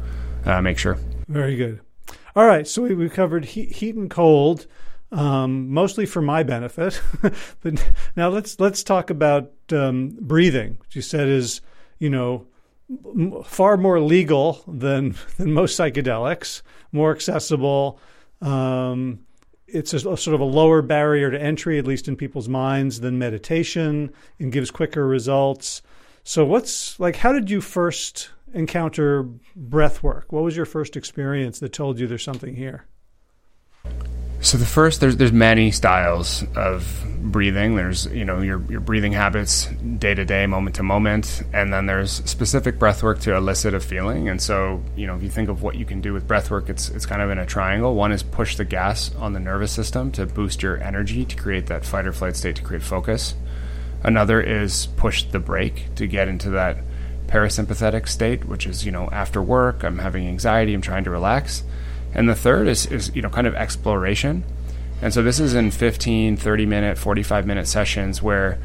uh, 0.45 0.61
make 0.63 0.79
sure. 0.79 0.99
Very 1.29 1.57
good. 1.57 1.81
All 2.37 2.47
right, 2.47 2.67
so 2.67 2.83
we, 2.83 2.95
we 2.95 3.09
covered 3.09 3.45
heat, 3.45 3.73
heat 3.73 3.95
and 3.95 4.11
cold 4.11 4.67
um, 5.15 5.71
mostly 5.71 6.07
for 6.07 6.21
my 6.21 6.43
benefit. 6.43 7.01
but 7.63 7.93
now 8.17 8.29
let's 8.29 8.59
let's 8.61 8.83
talk 8.83 9.11
about 9.11 9.51
um, 9.73 10.17
breathing, 10.21 10.79
which 10.81 10.97
you 10.97 11.03
said 11.03 11.29
is 11.29 11.61
you 11.99 12.11
know 12.11 12.47
far 13.45 13.77
more 13.77 14.01
legal 14.01 14.63
than 14.67 15.15
than 15.37 15.53
most 15.53 15.79
psychedelics, 15.79 16.63
more 16.95 17.13
accessible. 17.13 17.99
Um, 18.41 19.21
it's 19.67 19.93
a, 19.93 19.97
a, 19.97 20.17
sort 20.17 20.35
of 20.35 20.41
a 20.41 20.45
lower 20.45 20.81
barrier 20.83 21.31
to 21.31 21.41
entry, 21.41 21.79
at 21.79 21.87
least 21.87 22.09
in 22.09 22.17
people's 22.17 22.49
minds, 22.49 23.01
than 23.01 23.19
meditation, 23.19 24.13
and 24.39 24.53
gives 24.53 24.71
quicker 24.71 25.07
results. 25.07 25.83
So, 26.23 26.45
what's 26.45 26.99
like? 27.01 27.17
How 27.17 27.33
did 27.33 27.51
you 27.51 27.61
first 27.61 28.31
encounter 28.53 29.25
breath 29.57 30.03
work? 30.03 30.33
What 30.33 30.45
was 30.45 30.57
your 30.57 30.67
first 30.67 30.97
experience 30.97 31.59
that 31.59 31.73
told 31.73 31.99
you 31.99 32.07
there's 32.07 32.23
something 32.23 32.55
here? 32.55 32.87
So 34.45 34.59
the 34.59 34.67
first, 34.67 35.01
there's 35.01 35.17
there's 35.17 35.33
many 35.33 35.71
styles 35.71 36.45
of 36.55 37.03
breathing. 37.19 37.77
There's 37.77 38.05
you 38.09 38.27
know 38.27 38.43
your 38.43 38.61
your 38.71 38.81
breathing 38.81 39.13
habits 39.13 39.69
day 39.99 40.15
to 40.15 40.27
day, 40.27 40.45
moment 40.45 40.77
to 40.77 40.83
moment, 40.83 41.43
and 41.55 41.73
then 41.73 41.87
there's 41.87 42.11
specific 42.27 42.79
breath 42.79 43.03
work 43.03 43.21
to 43.21 43.35
elicit 43.35 43.73
a 43.73 43.81
feeling. 43.81 44.29
And 44.29 44.43
so 44.43 44.83
you 44.97 45.07
know 45.07 45.17
if 45.17 45.23
you 45.23 45.31
think 45.31 45.49
of 45.49 45.63
what 45.63 45.77
you 45.77 45.87
can 45.87 46.03
do 46.03 46.13
with 46.13 46.29
breath 46.29 46.51
work, 46.51 46.69
it's 46.69 46.91
it's 46.91 47.07
kind 47.07 47.23
of 47.23 47.31
in 47.31 47.39
a 47.39 47.47
triangle. 47.47 47.95
One 47.95 48.13
is 48.13 48.23
push 48.23 48.57
the 48.57 48.67
gas 48.67 49.15
on 49.15 49.33
the 49.33 49.41
nervous 49.41 49.73
system 49.73 50.13
to 50.13 50.27
boost 50.27 50.63
your 50.63 50.77
energy 50.77 51.25
to 51.25 51.37
create 51.37 51.69
that 51.69 51.87
fight 51.87 52.07
or 52.07 52.13
flight 52.13 52.37
state 52.37 52.57
to 52.57 52.63
create 52.63 52.83
focus. 52.83 53.35
Another 54.03 54.43
is 54.43 54.89
push 54.99 55.25
the 55.25 55.41
brake 55.41 55.87
to 55.95 56.07
get 56.07 56.29
into 56.29 56.51
that 56.51 56.77
parasympathetic 57.29 58.07
state, 58.09 58.45
which 58.45 58.67
is 58.67 58.85
you 58.85 58.93
know 58.93 59.09
after 59.11 59.41
work, 59.41 59.83
I'm 59.83 60.01
having 60.01 60.29
anxiety, 60.29 60.75
I'm 60.75 60.83
trying 60.83 61.05
to 61.05 61.11
relax 61.11 61.63
and 62.15 62.29
the 62.29 62.35
third 62.35 62.69
is, 62.69 62.87
is 62.87 63.15
you 63.15 63.23
know 63.23 63.29
kind 63.29 63.47
of 63.47 63.55
exploration. 63.55 64.45
And 65.03 65.13
so 65.13 65.23
this 65.23 65.41
is 65.41 65.55
in 65.55 65.71
15, 65.71 66.37
30 66.37 66.67
minute, 66.67 66.97
45 66.97 67.47
minute 67.47 67.67
sessions 67.67 68.23
where 68.23 68.59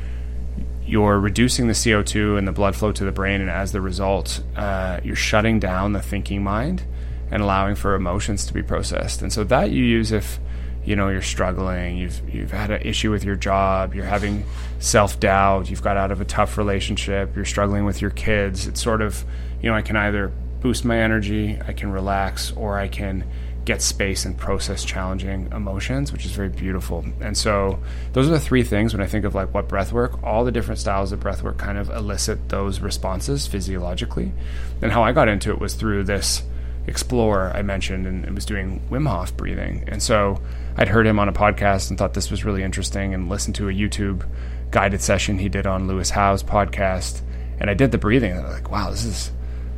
you're 0.85 1.19
reducing 1.19 1.67
the 1.67 1.73
CO2 1.73 2.38
and 2.38 2.47
the 2.47 2.51
blood 2.51 2.75
flow 2.75 2.91
to 2.91 3.03
the 3.03 3.12
brain, 3.12 3.41
and 3.41 3.49
as 3.49 3.71
the 3.71 3.81
result, 3.81 4.41
uh, 4.55 4.99
you're 5.03 5.15
shutting 5.15 5.59
down 5.59 5.93
the 5.93 6.01
thinking 6.01 6.43
mind 6.43 6.83
and 7.31 7.43
allowing 7.43 7.75
for 7.75 7.93
emotions 7.93 8.45
to 8.47 8.53
be 8.53 8.63
processed. 8.63 9.21
And 9.21 9.31
so 9.31 9.43
that 9.45 9.71
you 9.71 9.83
use 9.83 10.12
if 10.12 10.39
you 10.85 10.95
know 10.95 11.09
you're 11.09 11.21
struggling, 11.21 11.97
you've 11.97 12.21
you've 12.33 12.51
had 12.51 12.71
an 12.71 12.81
issue 12.81 13.12
with 13.12 13.23
your 13.23 13.35
job, 13.35 13.93
you're 13.93 14.05
having 14.05 14.45
self 14.79 15.19
doubt, 15.19 15.69
you've 15.69 15.83
got 15.83 15.97
out 15.97 16.12
of 16.12 16.21
a 16.21 16.25
tough 16.25 16.57
relationship, 16.57 17.35
you're 17.35 17.45
struggling 17.45 17.85
with 17.85 18.01
your 18.01 18.12
kids. 18.12 18.65
It's 18.65 18.81
sort 18.81 19.01
of 19.01 19.23
you 19.62 19.69
know 19.69 19.75
I 19.75 19.81
can 19.81 19.95
either 19.95 20.31
boost 20.62 20.86
my 20.86 21.00
energy, 21.00 21.60
I 21.67 21.74
can 21.74 21.91
relax, 21.91 22.52
or 22.52 22.78
I 22.78 22.88
can 22.88 23.24
get 23.65 23.82
space 23.82 24.26
and 24.26 24.38
process 24.38 24.84
challenging 24.84 25.48
emotions, 25.52 26.12
which 26.12 26.26
is 26.26 26.32
very 26.32 26.50
beautiful. 26.50 27.06
And 27.22 27.38
so 27.38 27.80
those 28.13 28.28
are 28.28 28.32
the 28.32 28.39
three 28.39 28.63
things 28.63 28.93
when 28.93 29.02
I 29.02 29.06
think 29.06 29.26
of 29.26 29.36
like 29.36 29.54
what 29.54 29.67
breath 29.67 29.91
work, 29.93 30.24
all 30.24 30.43
the 30.43 30.52
different 30.52 30.80
styles 30.80 31.12
of 31.12 31.19
breath 31.19 31.43
work 31.43 31.58
kind 31.58 31.78
of 31.78 31.89
elicit 31.89 32.50
those 32.50 32.80
responses 32.80 33.45
physiologically. 33.45 34.34
And 34.82 34.91
how 34.91 35.04
I 35.04 35.12
got 35.12 35.28
into 35.28 35.52
it 35.52 35.60
was 35.60 35.76
through 35.76 36.06
this 36.06 36.41
explorer 36.88 37.52
I 37.54 37.62
mentioned 37.62 38.08
and 38.08 38.26
it 38.26 38.34
was 38.34 38.45
doing 38.45 38.82
Wim 38.89 39.08
Hof 39.08 39.38
breathing. 39.38 39.84
And 39.88 40.02
so 40.02 40.41
I'd 40.76 40.88
heard 40.88 41.06
him 41.06 41.19
on 41.19 41.30
a 41.30 41.34
podcast 41.34 41.89
and 41.89 42.00
thought 42.00 42.15
this 42.15 42.32
was 42.32 42.43
really 42.43 42.63
interesting 42.63 43.13
and 43.13 43.30
listened 43.30 43.56
to 43.58 43.69
a 43.69 43.74
YouTube 43.74 44.26
guided 44.72 45.02
session 45.02 45.38
he 45.38 45.50
did 45.50 45.67
on 45.67 45.88
Lewis 45.88 46.10
Howes 46.10 46.41
podcast. 46.41 47.22
And 47.60 47.69
I 47.69 47.76
did 47.76 47.91
the 47.91 47.98
breathing 48.00 48.32
and 48.32 48.41
I 48.41 48.43
was 48.45 48.54
like, 48.54 48.72
wow, 48.72 48.89
this 48.89 49.06
is 49.06 49.32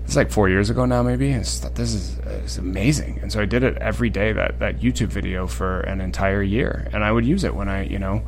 it's 0.04 0.16
like 0.16 0.32
four 0.32 0.50
years 0.50 0.70
ago 0.70 0.86
now, 0.86 1.04
maybe. 1.04 1.34
I 1.34 1.44
thought 1.44 1.76
this 1.76 1.94
is, 1.94 2.18
is 2.20 2.58
amazing, 2.58 3.20
and 3.22 3.32
so 3.32 3.42
I 3.42 3.46
did 3.46 3.64
it 3.64 3.78
every 3.78 4.10
day 4.10 4.34
that 4.34 4.60
that 4.60 4.80
YouTube 4.80 5.08
video 5.08 5.48
for 5.48 5.82
an 5.82 6.02
entire 6.02 6.42
year, 6.42 6.90
and 6.92 7.04
I 7.04 7.12
would 7.12 7.26
use 7.26 7.44
it 7.44 7.56
when 7.56 7.70
I, 7.70 7.84
you 7.84 8.00
know, 8.00 8.24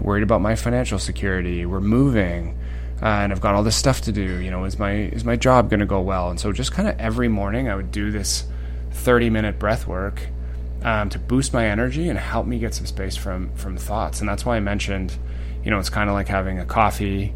worried 0.00 0.22
about 0.22 0.40
my 0.40 0.54
financial 0.56 0.98
security. 0.98 1.64
We're 1.64 1.80
moving, 1.80 2.58
uh, 3.00 3.06
and 3.06 3.32
I've 3.32 3.40
got 3.40 3.54
all 3.54 3.62
this 3.62 3.76
stuff 3.76 4.02
to 4.02 4.12
do. 4.12 4.40
You 4.40 4.50
know, 4.50 4.64
is 4.64 4.78
my 4.78 4.92
is 4.92 5.24
my 5.24 5.36
job 5.36 5.70
going 5.70 5.80
to 5.80 5.86
go 5.86 6.00
well? 6.00 6.28
And 6.28 6.38
so 6.38 6.52
just 6.52 6.72
kind 6.72 6.88
of 6.88 6.98
every 6.98 7.28
morning, 7.28 7.68
I 7.68 7.76
would 7.76 7.92
do 7.92 8.10
this 8.10 8.44
thirty 8.90 9.30
minute 9.30 9.58
breath 9.58 9.86
work 9.86 10.20
um, 10.82 11.08
to 11.10 11.18
boost 11.18 11.52
my 11.52 11.66
energy 11.66 12.08
and 12.08 12.18
help 12.18 12.46
me 12.46 12.58
get 12.58 12.74
some 12.74 12.86
space 12.86 13.16
from 13.16 13.54
from 13.54 13.76
thoughts. 13.76 14.20
And 14.20 14.28
that's 14.28 14.44
why 14.44 14.56
I 14.56 14.60
mentioned, 14.60 15.16
you 15.64 15.70
know, 15.70 15.78
it's 15.78 15.90
kind 15.90 16.10
of 16.10 16.14
like 16.14 16.28
having 16.28 16.58
a 16.58 16.66
coffee, 16.66 17.32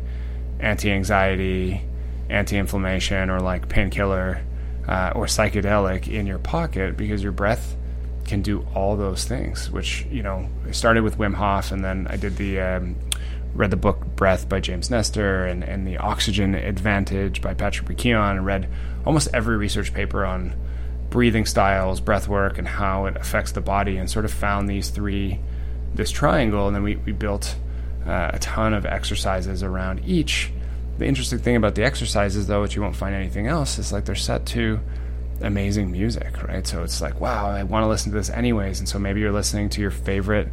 anti 0.60 0.90
anxiety 0.90 1.82
anti-inflammation 2.28 3.30
or 3.30 3.40
like 3.40 3.68
painkiller 3.68 4.42
uh, 4.88 5.12
or 5.14 5.26
psychedelic 5.26 6.12
in 6.12 6.26
your 6.26 6.38
pocket 6.38 6.96
because 6.96 7.22
your 7.22 7.32
breath 7.32 7.76
can 8.24 8.42
do 8.42 8.66
all 8.74 8.96
those 8.96 9.24
things. 9.24 9.70
Which 9.70 10.06
you 10.10 10.22
know, 10.22 10.48
I 10.66 10.72
started 10.72 11.02
with 11.02 11.18
Wim 11.18 11.34
Hof, 11.34 11.72
and 11.72 11.84
then 11.84 12.06
I 12.08 12.16
did 12.16 12.36
the 12.36 12.60
um, 12.60 12.96
read 13.54 13.70
the 13.70 13.76
book 13.76 14.04
Breath 14.16 14.48
by 14.48 14.60
James 14.60 14.90
Nestor 14.90 15.46
and, 15.46 15.64
and 15.64 15.86
the 15.86 15.96
Oxygen 15.96 16.54
Advantage 16.54 17.40
by 17.40 17.54
Patrick 17.54 17.88
McKeown, 17.88 18.32
and 18.32 18.46
read 18.46 18.68
almost 19.04 19.28
every 19.32 19.56
research 19.56 19.94
paper 19.94 20.24
on 20.24 20.54
breathing 21.08 21.46
styles, 21.46 22.00
breath 22.00 22.28
work, 22.28 22.58
and 22.58 22.68
how 22.68 23.06
it 23.06 23.16
affects 23.16 23.52
the 23.52 23.60
body, 23.60 23.96
and 23.96 24.10
sort 24.10 24.24
of 24.24 24.32
found 24.32 24.68
these 24.68 24.90
three, 24.90 25.40
this 25.94 26.10
triangle, 26.10 26.66
and 26.66 26.76
then 26.76 26.82
we, 26.82 26.96
we 26.96 27.12
built 27.12 27.56
uh, 28.06 28.30
a 28.34 28.38
ton 28.38 28.74
of 28.74 28.84
exercises 28.84 29.62
around 29.62 30.02
each 30.04 30.50
the 30.98 31.06
interesting 31.06 31.38
thing 31.38 31.56
about 31.56 31.74
the 31.74 31.84
exercises, 31.84 32.46
though, 32.46 32.62
which 32.62 32.74
you 32.74 32.82
won't 32.82 32.96
find 32.96 33.14
anything 33.14 33.46
else, 33.46 33.78
is 33.78 33.92
like 33.92 34.04
they're 34.04 34.14
set 34.14 34.46
to 34.46 34.80
amazing 35.42 35.90
music, 35.90 36.42
right? 36.42 36.66
So 36.66 36.82
it's 36.82 37.00
like, 37.00 37.20
wow, 37.20 37.48
I 37.48 37.62
want 37.62 37.84
to 37.84 37.88
listen 37.88 38.12
to 38.12 38.18
this 38.18 38.30
anyways. 38.30 38.78
And 38.78 38.88
so 38.88 38.98
maybe 38.98 39.20
you're 39.20 39.32
listening 39.32 39.68
to 39.70 39.80
your 39.80 39.90
favorite 39.90 40.48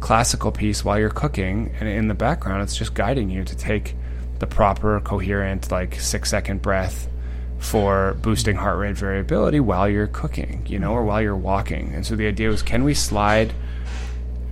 classical 0.00 0.52
piece 0.52 0.84
while 0.84 0.98
you're 0.98 1.10
cooking, 1.10 1.74
and 1.78 1.88
in 1.88 2.08
the 2.08 2.14
background, 2.14 2.62
it's 2.62 2.76
just 2.76 2.94
guiding 2.94 3.30
you 3.30 3.44
to 3.44 3.56
take 3.56 3.94
the 4.38 4.46
proper, 4.46 5.00
coherent, 5.00 5.70
like 5.70 5.94
six 6.00 6.30
second 6.30 6.60
breath 6.60 7.08
for 7.58 8.14
boosting 8.20 8.56
heart 8.56 8.78
rate 8.78 8.96
variability 8.96 9.60
while 9.60 9.88
you're 9.88 10.08
cooking, 10.08 10.64
you 10.66 10.78
know, 10.78 10.92
or 10.92 11.04
while 11.04 11.22
you're 11.22 11.36
walking. 11.36 11.94
And 11.94 12.04
so 12.04 12.16
the 12.16 12.26
idea 12.26 12.48
was 12.48 12.62
can 12.62 12.84
we 12.84 12.94
slide 12.94 13.54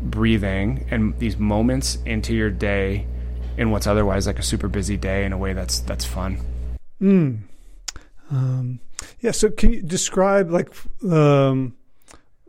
breathing 0.01 0.86
and 0.90 1.18
these 1.18 1.36
moments 1.36 1.99
into 2.07 2.34
your 2.34 2.51
day 2.51 3.07
in 3.57 3.70
what's 3.70 3.86
otherwise 3.86 4.26
like 4.26 4.38
a 4.38 4.42
super 4.42 4.68
busy 4.68 4.96
day 4.96 5.24
in 5.24 5.32
a 5.32 5.38
way 5.38 5.53
that's 5.53 5.80
that's 5.80 6.05
fun. 6.05 6.38
Mm. 7.00 7.40
Um, 8.30 8.80
yeah. 9.20 9.32
So 9.32 9.50
can 9.50 9.72
you 9.72 9.82
describe 9.82 10.50
like 10.50 10.72
um, 11.11 11.74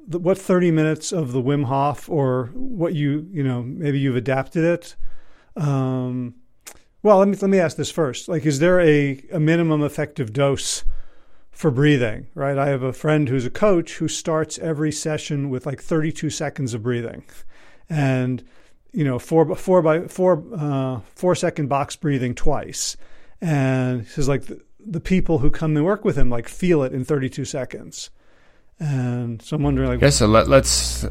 the, 0.08 0.20
what 0.20 0.38
thirty 0.38 0.72
minutes 0.72 1.12
of 1.12 1.32
the 1.32 1.42
Wim 1.42 1.66
Hof 1.66 2.10
or 2.10 2.52
what 2.54 2.94
you 2.94 3.28
you 3.32 3.44
know 3.44 3.64
maybe 3.64 4.00
you've 4.00 4.16
adapted 4.16 4.64
it. 4.64 4.96
Um, 5.56 6.36
well, 7.02 7.18
let 7.18 7.28
me 7.28 7.38
let 7.42 7.50
me 7.50 7.60
ask 7.60 7.78
this 7.78 7.92
first. 7.92 8.28
Like, 8.28 8.46
is 8.46 8.60
there 8.60 8.80
a, 8.80 9.24
a 9.32 9.40
minimum 9.40 9.84
effective 9.84 10.32
dose 10.32 10.84
for 11.52 11.70
breathing? 11.70 12.28
Right. 12.34 12.58
I 12.58 12.68
have 12.70 12.84
a 12.84 12.94
friend 12.94 13.28
who's 13.28 13.46
a 13.46 13.50
coach 13.50 13.98
who 13.98 14.08
starts 14.08 14.58
every 14.60 14.92
session 14.92 15.50
with 15.50 15.66
like 15.66 15.82
thirty 15.82 16.12
two 16.12 16.30
seconds 16.30 16.74
of 16.74 16.84
breathing 16.84 17.24
and 17.90 18.44
you 18.94 19.04
know 19.04 19.20
four 19.20 19.56
four 19.56 19.82
by 19.82 20.08
four 20.08 20.44
uh, 20.56 21.00
four 21.16 21.36
second 21.36 21.68
box 21.68 21.96
breathing 21.96 22.36
twice, 22.36 22.96
and 23.42 24.02
he 24.02 24.08
says 24.08 24.28
like 24.28 24.46
the, 24.46 24.62
the 24.80 25.00
people 25.00 25.40
who 25.40 25.52
come 25.52 25.76
and 25.76 25.86
work 25.86 26.06
with 26.06 26.18
him 26.18 26.30
like 26.30 26.48
feel 26.48 26.84
it 26.84 26.94
in 26.94 27.04
32 27.04 27.46
seconds, 27.46 28.10
and 28.80 29.42
so 29.42 29.56
I'm 29.56 29.64
wondering 29.64 29.90
like 29.90 30.02
yeah. 30.02 30.10
So 30.10 30.28
let, 30.28 30.48
let's 30.48 31.06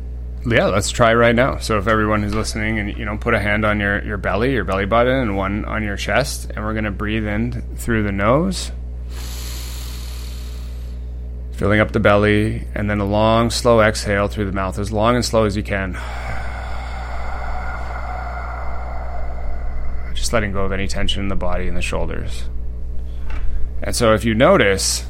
yeah, 0.46 0.66
let's 0.66 0.90
try 0.90 1.12
right 1.14 1.34
now. 1.34 1.58
So 1.58 1.78
if 1.78 1.86
everyone 1.86 2.22
who's 2.22 2.34
listening 2.34 2.78
and 2.78 2.96
you 2.96 3.04
know 3.04 3.18
put 3.18 3.34
a 3.34 3.40
hand 3.40 3.64
on 3.64 3.80
your 3.80 4.02
your 4.04 4.16
belly, 4.16 4.52
your 4.52 4.64
belly 4.64 4.86
button, 4.86 5.16
and 5.16 5.36
one 5.36 5.64
on 5.64 5.82
your 5.82 5.96
chest, 5.96 6.50
and 6.54 6.64
we're 6.64 6.74
gonna 6.74 6.90
breathe 6.90 7.26
in 7.26 7.76
through 7.76 8.04
the 8.04 8.12
nose 8.12 8.72
filling 11.62 11.78
up 11.78 11.92
the 11.92 12.00
belly, 12.00 12.66
and 12.74 12.90
then 12.90 12.98
a 12.98 13.04
long, 13.04 13.48
slow 13.48 13.80
exhale 13.80 14.26
through 14.26 14.44
the 14.46 14.50
mouth, 14.50 14.80
as 14.80 14.90
long 14.90 15.14
and 15.14 15.24
slow 15.24 15.44
as 15.44 15.56
you 15.56 15.62
can. 15.62 15.96
Just 20.32 20.40
letting 20.40 20.52
go 20.52 20.64
of 20.64 20.72
any 20.72 20.88
tension 20.88 21.20
in 21.20 21.28
the 21.28 21.36
body 21.36 21.68
and 21.68 21.76
the 21.76 21.82
shoulders. 21.82 22.44
And 23.82 23.94
so, 23.94 24.14
if 24.14 24.24
you 24.24 24.34
notice 24.34 25.04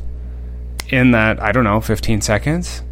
in 0.89 1.13
that, 1.13 1.41
I 1.41 1.53
don't 1.53 1.63
know, 1.63 1.81
15 1.81 2.21
seconds, 2.23 2.83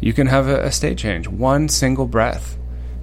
you 0.00 0.12
can 0.12 0.28
have 0.28 0.46
a, 0.46 0.66
a 0.66 0.70
state 0.70 0.96
change. 0.96 1.26
One 1.26 1.68
single 1.68 2.06
breath 2.06 2.56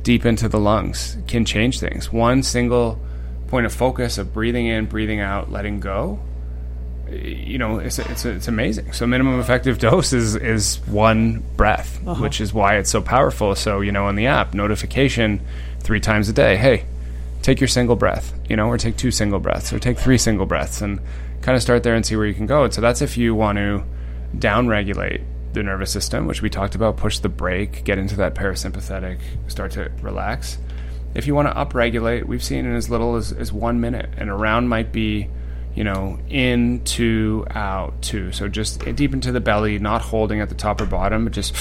deep 0.03 0.25
into 0.25 0.47
the 0.47 0.61
lungs 0.61 1.17
can 1.27 1.43
change 1.43 1.81
things. 1.81 2.13
One 2.13 2.41
single 2.41 3.01
point 3.47 3.65
of 3.65 3.73
focus 3.73 4.17
of 4.17 4.33
breathing 4.33 4.67
in, 4.67 4.85
breathing 4.85 5.19
out, 5.19 5.51
letting 5.51 5.81
go 5.81 6.21
you 7.11 7.57
know, 7.57 7.79
it's 7.79 7.99
it's 7.99 8.25
it's 8.25 8.47
amazing. 8.47 8.93
So 8.93 9.05
minimum 9.05 9.39
effective 9.39 9.77
dose 9.77 10.13
is 10.13 10.35
is 10.35 10.77
one 10.87 11.43
breath, 11.57 11.99
uh-huh. 12.07 12.21
which 12.21 12.39
is 12.39 12.53
why 12.53 12.77
it's 12.77 12.89
so 12.89 13.01
powerful. 13.01 13.55
So 13.55 13.81
you 13.81 13.91
know, 13.91 14.07
in 14.07 14.15
the 14.15 14.27
app, 14.27 14.53
notification 14.53 15.41
three 15.81 15.99
times 15.99 16.29
a 16.29 16.33
day. 16.33 16.55
Hey, 16.55 16.85
take 17.43 17.61
your 17.61 17.67
single 17.67 17.95
breath, 17.95 18.33
you 18.49 18.55
know, 18.55 18.67
or 18.67 18.79
take 18.79 18.97
two 18.97 19.11
single 19.11 19.39
breaths, 19.39 19.71
or 19.71 19.77
take 19.77 19.99
three 19.99 20.17
single 20.17 20.47
breaths, 20.47 20.81
and 20.81 20.99
kind 21.41 21.55
of 21.55 21.61
start 21.61 21.83
there 21.83 21.93
and 21.93 22.03
see 22.03 22.15
where 22.15 22.25
you 22.25 22.33
can 22.33 22.47
go. 22.47 22.63
And 22.63 22.73
so 22.73 22.81
that's 22.81 23.01
if 23.01 23.15
you 23.17 23.35
want 23.35 23.57
to 23.59 23.83
downregulate 24.35 25.23
the 25.53 25.61
nervous 25.61 25.91
system, 25.91 26.25
which 26.25 26.41
we 26.41 26.49
talked 26.49 26.73
about, 26.73 26.97
push 26.97 27.19
the 27.19 27.29
brake, 27.29 27.83
get 27.83 27.99
into 27.99 28.15
that 28.15 28.33
parasympathetic, 28.33 29.19
start 29.47 29.71
to 29.73 29.91
relax. 30.01 30.57
If 31.13 31.27
you 31.27 31.35
want 31.35 31.47
to 31.47 31.53
upregulate, 31.53 32.25
we've 32.25 32.43
seen 32.43 32.65
in 32.65 32.73
as 32.73 32.89
little 32.89 33.15
as, 33.17 33.31
as 33.31 33.53
one 33.53 33.79
minute, 33.79 34.09
and 34.17 34.31
a 34.31 34.33
round 34.33 34.67
might 34.67 34.91
be 34.91 35.29
you 35.75 35.83
know, 35.83 36.19
in, 36.29 36.83
to, 36.83 37.45
out, 37.49 37.99
to. 38.03 38.31
So 38.31 38.47
just 38.47 38.79
deep 38.95 39.13
into 39.13 39.31
the 39.31 39.39
belly, 39.39 39.79
not 39.79 40.01
holding 40.01 40.39
at 40.39 40.49
the 40.49 40.55
top 40.55 40.79
or 40.79 40.85
bottom, 40.85 41.23
but 41.23 41.33
just 41.33 41.55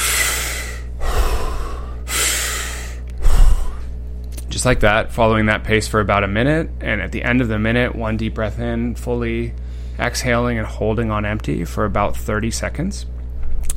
just 4.62 4.66
like 4.68 4.78
that, 4.78 5.10
following 5.10 5.46
that 5.46 5.64
pace 5.64 5.88
for 5.88 5.98
about 5.98 6.22
a 6.22 6.28
minute. 6.28 6.70
And 6.80 7.00
at 7.00 7.10
the 7.10 7.24
end 7.24 7.40
of 7.40 7.48
the 7.48 7.58
minute, 7.58 7.96
one 7.96 8.16
deep 8.16 8.34
breath 8.34 8.60
in, 8.60 8.94
fully 8.94 9.54
exhaling 9.98 10.56
and 10.56 10.64
holding 10.64 11.10
on 11.10 11.26
empty 11.26 11.64
for 11.64 11.84
about 11.84 12.16
30 12.16 12.52
seconds. 12.52 13.04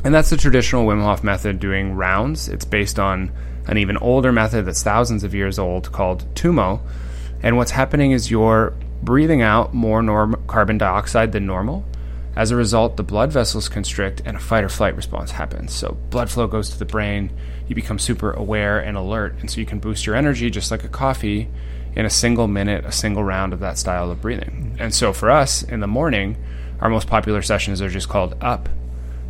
And 0.03 0.13
that's 0.13 0.29
the 0.29 0.37
traditional 0.37 0.85
Wim 0.85 1.01
Hof 1.01 1.23
method 1.23 1.59
doing 1.59 1.95
rounds. 1.95 2.49
It's 2.49 2.65
based 2.65 2.99
on 2.99 3.31
an 3.65 3.79
even 3.79 3.97
older 3.97 4.31
method 4.31 4.67
that's 4.67 4.83
thousands 4.83 5.23
of 5.23 5.33
years 5.33 5.57
old 5.57 5.91
called 5.91 6.23
Tummo. 6.35 6.81
And 7.41 7.57
what's 7.57 7.71
happening 7.71 8.11
is 8.11 8.29
you're 8.29 8.77
breathing 9.01 9.41
out 9.41 9.73
more 9.73 10.03
norm- 10.03 10.43
carbon 10.45 10.77
dioxide 10.77 11.31
than 11.31 11.47
normal. 11.47 11.83
As 12.35 12.51
a 12.51 12.55
result, 12.57 12.97
the 12.97 13.03
blood 13.03 13.31
vessels 13.31 13.69
constrict 13.69 14.21
and 14.25 14.35
a 14.35 14.39
fight 14.39 14.65
or 14.65 14.69
flight 14.69 14.95
response 14.95 15.31
happens. 15.31 15.73
So, 15.73 15.97
blood 16.09 16.29
flow 16.29 16.47
goes 16.47 16.69
to 16.69 16.77
the 16.77 16.85
brain, 16.85 17.31
you 17.67 17.75
become 17.75 17.97
super 17.97 18.31
aware 18.31 18.79
and 18.79 18.97
alert, 18.97 19.35
and 19.39 19.49
so 19.49 19.61
you 19.61 19.65
can 19.65 19.79
boost 19.79 20.05
your 20.05 20.15
energy 20.15 20.49
just 20.49 20.69
like 20.69 20.83
a 20.83 20.89
coffee 20.89 21.49
in 21.95 22.05
a 22.05 22.09
single 22.09 22.47
minute, 22.47 22.83
a 22.83 22.91
single 22.91 23.23
round 23.23 23.53
of 23.53 23.61
that 23.61 23.77
style 23.77 24.11
of 24.11 24.21
breathing. 24.21 24.75
And 24.79 24.93
so, 24.93 25.13
for 25.13 25.31
us 25.31 25.63
in 25.63 25.79
the 25.79 25.87
morning, 25.87 26.35
our 26.81 26.89
most 26.89 27.07
popular 27.07 27.41
sessions 27.41 27.81
are 27.81 27.89
just 27.89 28.09
called 28.09 28.35
up. 28.41 28.67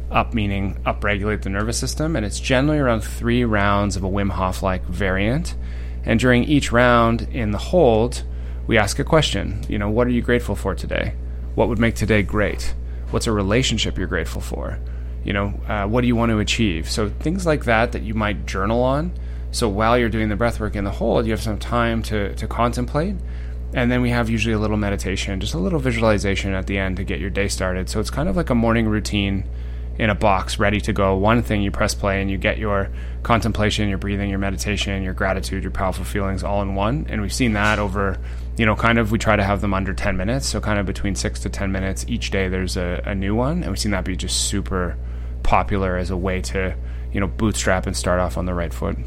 Up 0.09 0.33
meaning 0.33 0.79
upregulate 0.85 1.43
the 1.43 1.49
nervous 1.49 1.77
system, 1.77 2.15
and 2.15 2.25
it's 2.25 2.39
generally 2.39 2.79
around 2.79 3.01
three 3.01 3.43
rounds 3.43 3.95
of 3.95 4.03
a 4.03 4.09
Wim 4.09 4.31
Hof 4.31 4.63
like 4.63 4.83
variant. 4.85 5.55
And 6.05 6.19
during 6.19 6.43
each 6.43 6.71
round 6.71 7.23
in 7.31 7.51
the 7.51 7.57
hold, 7.57 8.23
we 8.65 8.79
ask 8.79 8.97
a 8.97 9.03
question. 9.03 9.63
You 9.69 9.77
know, 9.77 9.89
what 9.89 10.07
are 10.07 10.11
you 10.11 10.23
grateful 10.23 10.55
for 10.55 10.73
today? 10.73 11.13
What 11.53 11.69
would 11.69 11.79
make 11.79 11.95
today 11.95 12.23
great? 12.23 12.73
What's 13.11 13.27
a 13.27 13.31
relationship 13.31 13.97
you're 13.97 14.07
grateful 14.07 14.41
for? 14.41 14.79
You 15.23 15.33
know, 15.33 15.59
uh, 15.67 15.87
what 15.87 16.01
do 16.01 16.07
you 16.07 16.15
want 16.15 16.31
to 16.31 16.39
achieve? 16.39 16.89
So 16.89 17.09
things 17.09 17.45
like 17.45 17.65
that 17.65 17.91
that 17.93 18.03
you 18.03 18.13
might 18.13 18.45
journal 18.45 18.83
on. 18.83 19.11
So 19.51 19.69
while 19.69 19.97
you're 19.97 20.09
doing 20.09 20.29
the 20.29 20.35
breath 20.35 20.59
work 20.59 20.75
in 20.75 20.83
the 20.83 20.91
hold, 20.91 21.25
you 21.25 21.31
have 21.31 21.41
some 21.41 21.57
time 21.57 22.03
to, 22.03 22.35
to 22.35 22.47
contemplate. 22.47 23.15
And 23.73 23.91
then 23.91 24.01
we 24.01 24.09
have 24.09 24.29
usually 24.29 24.53
a 24.53 24.59
little 24.59 24.77
meditation, 24.77 25.39
just 25.39 25.53
a 25.53 25.57
little 25.57 25.79
visualization 25.79 26.53
at 26.53 26.67
the 26.67 26.77
end 26.77 26.97
to 26.97 27.03
get 27.03 27.19
your 27.19 27.29
day 27.29 27.47
started. 27.47 27.89
So 27.89 27.99
it's 27.99 28.09
kind 28.09 28.29
of 28.29 28.35
like 28.35 28.49
a 28.49 28.55
morning 28.55 28.87
routine 28.87 29.45
in 29.97 30.09
a 30.09 30.15
box 30.15 30.59
ready 30.59 30.81
to 30.81 30.93
go. 30.93 31.15
One 31.15 31.41
thing 31.41 31.61
you 31.61 31.71
press 31.71 31.95
play 31.95 32.21
and 32.21 32.29
you 32.29 32.37
get 32.37 32.57
your 32.57 32.89
contemplation, 33.23 33.89
your 33.89 33.97
breathing, 33.97 34.29
your 34.29 34.39
meditation, 34.39 35.03
your 35.03 35.13
gratitude, 35.13 35.63
your 35.63 35.71
powerful 35.71 36.05
feelings 36.05 36.43
all 36.43 36.61
in 36.61 36.75
one. 36.75 37.07
And 37.09 37.21
we've 37.21 37.33
seen 37.33 37.53
that 37.53 37.79
over 37.79 38.17
you 38.57 38.65
know, 38.65 38.75
kind 38.75 38.97
of 38.97 39.11
we 39.11 39.17
try 39.17 39.35
to 39.35 39.43
have 39.43 39.61
them 39.61 39.73
under 39.73 39.93
10 39.93 40.15
minutes. 40.15 40.47
So, 40.47 40.61
kind 40.61 40.79
of 40.79 40.85
between 40.85 41.15
six 41.15 41.39
to 41.41 41.49
10 41.49 41.71
minutes 41.71 42.05
each 42.07 42.31
day, 42.31 42.47
there's 42.47 42.77
a, 42.77 43.01
a 43.05 43.15
new 43.15 43.35
one. 43.35 43.63
And 43.63 43.67
we've 43.67 43.79
seen 43.79 43.91
that 43.91 44.05
be 44.05 44.15
just 44.15 44.47
super 44.47 44.97
popular 45.43 45.97
as 45.97 46.09
a 46.09 46.17
way 46.17 46.41
to, 46.41 46.75
you 47.11 47.19
know, 47.19 47.27
bootstrap 47.27 47.85
and 47.85 47.95
start 47.95 48.19
off 48.19 48.37
on 48.37 48.45
the 48.45 48.53
right 48.53 48.73
foot. 48.73 48.97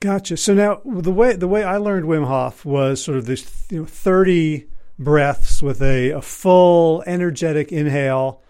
Gotcha. 0.00 0.36
So 0.36 0.52
now 0.54 0.80
the 0.84 1.10
way 1.10 1.34
the 1.34 1.48
way 1.48 1.64
I 1.64 1.78
learned 1.78 2.04
Wim 2.04 2.26
Hof 2.26 2.64
was 2.64 3.02
sort 3.02 3.16
of 3.16 3.24
this 3.24 3.66
you 3.70 3.80
know 3.80 3.86
30 3.86 4.66
breaths 4.98 5.62
with 5.62 5.80
a, 5.82 6.10
a 6.10 6.22
full 6.22 7.02
energetic 7.06 7.72
inhale, 7.72 8.42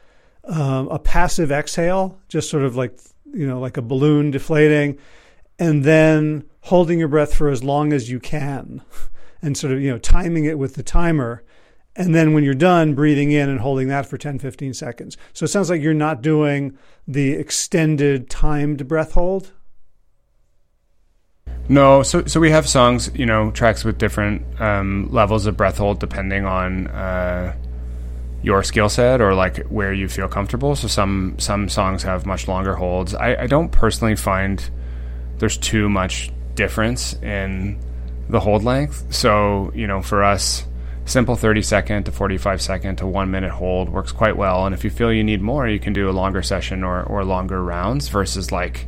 um, 0.45 0.89
a 0.89 0.99
passive 0.99 1.53
exhale, 1.53 2.19
just 2.29 2.51
sort 2.51 2.65
of 2.65 2.77
like 2.77 2.99
you 3.33 3.47
know 3.47 3.61
like 3.61 3.77
a 3.77 3.83
balloon 3.83 4.33
deflating, 4.33 4.99
and 5.59 5.85
then 5.85 6.45
holding 6.63 6.99
your 6.99 7.09
breath 7.09 7.33
for 7.33 7.49
as 7.49 7.63
long 7.63 7.93
as 7.93 8.11
you 8.11 8.19
can 8.19 8.83
and 9.47 9.57
sort 9.57 9.73
of 9.73 9.81
you 9.81 9.91
know 9.91 9.99
timing 9.99 10.45
it 10.45 10.59
with 10.59 10.75
the 10.75 10.83
timer. 10.83 11.43
And 11.99 12.15
then 12.15 12.35
when 12.35 12.45
you're 12.45 12.53
done 12.53 12.95
breathing 12.95 13.31
in 13.31 13.49
and 13.49 13.61
holding 13.61 13.89
that 13.89 14.05
for 14.05 14.19
10 14.19 14.39
15 14.39 14.75
seconds. 14.75 15.17
So 15.33 15.45
it 15.45 15.49
sounds 15.49 15.71
like 15.71 15.81
you're 15.81 15.95
not 15.95 16.21
doing 16.21 16.77
the 17.09 17.33
extended 17.33 18.29
timed 18.29 18.87
breath 18.87 19.13
hold? 19.13 19.53
No. 21.71 22.03
So 22.03 22.27
so 22.27 22.39
we 22.39 22.51
have 22.51 22.69
songs 22.69 23.11
you 23.15 23.25
know 23.25 23.51
tracks 23.53 23.83
with 23.85 23.97
different 23.97 24.61
um, 24.61 25.09
levels 25.11 25.47
of 25.47 25.57
breath 25.57 25.79
hold 25.79 26.01
depending 26.01 26.45
on 26.45 26.89
uh, 26.89 27.57
your 28.43 28.63
skill 28.63 28.89
set 28.89 29.21
or 29.21 29.35
like 29.35 29.65
where 29.69 29.93
you 29.93 30.09
feel 30.09 30.29
comfortable. 30.29 30.77
So 30.77 30.89
some 30.89 31.37
some 31.39 31.69
songs 31.69 32.03
have 32.03 32.27
much 32.27 32.47
longer 32.47 32.75
holds. 32.75 33.15
I, 33.15 33.45
I 33.45 33.47
don't 33.47 33.71
personally 33.71 34.17
find 34.17 34.69
there's 35.39 35.57
too 35.57 35.89
much 35.89 36.31
difference 36.55 37.15
in 37.23 37.79
the 38.29 38.41
hold 38.41 38.65
length. 38.65 39.13
So, 39.15 39.73
you 39.75 39.87
know, 39.87 40.03
for 40.03 40.25
us, 40.25 40.65
simple 41.05 41.37
30 41.37 41.63
second 41.63 42.05
to 42.05 42.13
45 42.13 42.61
second 42.61 42.97
to 42.97 43.07
one 43.07 43.31
minute 43.31 43.53
hold 43.53 43.89
works 43.89 44.13
quite 44.13 44.37
well. 44.37 44.67
And 44.67 44.75
if 44.75 44.85
you 44.85 44.91
feel 44.91 45.13
you 45.13 45.25
need 45.25 45.41
more, 45.41 45.69
you 45.69 45.79
can 45.79 45.93
do 45.93 46.11
a 46.11 46.13
longer 46.13 46.43
session 46.43 46.83
or, 46.83 47.03
or 47.05 47.25
longer 47.25 47.63
rounds 47.63 48.09
versus 48.09 48.51
like, 48.51 48.87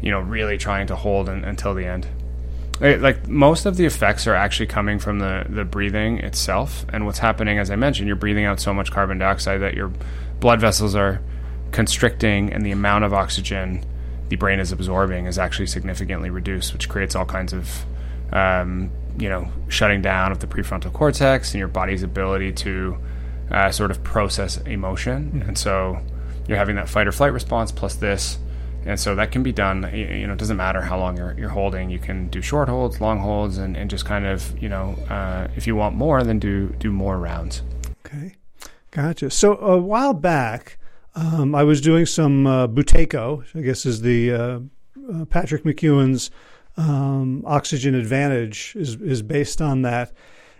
you 0.00 0.10
know, 0.10 0.20
really 0.20 0.58
trying 0.58 0.88
to 0.88 0.96
hold 0.96 1.28
in, 1.28 1.44
until 1.44 1.74
the 1.74 1.86
end. 1.86 2.06
Like 2.80 3.28
most 3.28 3.64
of 3.64 3.76
the 3.76 3.86
effects 3.86 4.26
are 4.26 4.34
actually 4.34 4.66
coming 4.66 4.98
from 4.98 5.20
the, 5.20 5.46
the 5.48 5.64
breathing 5.64 6.18
itself. 6.18 6.84
And 6.92 7.06
what's 7.06 7.20
happening, 7.20 7.58
as 7.58 7.70
I 7.70 7.76
mentioned, 7.76 8.08
you're 8.08 8.16
breathing 8.16 8.44
out 8.44 8.58
so 8.58 8.74
much 8.74 8.90
carbon 8.90 9.18
dioxide 9.18 9.60
that 9.60 9.74
your 9.74 9.92
blood 10.40 10.60
vessels 10.60 10.96
are 10.96 11.20
constricting 11.70 12.52
and 12.52 12.66
the 12.66 12.72
amount 12.72 13.04
of 13.04 13.14
oxygen 13.14 13.84
the 14.28 14.36
brain 14.36 14.60
is 14.60 14.72
absorbing 14.72 15.26
is 15.26 15.38
actually 15.38 15.66
significantly 15.66 16.30
reduced, 16.30 16.72
which 16.72 16.88
creates 16.88 17.14
all 17.14 17.26
kinds 17.26 17.52
of 17.52 17.84
um, 18.32 18.90
you 19.18 19.28
know, 19.28 19.50
shutting 19.68 20.02
down 20.02 20.32
of 20.32 20.38
the 20.40 20.46
prefrontal 20.46 20.92
cortex 20.92 21.52
and 21.52 21.58
your 21.58 21.68
body's 21.68 22.02
ability 22.02 22.52
to 22.52 22.96
uh, 23.50 23.70
sort 23.70 23.90
of 23.90 24.02
process 24.02 24.56
emotion. 24.58 25.32
Mm-hmm. 25.32 25.48
And 25.48 25.58
so 25.58 25.98
you're 26.48 26.58
having 26.58 26.76
that 26.76 26.88
fight 26.88 27.06
or 27.06 27.12
flight 27.12 27.32
response 27.32 27.70
plus 27.70 27.94
this. 27.94 28.38
And 28.84 28.98
so 28.98 29.14
that 29.14 29.30
can 29.30 29.44
be 29.44 29.52
done. 29.52 29.88
You 29.94 30.26
know, 30.26 30.32
it 30.32 30.38
doesn't 30.38 30.56
matter 30.56 30.80
how 30.80 30.98
long 30.98 31.16
you're, 31.16 31.38
you're 31.38 31.50
holding. 31.50 31.88
You 31.88 32.00
can 32.00 32.28
do 32.28 32.42
short 32.42 32.68
holds, 32.68 33.00
long 33.00 33.20
holds, 33.20 33.58
and, 33.58 33.76
and 33.76 33.88
just 33.88 34.04
kind 34.04 34.26
of, 34.26 34.60
you 34.60 34.68
know, 34.68 34.96
uh, 35.08 35.46
if 35.54 35.68
you 35.68 35.76
want 35.76 35.94
more, 35.94 36.24
then 36.24 36.40
do 36.40 36.74
do 36.80 36.90
more 36.90 37.16
rounds. 37.16 37.62
Okay, 38.04 38.34
gotcha. 38.90 39.30
So 39.30 39.56
a 39.58 39.78
while 39.78 40.14
back, 40.14 40.78
um, 41.14 41.54
I 41.54 41.62
was 41.62 41.80
doing 41.80 42.06
some 42.06 42.44
uh, 42.44 42.66
Buteyko, 42.66 43.44
I 43.54 43.60
guess 43.60 43.86
is 43.86 44.00
the 44.00 44.32
uh, 44.32 44.58
uh 45.12 45.24
Patrick 45.26 45.62
McKeown's 45.62 46.32
um, 46.76 47.42
oxygen 47.46 47.94
advantage 47.94 48.74
is 48.76 48.96
is 48.96 49.22
based 49.22 49.60
on 49.60 49.82
that. 49.82 50.12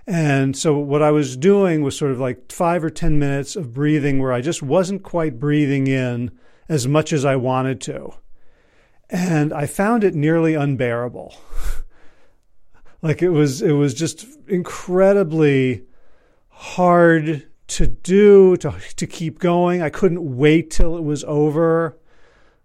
And 0.07 0.57
so 0.57 0.77
what 0.79 1.01
I 1.01 1.13
was 1.13 1.37
doing 1.37 1.83
was 1.83 1.97
sort 1.97 2.11
of 2.11 2.19
like 2.19 2.51
five 2.51 2.83
or 2.83 2.91
ten 2.91 3.19
minutes 3.19 3.55
of 3.55 3.73
breathing 3.73 4.21
where 4.21 4.33
I 4.33 4.41
just 4.41 4.63
wasn't 4.63 5.03
quite 5.03 5.39
breathing 5.39 5.87
in 5.87 6.33
as 6.69 6.89
much 6.89 7.13
as 7.13 7.25
I 7.25 7.37
wanted 7.37 7.81
to, 7.83 8.15
and 9.11 9.53
I 9.53 9.67
found 9.67 10.05
it 10.05 10.15
nearly 10.15 10.55
unbearable. 10.55 11.35
Like 13.03 13.21
it 13.21 13.31
was 13.31 13.61
it 13.61 13.73
was 13.73 13.95
just 13.95 14.25
incredibly 14.47 15.83
hard 16.49 17.49
to 17.67 17.87
do 17.89 18.57
to 18.59 18.75
to 18.97 19.07
keep 19.09 19.41
going. 19.41 19.83
I 19.83 19.91
couldn't 19.91 20.37
wait 20.37 20.71
till 20.71 20.97
it 20.97 21.03
was 21.03 21.25
over. 21.25 21.99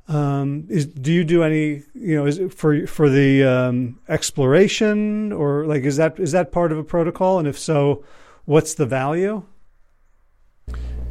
Um, 0.09 0.67
is 0.69 0.85
do 0.85 1.11
you 1.11 1.25
do 1.25 1.43
any 1.43 1.83
you 1.93 2.15
know 2.15 2.25
is 2.25 2.39
for 2.53 2.87
for 2.87 3.09
the 3.09 3.43
um, 3.43 3.99
exploration 4.07 5.33
or 5.33 5.65
like 5.65 5.83
is 5.83 5.97
that 5.97 6.17
is 6.17 6.31
that 6.31 6.51
part 6.51 6.71
of 6.71 6.77
a 6.77 6.83
protocol? 6.83 7.39
And 7.39 7.47
if 7.47 7.59
so 7.59 8.05
what's 8.45 8.75
the 8.75 8.85
value? 8.85 9.43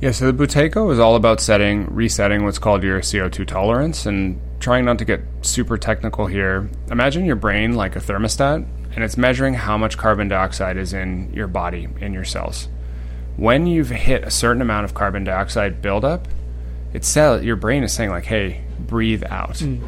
Yeah 0.01 0.13
so 0.13 0.31
the 0.31 0.47
Buteyko 0.47 0.91
is 0.93 0.99
all 0.99 1.15
about 1.15 1.41
setting 1.41 1.87
resetting 1.95 2.45
what's 2.45 2.59
called 2.59 2.83
your 2.83 3.01
CO2 3.01 3.47
tolerance 3.47 4.07
and 4.07 4.41
trying 4.61 4.87
not 4.87 4.99
to 4.99 5.05
get 5.05 5.21
super 5.43 5.77
technical 5.77 6.27
here. 6.27 6.71
Imagine 6.91 7.27
your 7.27 7.37
brain 7.37 7.75
like 7.75 7.97
a 7.97 8.01
thermostat 8.01 8.67
and 8.95 9.05
it's 9.05 9.19
measuring 9.19 9.53
how 9.53 9.77
much 9.77 9.99
carbon 9.99 10.29
dioxide 10.29 10.79
is 10.79 10.95
in 10.95 11.31
your 11.35 11.49
body 11.49 11.87
in 12.01 12.15
your 12.15 12.25
cells. 12.25 12.69
When 13.37 13.67
you've 13.67 13.91
hit 13.91 14.25
a 14.25 14.31
certain 14.31 14.63
amount 14.63 14.87
of 14.87 14.95
carbon 14.95 15.25
dioxide 15.25 15.83
buildup 15.83 16.29
it's 16.93 17.15
your 17.17 17.57
brain 17.57 17.83
is 17.83 17.93
saying 17.93 18.11
like 18.11 18.25
hey 18.25 18.63
breathe 18.79 19.25
out. 19.25 19.57
Mm. 19.57 19.83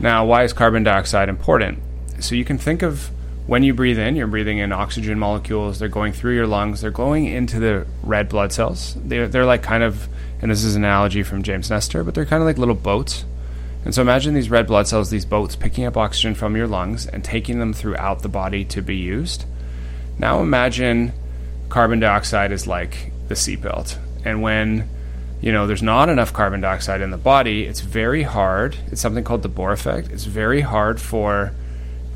Now, 0.00 0.24
why 0.24 0.44
is 0.44 0.52
carbon 0.52 0.82
dioxide 0.82 1.28
important? 1.28 1.78
So 2.20 2.34
you 2.34 2.44
can 2.44 2.56
think 2.58 2.82
of 2.82 3.10
when 3.46 3.62
you 3.62 3.74
breathe 3.74 3.98
in, 3.98 4.16
you're 4.16 4.26
breathing 4.26 4.58
in 4.58 4.72
oxygen 4.72 5.18
molecules. 5.18 5.78
They're 5.78 5.88
going 5.88 6.12
through 6.12 6.34
your 6.34 6.46
lungs. 6.46 6.80
They're 6.80 6.90
going 6.90 7.26
into 7.26 7.58
the 7.58 7.86
red 8.02 8.28
blood 8.28 8.52
cells. 8.52 8.96
They're, 8.96 9.28
they're 9.28 9.44
like 9.44 9.62
kind 9.62 9.82
of, 9.82 10.08
and 10.40 10.50
this 10.50 10.64
is 10.64 10.76
an 10.76 10.84
analogy 10.84 11.22
from 11.22 11.42
James 11.42 11.68
Nestor, 11.68 12.02
but 12.02 12.14
they're 12.14 12.24
kind 12.24 12.42
of 12.42 12.46
like 12.46 12.58
little 12.58 12.74
boats. 12.74 13.24
And 13.84 13.94
so 13.94 14.02
imagine 14.02 14.34
these 14.34 14.50
red 14.50 14.66
blood 14.66 14.86
cells, 14.86 15.10
these 15.10 15.24
boats, 15.24 15.56
picking 15.56 15.84
up 15.84 15.96
oxygen 15.96 16.34
from 16.34 16.56
your 16.56 16.66
lungs 16.66 17.06
and 17.06 17.24
taking 17.24 17.58
them 17.58 17.72
throughout 17.72 18.22
the 18.22 18.28
body 18.28 18.64
to 18.66 18.82
be 18.82 18.96
used. 18.96 19.44
Now 20.18 20.40
imagine 20.40 21.12
carbon 21.70 22.00
dioxide 22.00 22.52
is 22.52 22.66
like 22.66 23.12
the 23.28 23.34
seatbelt. 23.34 23.98
And 24.24 24.42
when 24.42 24.88
you 25.40 25.52
know, 25.52 25.66
there's 25.66 25.82
not 25.82 26.08
enough 26.08 26.32
carbon 26.32 26.60
dioxide 26.60 27.00
in 27.00 27.10
the 27.10 27.16
body, 27.16 27.64
it's 27.64 27.80
very 27.80 28.24
hard. 28.24 28.76
It's 28.90 29.00
something 29.00 29.24
called 29.24 29.42
the 29.42 29.48
Bohr 29.48 29.72
effect. 29.72 30.10
It's 30.10 30.24
very 30.24 30.60
hard 30.60 31.00
for 31.00 31.52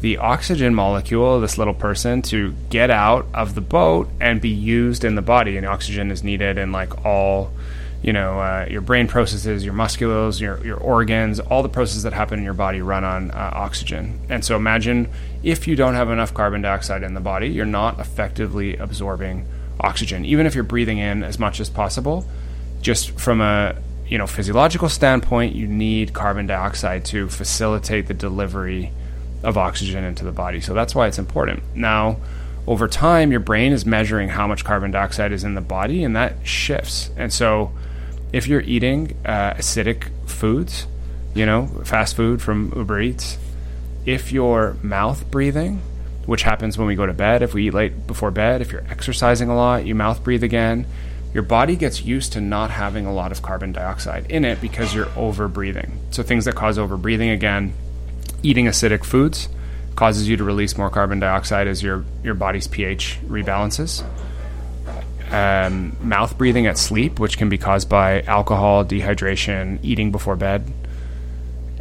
the 0.02 0.18
oxygen 0.18 0.74
molecule, 0.74 1.40
this 1.40 1.56
little 1.56 1.72
person, 1.72 2.20
to 2.20 2.54
get 2.68 2.90
out 2.90 3.26
of 3.32 3.54
the 3.54 3.62
boat 3.62 4.10
and 4.20 4.40
be 4.40 4.50
used 4.50 5.02
in 5.02 5.14
the 5.14 5.22
body. 5.22 5.56
And 5.56 5.66
oxygen 5.66 6.10
is 6.10 6.22
needed 6.22 6.58
in 6.58 6.72
like 6.72 7.06
all, 7.06 7.50
you 8.02 8.12
know, 8.12 8.38
uh, 8.38 8.66
your 8.68 8.82
brain 8.82 9.08
processes, 9.08 9.64
your 9.64 9.72
musculars, 9.72 10.38
your, 10.38 10.62
your 10.62 10.76
organs, 10.76 11.40
all 11.40 11.62
the 11.62 11.70
processes 11.70 12.02
that 12.02 12.12
happen 12.12 12.38
in 12.38 12.44
your 12.44 12.52
body 12.52 12.82
run 12.82 13.04
on 13.04 13.30
uh, 13.30 13.52
oxygen. 13.54 14.20
And 14.28 14.44
so 14.44 14.56
imagine 14.56 15.08
if 15.42 15.66
you 15.66 15.74
don't 15.74 15.94
have 15.94 16.10
enough 16.10 16.34
carbon 16.34 16.60
dioxide 16.60 17.02
in 17.02 17.14
the 17.14 17.20
body, 17.20 17.48
you're 17.48 17.64
not 17.64 17.98
effectively 17.98 18.76
absorbing 18.76 19.46
oxygen. 19.80 20.26
Even 20.26 20.44
if 20.44 20.54
you're 20.54 20.64
breathing 20.64 20.98
in 20.98 21.24
as 21.24 21.38
much 21.38 21.60
as 21.60 21.70
possible, 21.70 22.26
just 22.84 23.18
from 23.18 23.40
a 23.40 23.74
you 24.06 24.18
know 24.18 24.26
physiological 24.28 24.88
standpoint, 24.88 25.56
you 25.56 25.66
need 25.66 26.12
carbon 26.12 26.46
dioxide 26.46 27.04
to 27.06 27.28
facilitate 27.28 28.06
the 28.06 28.14
delivery 28.14 28.92
of 29.42 29.58
oxygen 29.58 30.04
into 30.04 30.24
the 30.24 30.32
body. 30.32 30.60
So 30.60 30.74
that's 30.74 30.94
why 30.94 31.08
it's 31.08 31.18
important. 31.18 31.62
Now, 31.74 32.18
over 32.66 32.86
time, 32.86 33.30
your 33.30 33.40
brain 33.40 33.72
is 33.72 33.84
measuring 33.84 34.28
how 34.28 34.46
much 34.46 34.64
carbon 34.64 34.90
dioxide 34.90 35.32
is 35.32 35.44
in 35.44 35.54
the 35.54 35.60
body, 35.60 36.04
and 36.04 36.14
that 36.14 36.46
shifts. 36.46 37.10
And 37.16 37.32
so, 37.32 37.72
if 38.32 38.46
you're 38.46 38.60
eating 38.60 39.16
uh, 39.24 39.54
acidic 39.54 40.10
foods, 40.28 40.86
you 41.34 41.46
know, 41.46 41.66
fast 41.84 42.14
food 42.14 42.42
from 42.42 42.72
Uber 42.76 43.00
Eats, 43.00 43.38
if 44.04 44.30
you're 44.30 44.76
mouth 44.82 45.30
breathing, 45.30 45.80
which 46.26 46.42
happens 46.42 46.76
when 46.76 46.86
we 46.86 46.94
go 46.94 47.06
to 47.06 47.14
bed, 47.14 47.42
if 47.42 47.54
we 47.54 47.68
eat 47.68 47.74
late 47.74 48.06
before 48.06 48.30
bed, 48.30 48.60
if 48.60 48.72
you're 48.72 48.84
exercising 48.90 49.48
a 49.48 49.56
lot, 49.56 49.86
you 49.86 49.94
mouth 49.94 50.22
breathe 50.22 50.44
again 50.44 50.86
your 51.34 51.42
body 51.42 51.74
gets 51.74 52.02
used 52.02 52.32
to 52.34 52.40
not 52.40 52.70
having 52.70 53.06
a 53.06 53.12
lot 53.12 53.32
of 53.32 53.42
carbon 53.42 53.72
dioxide 53.72 54.30
in 54.30 54.44
it 54.44 54.60
because 54.60 54.94
you're 54.94 55.10
over 55.16 55.48
breathing. 55.48 55.98
So, 56.12 56.22
things 56.22 56.44
that 56.44 56.54
cause 56.54 56.78
over 56.78 56.96
breathing 56.96 57.30
again, 57.30 57.74
eating 58.42 58.66
acidic 58.66 59.04
foods 59.04 59.48
causes 59.96 60.28
you 60.28 60.36
to 60.36 60.44
release 60.44 60.78
more 60.78 60.90
carbon 60.90 61.18
dioxide 61.18 61.66
as 61.66 61.82
your, 61.82 62.04
your 62.22 62.34
body's 62.34 62.68
pH 62.68 63.18
rebalances. 63.26 64.04
Um, 65.30 65.96
mouth 66.00 66.38
breathing 66.38 66.66
at 66.66 66.78
sleep, 66.78 67.18
which 67.18 67.36
can 67.36 67.48
be 67.48 67.58
caused 67.58 67.88
by 67.88 68.22
alcohol, 68.22 68.84
dehydration, 68.84 69.80
eating 69.82 70.12
before 70.12 70.36
bed, 70.36 70.72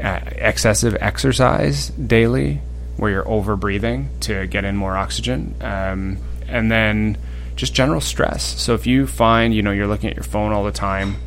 uh, 0.02 0.20
excessive 0.32 0.98
exercise 1.00 1.90
daily, 1.90 2.62
where 2.98 3.12
you're 3.12 3.28
over 3.28 3.56
breathing 3.56 4.10
to 4.22 4.48
get 4.48 4.66
in 4.66 4.76
more 4.76 4.98
oxygen. 4.98 5.56
Um, 5.62 6.18
and 6.48 6.72
then 6.72 7.18
just 7.56 7.74
general 7.74 8.02
stress. 8.02 8.62
So 8.62 8.74
if 8.74 8.88
you 8.88 9.08
find, 9.08 9.54
you 9.54 9.62
know, 9.62 9.72
you're 9.72 9.88
looking 9.88 10.10
at 10.10 10.16
your 10.16 10.24
phone 10.24 10.52
all 10.52 10.64
the 10.64 10.72
time, 10.72 11.18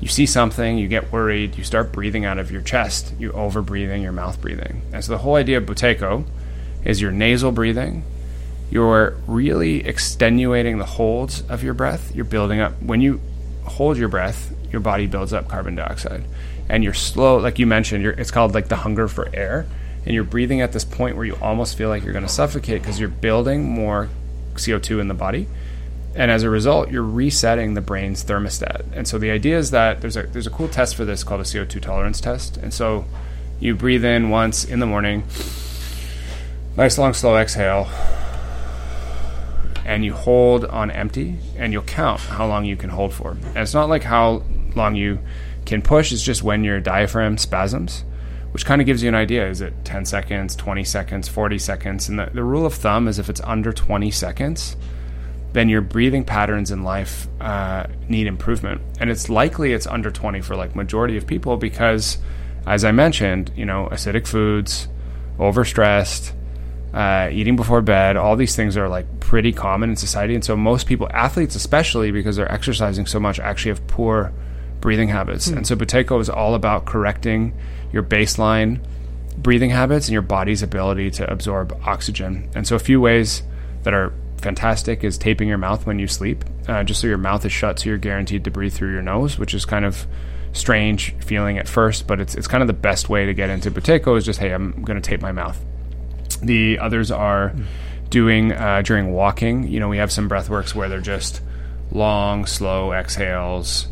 you 0.00 0.08
see 0.08 0.26
something, 0.26 0.76
you 0.78 0.88
get 0.88 1.12
worried, 1.12 1.56
you 1.56 1.64
start 1.64 1.92
breathing 1.92 2.24
out 2.24 2.38
of 2.38 2.50
your 2.50 2.62
chest, 2.62 3.14
you 3.18 3.32
over 3.32 3.62
breathing, 3.62 4.02
your 4.02 4.12
mouth 4.12 4.40
breathing. 4.40 4.82
And 4.92 5.04
so 5.04 5.12
the 5.12 5.18
whole 5.18 5.36
idea 5.36 5.58
of 5.58 5.64
Buteyko 5.64 6.24
is 6.84 7.00
your 7.00 7.10
nasal 7.10 7.52
breathing. 7.52 8.04
You're 8.70 9.16
really 9.26 9.86
extenuating 9.86 10.78
the 10.78 10.84
holds 10.84 11.42
of 11.48 11.62
your 11.62 11.74
breath. 11.74 12.14
You're 12.14 12.24
building 12.24 12.60
up 12.60 12.80
when 12.82 13.00
you 13.00 13.20
hold 13.64 13.96
your 13.96 14.08
breath, 14.08 14.52
your 14.70 14.80
body 14.80 15.06
builds 15.06 15.32
up 15.32 15.48
carbon 15.48 15.74
dioxide. 15.74 16.24
And 16.68 16.82
you're 16.82 16.94
slow, 16.94 17.38
like 17.38 17.58
you 17.58 17.66
mentioned, 17.66 18.04
it's 18.04 18.30
called 18.30 18.54
like 18.54 18.68
the 18.68 18.76
hunger 18.76 19.06
for 19.06 19.28
air. 19.34 19.66
And 20.04 20.14
you're 20.14 20.24
breathing 20.24 20.60
at 20.60 20.72
this 20.72 20.84
point 20.84 21.16
where 21.16 21.24
you 21.24 21.36
almost 21.40 21.78
feel 21.78 21.88
like 21.88 22.04
you're 22.04 22.12
going 22.12 22.26
to 22.26 22.32
suffocate 22.32 22.82
because 22.82 23.00
you're 23.00 23.08
building 23.08 23.64
more 23.64 24.08
CO2 24.56 25.00
in 25.00 25.08
the 25.08 25.14
body 25.14 25.46
and 26.16 26.30
as 26.30 26.44
a 26.44 26.50
result, 26.50 26.90
you're 26.90 27.02
resetting 27.02 27.74
the 27.74 27.80
brain's 27.80 28.24
thermostat. 28.24 28.84
And 28.92 29.06
so 29.08 29.18
the 29.18 29.30
idea 29.30 29.58
is 29.58 29.72
that 29.72 30.00
there's 30.00 30.16
a 30.16 30.22
there's 30.24 30.46
a 30.46 30.50
cool 30.50 30.68
test 30.68 30.94
for 30.94 31.04
this 31.04 31.24
called 31.24 31.40
a 31.40 31.44
CO2 31.44 31.80
tolerance 31.80 32.20
test. 32.20 32.56
And 32.56 32.72
so 32.72 33.04
you 33.58 33.74
breathe 33.74 34.04
in 34.04 34.30
once 34.30 34.64
in 34.64 34.78
the 34.78 34.86
morning, 34.86 35.24
nice 36.76 36.98
long 36.98 37.14
slow 37.14 37.36
exhale, 37.36 37.88
and 39.84 40.04
you 40.04 40.12
hold 40.12 40.64
on 40.66 40.90
empty, 40.90 41.36
and 41.56 41.72
you'll 41.72 41.82
count 41.82 42.20
how 42.20 42.46
long 42.46 42.64
you 42.64 42.76
can 42.76 42.90
hold 42.90 43.12
for. 43.12 43.32
And 43.32 43.56
it's 43.56 43.74
not 43.74 43.88
like 43.88 44.04
how 44.04 44.44
long 44.76 44.94
you 44.94 45.18
can 45.66 45.82
push; 45.82 46.12
it's 46.12 46.22
just 46.22 46.44
when 46.44 46.62
your 46.62 46.80
diaphragm 46.80 47.38
spasms. 47.38 48.04
Which 48.52 48.64
kind 48.64 48.80
of 48.80 48.86
gives 48.86 49.02
you 49.02 49.08
an 49.08 49.16
idea. 49.16 49.48
Is 49.48 49.60
it 49.60 49.74
10 49.84 50.04
seconds, 50.04 50.54
20 50.54 50.84
seconds, 50.84 51.26
40 51.26 51.58
seconds? 51.58 52.08
And 52.08 52.20
the, 52.20 52.30
the 52.32 52.44
rule 52.44 52.64
of 52.64 52.74
thumb 52.74 53.08
is 53.08 53.18
if 53.18 53.28
it's 53.28 53.40
under 53.40 53.72
20 53.72 54.12
seconds, 54.12 54.76
then 55.54 55.68
your 55.68 55.80
breathing 55.80 56.24
patterns 56.24 56.72
in 56.72 56.82
life 56.82 57.28
uh, 57.40 57.86
need 58.08 58.26
improvement. 58.26 58.82
And 58.98 59.08
it's 59.08 59.30
likely 59.30 59.72
it's 59.72 59.86
under 59.86 60.10
20 60.10 60.40
for 60.40 60.56
like 60.56 60.74
majority 60.74 61.16
of 61.16 61.28
people 61.28 61.56
because, 61.56 62.18
as 62.66 62.84
I 62.84 62.90
mentioned, 62.90 63.52
you 63.54 63.64
know, 63.64 63.88
acidic 63.92 64.26
foods, 64.26 64.88
overstressed, 65.38 66.32
uh, 66.92 67.28
eating 67.32 67.54
before 67.54 67.82
bed, 67.82 68.16
all 68.16 68.34
these 68.34 68.56
things 68.56 68.76
are 68.76 68.88
like 68.88 69.20
pretty 69.20 69.52
common 69.52 69.90
in 69.90 69.96
society. 69.96 70.34
And 70.34 70.44
so 70.44 70.56
most 70.56 70.88
people, 70.88 71.08
athletes 71.12 71.54
especially, 71.54 72.10
because 72.10 72.34
they're 72.34 72.50
exercising 72.50 73.06
so 73.06 73.20
much, 73.20 73.38
actually 73.38 73.70
have 73.70 73.86
poor 73.86 74.32
breathing 74.80 75.08
habits. 75.08 75.48
Hmm. 75.48 75.58
And 75.58 75.66
so 75.66 75.76
Buteyko 75.76 76.20
is 76.20 76.28
all 76.28 76.56
about 76.56 76.84
correcting 76.84 77.56
your 77.92 78.02
baseline 78.02 78.84
breathing 79.36 79.70
habits 79.70 80.08
and 80.08 80.12
your 80.12 80.22
body's 80.22 80.62
ability 80.62 81.12
to 81.12 81.32
absorb 81.32 81.78
oxygen. 81.84 82.50
And 82.56 82.66
so 82.66 82.74
a 82.74 82.80
few 82.80 83.00
ways 83.00 83.44
that 83.84 83.94
are 83.94 84.12
fantastic 84.44 85.02
is 85.02 85.16
taping 85.16 85.48
your 85.48 85.58
mouth 85.58 85.86
when 85.86 85.98
you 85.98 86.06
sleep, 86.06 86.44
uh, 86.68 86.84
just 86.84 87.00
so 87.00 87.06
your 87.06 87.18
mouth 87.18 87.44
is 87.44 87.52
shut, 87.52 87.78
so 87.80 87.88
you're 87.88 87.98
guaranteed 87.98 88.44
to 88.44 88.50
breathe 88.50 88.74
through 88.74 88.92
your 88.92 89.02
nose, 89.02 89.38
which 89.38 89.54
is 89.54 89.64
kind 89.64 89.86
of 89.86 90.06
strange 90.52 91.14
feeling 91.24 91.58
at 91.58 91.66
first, 91.66 92.06
but 92.06 92.20
it's 92.20 92.34
it's 92.34 92.46
kind 92.46 92.62
of 92.62 92.66
the 92.66 92.74
best 92.74 93.08
way 93.08 93.26
to 93.26 93.34
get 93.34 93.50
into 93.50 93.70
Buteyko 93.70 94.16
is 94.16 94.24
just 94.24 94.38
hey, 94.38 94.52
I'm 94.52 94.82
going 94.82 95.00
to 95.00 95.08
tape 95.08 95.22
my 95.22 95.32
mouth. 95.32 95.58
The 96.42 96.78
others 96.78 97.10
are 97.10 97.54
doing 98.10 98.52
uh, 98.52 98.82
during 98.82 99.12
walking. 99.12 99.66
You 99.66 99.80
know, 99.80 99.88
we 99.88 99.96
have 99.96 100.12
some 100.12 100.28
breath 100.28 100.50
works 100.50 100.74
where 100.74 100.88
they're 100.88 101.00
just 101.00 101.40
long, 101.90 102.44
slow 102.44 102.92
exhales, 102.92 103.88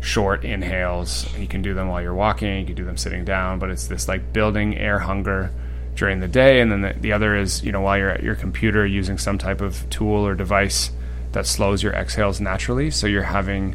short 0.00 0.44
inhales. 0.44 1.26
You 1.36 1.48
can 1.48 1.62
do 1.62 1.74
them 1.74 1.88
while 1.88 2.00
you're 2.00 2.14
walking. 2.14 2.60
You 2.60 2.66
can 2.66 2.76
do 2.76 2.84
them 2.84 2.96
sitting 2.96 3.24
down, 3.24 3.58
but 3.58 3.70
it's 3.70 3.88
this 3.88 4.06
like 4.06 4.32
building 4.32 4.76
air 4.78 5.00
hunger 5.00 5.50
during 5.96 6.20
the 6.20 6.28
day, 6.28 6.60
and 6.60 6.70
then 6.70 6.82
the, 6.82 6.94
the 7.00 7.12
other 7.12 7.36
is 7.36 7.62
you 7.64 7.72
know 7.72 7.80
while 7.80 7.98
you're 7.98 8.10
at 8.10 8.22
your 8.22 8.34
computer 8.34 8.86
using 8.86 9.18
some 9.18 9.38
type 9.38 9.60
of 9.60 9.88
tool 9.90 10.26
or 10.26 10.34
device 10.34 10.90
that 11.32 11.46
slows 11.46 11.82
your 11.82 11.92
exhales 11.92 12.40
naturally, 12.40 12.90
so 12.90 13.06
you're 13.06 13.22
having 13.22 13.74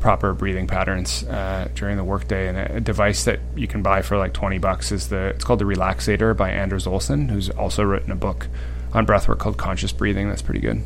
proper 0.00 0.32
breathing 0.32 0.66
patterns 0.66 1.24
uh, 1.24 1.68
during 1.74 1.96
the 1.96 2.04
workday. 2.04 2.48
And 2.48 2.58
a, 2.58 2.76
a, 2.76 2.80
device 2.80 3.24
that 3.24 3.40
you 3.56 3.66
can 3.66 3.82
buy 3.82 4.02
for 4.02 4.16
like 4.16 4.32
20 4.32 4.58
bucks 4.58 4.92
is 4.92 5.08
the 5.08 5.28
it's 5.28 5.44
called 5.44 5.58
the 5.58 5.64
Relaxator 5.64 6.36
by 6.36 6.50
Anders 6.50 6.86
Olsson, 6.86 7.30
who's 7.30 7.50
also 7.50 7.82
written 7.82 8.10
a 8.10 8.16
book 8.16 8.48
on 8.92 9.06
breathwork 9.06 9.38
called 9.38 9.58
Conscious 9.58 9.92
Breathing. 9.92 10.28
That's 10.28 10.42
pretty 10.42 10.60
good. 10.60 10.82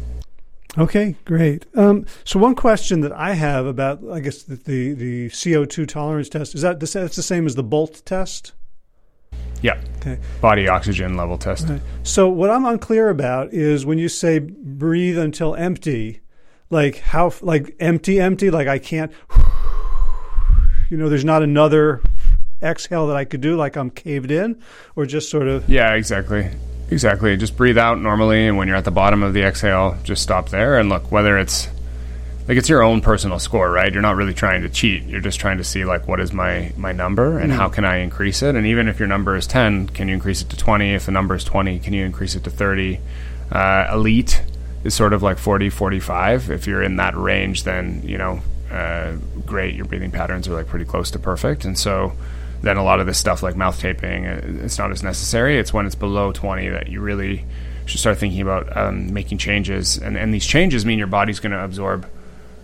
Okay, 0.78 1.16
great. 1.26 1.66
Um, 1.74 2.06
so 2.24 2.38
one 2.38 2.54
question 2.54 3.02
that 3.02 3.12
I 3.12 3.34
have 3.34 3.66
about, 3.66 4.00
I 4.10 4.20
guess 4.20 4.42
the 4.42 4.56
the, 4.56 4.94
the 4.94 5.30
CO 5.30 5.64
two 5.64 5.84
tolerance 5.84 6.28
test 6.28 6.54
is 6.54 6.62
that 6.62 6.80
that's 6.80 7.16
the 7.16 7.22
same 7.22 7.46
as 7.46 7.54
the 7.54 7.62
Bolt 7.62 8.02
test. 8.06 8.52
Yeah. 9.62 9.80
Okay. 9.98 10.18
Body 10.40 10.68
oxygen 10.68 11.16
level 11.16 11.38
test. 11.38 11.68
Right. 11.68 11.80
So 12.02 12.28
what 12.28 12.50
I'm 12.50 12.64
unclear 12.64 13.08
about 13.08 13.52
is 13.54 13.86
when 13.86 13.98
you 13.98 14.08
say 14.08 14.40
breathe 14.40 15.18
until 15.18 15.54
empty, 15.54 16.20
like 16.70 16.98
how 16.98 17.32
like 17.42 17.76
empty 17.78 18.18
empty 18.20 18.50
like 18.50 18.66
I 18.66 18.78
can't 18.78 19.12
you 20.90 20.96
know 20.96 21.08
there's 21.08 21.24
not 21.24 21.42
another 21.42 22.02
exhale 22.62 23.06
that 23.08 23.16
I 23.16 23.24
could 23.24 23.40
do 23.40 23.56
like 23.56 23.76
I'm 23.76 23.90
caved 23.90 24.30
in 24.30 24.60
or 24.96 25.06
just 25.06 25.30
sort 25.30 25.48
of 25.48 25.68
Yeah, 25.68 25.94
exactly. 25.94 26.48
Exactly. 26.90 27.36
Just 27.36 27.56
breathe 27.56 27.78
out 27.78 28.00
normally 28.00 28.46
and 28.46 28.56
when 28.56 28.68
you're 28.68 28.76
at 28.76 28.84
the 28.84 28.90
bottom 28.90 29.22
of 29.22 29.34
the 29.34 29.42
exhale, 29.42 29.96
just 30.02 30.22
stop 30.22 30.48
there 30.48 30.78
and 30.78 30.88
look 30.88 31.12
whether 31.12 31.38
it's 31.38 31.68
like 32.48 32.58
it's 32.58 32.68
your 32.68 32.82
own 32.82 33.00
personal 33.00 33.38
score, 33.38 33.70
right? 33.70 33.92
You're 33.92 34.02
not 34.02 34.16
really 34.16 34.34
trying 34.34 34.62
to 34.62 34.68
cheat. 34.68 35.04
You're 35.04 35.20
just 35.20 35.38
trying 35.38 35.58
to 35.58 35.64
see 35.64 35.84
like 35.84 36.08
what 36.08 36.20
is 36.20 36.32
my 36.32 36.72
my 36.76 36.92
number 36.92 37.38
and 37.38 37.52
mm. 37.52 37.56
how 37.56 37.68
can 37.68 37.84
I 37.84 37.98
increase 37.98 38.42
it? 38.42 38.56
And 38.56 38.66
even 38.66 38.88
if 38.88 38.98
your 38.98 39.08
number 39.08 39.36
is 39.36 39.46
10, 39.46 39.88
can 39.88 40.08
you 40.08 40.14
increase 40.14 40.42
it 40.42 40.48
to 40.50 40.56
20? 40.56 40.94
If 40.94 41.06
the 41.06 41.12
number 41.12 41.34
is 41.34 41.44
20, 41.44 41.78
can 41.78 41.92
you 41.92 42.04
increase 42.04 42.34
it 42.34 42.44
to 42.44 42.50
30? 42.50 42.98
Uh, 43.50 43.90
elite 43.92 44.42
is 44.82 44.94
sort 44.94 45.12
of 45.12 45.22
like 45.22 45.38
40, 45.38 45.70
45. 45.70 46.50
If 46.50 46.66
you're 46.66 46.82
in 46.82 46.96
that 46.96 47.16
range, 47.16 47.62
then 47.62 48.02
you 48.04 48.18
know, 48.18 48.40
uh, 48.70 49.16
great. 49.46 49.74
Your 49.74 49.84
breathing 49.84 50.10
patterns 50.10 50.48
are 50.48 50.54
like 50.54 50.66
pretty 50.66 50.84
close 50.84 51.10
to 51.12 51.18
perfect, 51.18 51.64
and 51.64 51.78
so 51.78 52.12
then 52.62 52.76
a 52.76 52.82
lot 52.82 53.00
of 53.00 53.06
this 53.06 53.18
stuff 53.18 53.42
like 53.42 53.56
mouth 53.56 53.78
taping, 53.78 54.26
uh, 54.26 54.40
it's 54.64 54.78
not 54.78 54.90
as 54.90 55.02
necessary. 55.02 55.58
It's 55.58 55.72
when 55.72 55.84
it's 55.84 55.96
below 55.96 56.30
20 56.32 56.68
that 56.68 56.88
you 56.88 57.00
really 57.00 57.44
should 57.86 57.98
start 57.98 58.18
thinking 58.18 58.40
about 58.40 58.76
um, 58.76 59.12
making 59.12 59.38
changes, 59.38 59.98
and 59.98 60.16
and 60.16 60.34
these 60.34 60.46
changes 60.46 60.84
mean 60.84 60.98
your 60.98 61.06
body's 61.06 61.38
going 61.38 61.52
to 61.52 61.62
absorb 61.62 62.06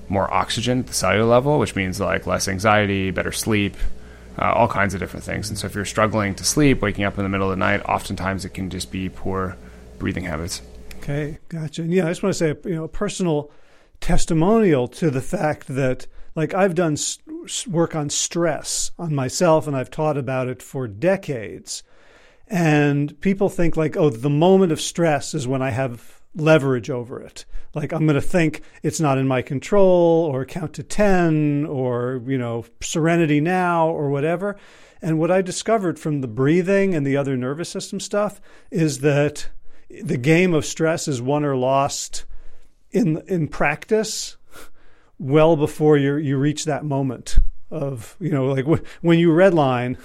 more 0.09 0.33
oxygen 0.33 0.81
at 0.81 0.87
the 0.87 0.93
cellular 0.93 1.27
level, 1.27 1.59
which 1.59 1.77
means 1.77 2.01
like 2.01 2.27
less 2.27 2.49
anxiety, 2.49 3.11
better 3.11 3.33
sleep, 3.33 3.77
uh, 4.39 4.53
all 4.53 4.69
kinds 4.69 4.95
of 4.95 5.01
different 5.01 5.25
things. 5.25 5.49
And 5.49 5.59
so 5.59 5.67
if 5.67 5.75
you're 5.75 5.85
struggling 5.85 6.35
to 6.37 6.45
sleep, 6.45 6.81
waking 6.81 7.05
up 7.05 7.19
in 7.19 7.25
the 7.25 7.29
middle 7.29 7.51
of 7.51 7.57
the 7.57 7.61
night, 7.61 7.83
oftentimes 7.85 8.45
it 8.45 8.51
can 8.51 8.71
just 8.71 8.91
be 8.91 9.09
poor 9.09 9.57
breathing 9.99 10.25
habits. 10.25 10.63
Okay, 10.99 11.39
gotcha. 11.49 11.83
And 11.83 11.93
yeah, 11.93 12.07
I 12.07 12.11
just 12.11 12.23
want 12.23 12.35
to 12.35 12.39
say, 12.39 12.55
you 12.69 12.77
know, 12.77 12.85
a 12.85 12.89
personal 12.89 13.51
testimonial 14.01 14.89
to 14.89 15.11
the 15.11 15.23
fact 15.23 15.69
that, 15.69 16.07
like, 16.35 16.55
I've 16.55 16.75
done 16.75 16.97
work 17.67 17.97
on 17.97 18.11
stress 18.11 18.91
on 18.99 19.15
myself, 19.15 19.67
and 19.67 19.77
I've 19.77 19.91
taught 19.91 20.17
about 20.17 20.49
it 20.49 20.63
for 20.63 20.87
decades. 20.87 21.83
And 22.47 23.19
people 23.21 23.49
think 23.49 23.77
like, 23.77 23.97
oh, 23.97 24.11
the 24.11 24.31
moment 24.31 24.73
of 24.73 24.81
stress 24.81 25.35
is 25.35 25.49
when 25.49 25.63
I 25.63 25.71
have 25.71 26.18
leverage 26.35 26.91
over 26.91 27.20
it. 27.20 27.45
Like 27.74 27.93
I'm 27.93 28.07
going 28.07 28.14
to 28.14 28.20
think 28.20 28.62
it's 28.83 29.01
not 29.01 29.18
in 29.18 29.29
my 29.29 29.43
control 29.43 30.29
or 30.33 30.45
count 30.45 30.74
to 30.74 30.83
10 30.83 31.66
or, 31.66 32.22
you 32.26 32.39
know, 32.39 32.64
serenity 32.81 33.41
now 33.41 33.89
or 33.89 34.11
whatever. 34.11 34.57
And 35.01 35.18
what 35.18 35.31
I 35.31 35.43
discovered 35.43 35.99
from 35.99 36.20
the 36.20 36.29
breathing 36.29 36.95
and 36.95 37.07
the 37.07 37.16
other 37.16 37.37
nervous 37.37 37.68
system 37.68 38.01
stuff 38.01 38.41
is 38.70 39.01
that 39.01 39.49
the 40.03 40.16
game 40.16 40.55
of 40.55 40.66
stress 40.66 41.09
is 41.09 41.22
won 41.22 41.45
or 41.45 41.57
lost 41.57 42.24
in 42.91 43.22
in 43.26 43.49
practice 43.49 44.37
well 45.18 45.57
before 45.57 45.97
you 45.97 46.16
you 46.16 46.37
reach 46.37 46.64
that 46.64 46.85
moment 46.85 47.39
of, 47.70 48.16
you 48.18 48.31
know, 48.31 48.47
like 48.47 48.66
when 49.03 49.18
you 49.18 49.29
redline, 49.29 49.99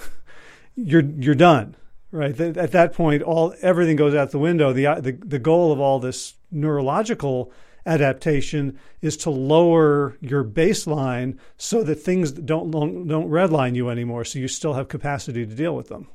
you're 0.76 1.02
you're 1.02 1.36
done 1.36 1.76
right? 2.14 2.40
At 2.40 2.72
that 2.72 2.94
point, 2.94 3.24
all 3.24 3.54
everything 3.62 3.98
goes 3.98 4.16
out 4.16 4.32
the 4.32 4.40
window. 4.40 4.72
The, 4.72 4.88
uh, 4.88 5.02
the 5.02 5.12
the 5.12 5.40
goal 5.40 5.74
of 5.74 5.80
all 5.80 6.00
this 6.00 6.36
neurological 6.52 7.52
adaptation 7.86 8.80
is 9.02 9.18
to 9.18 9.30
lower 9.30 10.16
your 10.22 10.44
baseline 10.44 11.38
so 11.58 11.84
that 11.84 11.96
things 11.96 12.32
don't 12.32 12.72
don't 12.72 13.30
redline 13.30 13.76
you 13.76 13.90
anymore. 13.90 14.24
So 14.24 14.40
you 14.40 14.48
still 14.48 14.74
have 14.74 14.88
capacity 14.88 15.46
to 15.46 15.54
deal 15.54 15.76
with 15.76 15.90
them. 15.90 16.08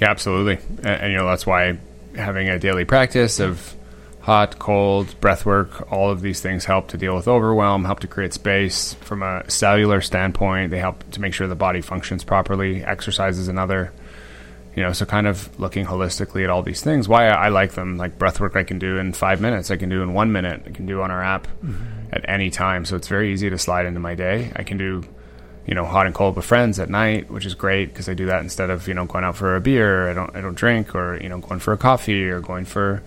Yeah, 0.00 0.10
absolutely, 0.10 0.58
and, 0.78 0.86
and 0.86 1.12
you 1.12 1.18
know 1.18 1.26
that's 1.26 1.46
why 1.46 1.78
having 2.14 2.48
a 2.48 2.58
daily 2.58 2.84
practice 2.84 3.40
of 3.40 3.74
hot, 4.20 4.58
cold, 4.58 5.18
breath 5.20 5.46
work, 5.46 5.90
all 5.90 6.10
of 6.10 6.20
these 6.20 6.40
things 6.40 6.64
help 6.64 6.88
to 6.88 6.98
deal 6.98 7.14
with 7.14 7.28
overwhelm, 7.28 7.84
help 7.84 8.00
to 8.00 8.06
create 8.06 8.34
space 8.34 8.94
from 8.94 9.22
a 9.22 9.48
cellular 9.50 10.00
standpoint. 10.00 10.70
They 10.70 10.78
help 10.78 11.10
to 11.12 11.20
make 11.20 11.34
sure 11.34 11.46
the 11.46 11.54
body 11.54 11.80
functions 11.80 12.24
properly. 12.24 12.84
Exercise 12.84 13.38
is 13.38 13.48
another, 13.48 13.92
you 14.74 14.82
know, 14.82 14.92
so 14.92 15.06
kind 15.06 15.26
of 15.26 15.58
looking 15.58 15.86
holistically 15.86 16.44
at 16.44 16.50
all 16.50 16.62
these 16.62 16.82
things. 16.82 17.08
Why 17.08 17.28
I, 17.28 17.48
like 17.48 17.72
them, 17.72 17.96
like 17.96 18.18
breath 18.18 18.40
work 18.40 18.56
I 18.56 18.64
can 18.64 18.78
do 18.78 18.98
in 18.98 19.12
five 19.12 19.40
minutes, 19.40 19.70
I 19.70 19.76
can 19.76 19.88
do 19.88 20.02
in 20.02 20.12
one 20.12 20.30
minute, 20.32 20.62
I 20.66 20.70
can 20.70 20.86
do 20.86 21.00
on 21.00 21.10
our 21.10 21.22
app 21.22 21.46
mm-hmm. 21.64 22.12
at 22.12 22.28
any 22.28 22.50
time. 22.50 22.84
So 22.84 22.96
it's 22.96 23.08
very 23.08 23.32
easy 23.32 23.48
to 23.48 23.58
slide 23.58 23.86
into 23.86 24.00
my 24.00 24.14
day. 24.14 24.52
I 24.54 24.62
can 24.62 24.76
do 24.78 25.04
you 25.66 25.74
know, 25.74 25.84
hot 25.84 26.06
and 26.06 26.14
cold 26.14 26.34
with 26.34 26.46
friends 26.46 26.80
at 26.80 26.88
night, 26.88 27.30
which 27.30 27.44
is 27.44 27.54
great 27.54 27.90
because 27.90 28.08
I 28.08 28.14
do 28.14 28.24
that 28.26 28.40
instead 28.40 28.70
of 28.70 28.88
you 28.88 28.94
know 28.94 29.04
going 29.04 29.22
out 29.22 29.36
for 29.36 29.54
a 29.54 29.60
beer. 29.60 30.08
I 30.08 30.14
don't 30.14 30.34
I 30.34 30.40
don't 30.40 30.54
drink 30.54 30.94
or 30.94 31.20
you 31.20 31.28
know 31.28 31.38
going 31.40 31.60
for 31.60 31.74
a 31.74 31.76
coffee 31.76 32.24
or 32.24 32.40
going 32.40 32.64
for 32.64 33.02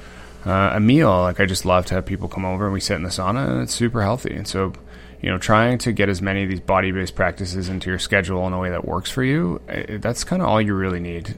uh, 0.45 0.71
a 0.73 0.79
meal. 0.79 1.09
Like 1.09 1.39
I 1.39 1.45
just 1.45 1.65
love 1.65 1.85
to 1.87 1.95
have 1.95 2.05
people 2.05 2.27
come 2.27 2.45
over 2.45 2.65
and 2.65 2.73
we 2.73 2.79
sit 2.79 2.95
in 2.95 3.03
the 3.03 3.09
sauna, 3.09 3.49
and 3.49 3.61
it's 3.61 3.73
super 3.73 4.01
healthy. 4.01 4.35
And 4.35 4.47
so, 4.47 4.73
you 5.21 5.29
know, 5.29 5.37
trying 5.37 5.77
to 5.79 5.91
get 5.91 6.09
as 6.09 6.21
many 6.21 6.43
of 6.43 6.49
these 6.49 6.61
body 6.61 6.91
based 6.91 7.15
practices 7.15 7.69
into 7.69 7.89
your 7.89 7.99
schedule 7.99 8.45
in 8.47 8.53
a 8.53 8.59
way 8.59 8.69
that 8.69 8.85
works 8.85 9.11
for 9.11 9.23
you, 9.23 9.61
that's 9.99 10.23
kind 10.23 10.41
of 10.41 10.47
all 10.47 10.61
you 10.61 10.73
really 10.73 10.99
need. 10.99 11.35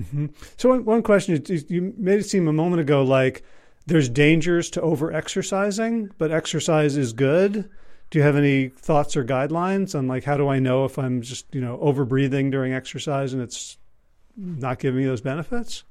Mm-hmm. 0.00 0.26
So 0.56 0.70
one, 0.70 0.84
one 0.84 1.02
question 1.02 1.42
you 1.68 1.94
made 1.96 2.20
it 2.20 2.24
seem 2.24 2.48
a 2.48 2.52
moment 2.52 2.80
ago 2.80 3.02
like 3.02 3.44
there's 3.86 4.08
dangers 4.08 4.70
to 4.70 4.80
over 4.80 5.12
exercising, 5.12 6.10
but 6.18 6.32
exercise 6.32 6.96
is 6.96 7.12
good. 7.12 7.68
Do 8.10 8.18
you 8.18 8.22
have 8.22 8.36
any 8.36 8.68
thoughts 8.68 9.16
or 9.16 9.24
guidelines 9.24 9.96
on 9.96 10.08
like 10.08 10.24
how 10.24 10.36
do 10.36 10.48
I 10.48 10.58
know 10.58 10.84
if 10.84 10.98
I'm 10.98 11.22
just 11.22 11.52
you 11.54 11.60
know 11.60 11.78
over 11.80 12.04
breathing 12.04 12.50
during 12.50 12.72
exercise 12.72 13.32
and 13.32 13.42
it's 13.42 13.76
not 14.36 14.78
giving 14.78 15.00
me 15.00 15.06
those 15.06 15.20
benefits? 15.20 15.84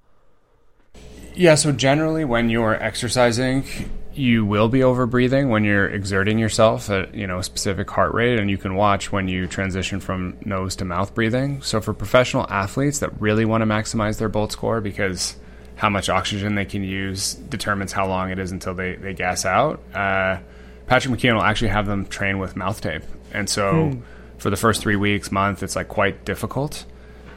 Yeah, 1.36 1.56
so 1.56 1.72
generally 1.72 2.26
when 2.26 2.50
you're 2.50 2.76
exercising, 2.76 3.66
you 4.14 4.46
will 4.46 4.70
be 4.70 4.84
over 4.84 5.06
breathing 5.06 5.50
when 5.50 5.64
you're 5.64 5.88
exerting 5.88 6.38
yourself 6.38 6.90
at 6.90 7.14
you 7.16 7.26
know 7.26 7.40
a 7.40 7.44
specific 7.44 7.90
heart 7.90 8.14
rate 8.14 8.38
and 8.38 8.50
you 8.50 8.58
can 8.58 8.76
watch 8.76 9.12
when 9.12 9.28
you 9.28 9.48
transition 9.48 10.00
from 10.00 10.38
nose 10.46 10.76
to 10.78 10.86
mouth 10.86 11.14
breathing. 11.16 11.62
So 11.62 11.82
for 11.82 11.94
professional 11.94 12.46
athletes 12.50 13.00
that 13.00 13.20
really 13.20 13.46
want 13.46 13.62
to 13.62 13.66
maximize 13.66 14.20
their 14.20 14.30
bolt 14.30 14.52
score 14.52 14.82
because 14.82 15.36
how 15.76 15.90
much 15.90 16.10
oxygen 16.10 16.56
they 16.56 16.66
can 16.66 16.84
use 16.84 17.34
determines 17.34 17.92
how 17.92 18.08
long 18.08 18.30
it 18.30 18.38
is 18.38 18.52
until 18.52 18.76
they, 18.76 18.96
they 18.96 19.14
gas 19.14 19.46
out. 19.46 19.82
Uh, 19.94 20.38
Patrick 20.86 21.18
McKeown 21.18 21.34
will 21.34 21.42
actually 21.42 21.70
have 21.70 21.88
them 21.88 22.06
train 22.06 22.38
with 22.38 22.56
mouth 22.56 22.80
tape. 22.80 23.02
And 23.32 23.50
so 23.50 23.74
mm. 23.74 24.02
for 24.38 24.52
the 24.52 24.56
first 24.56 24.82
three 24.82 24.96
weeks, 24.96 25.32
month, 25.32 25.64
it's 25.64 25.76
like 25.76 25.88
quite 25.88 26.26
difficult 26.26 26.86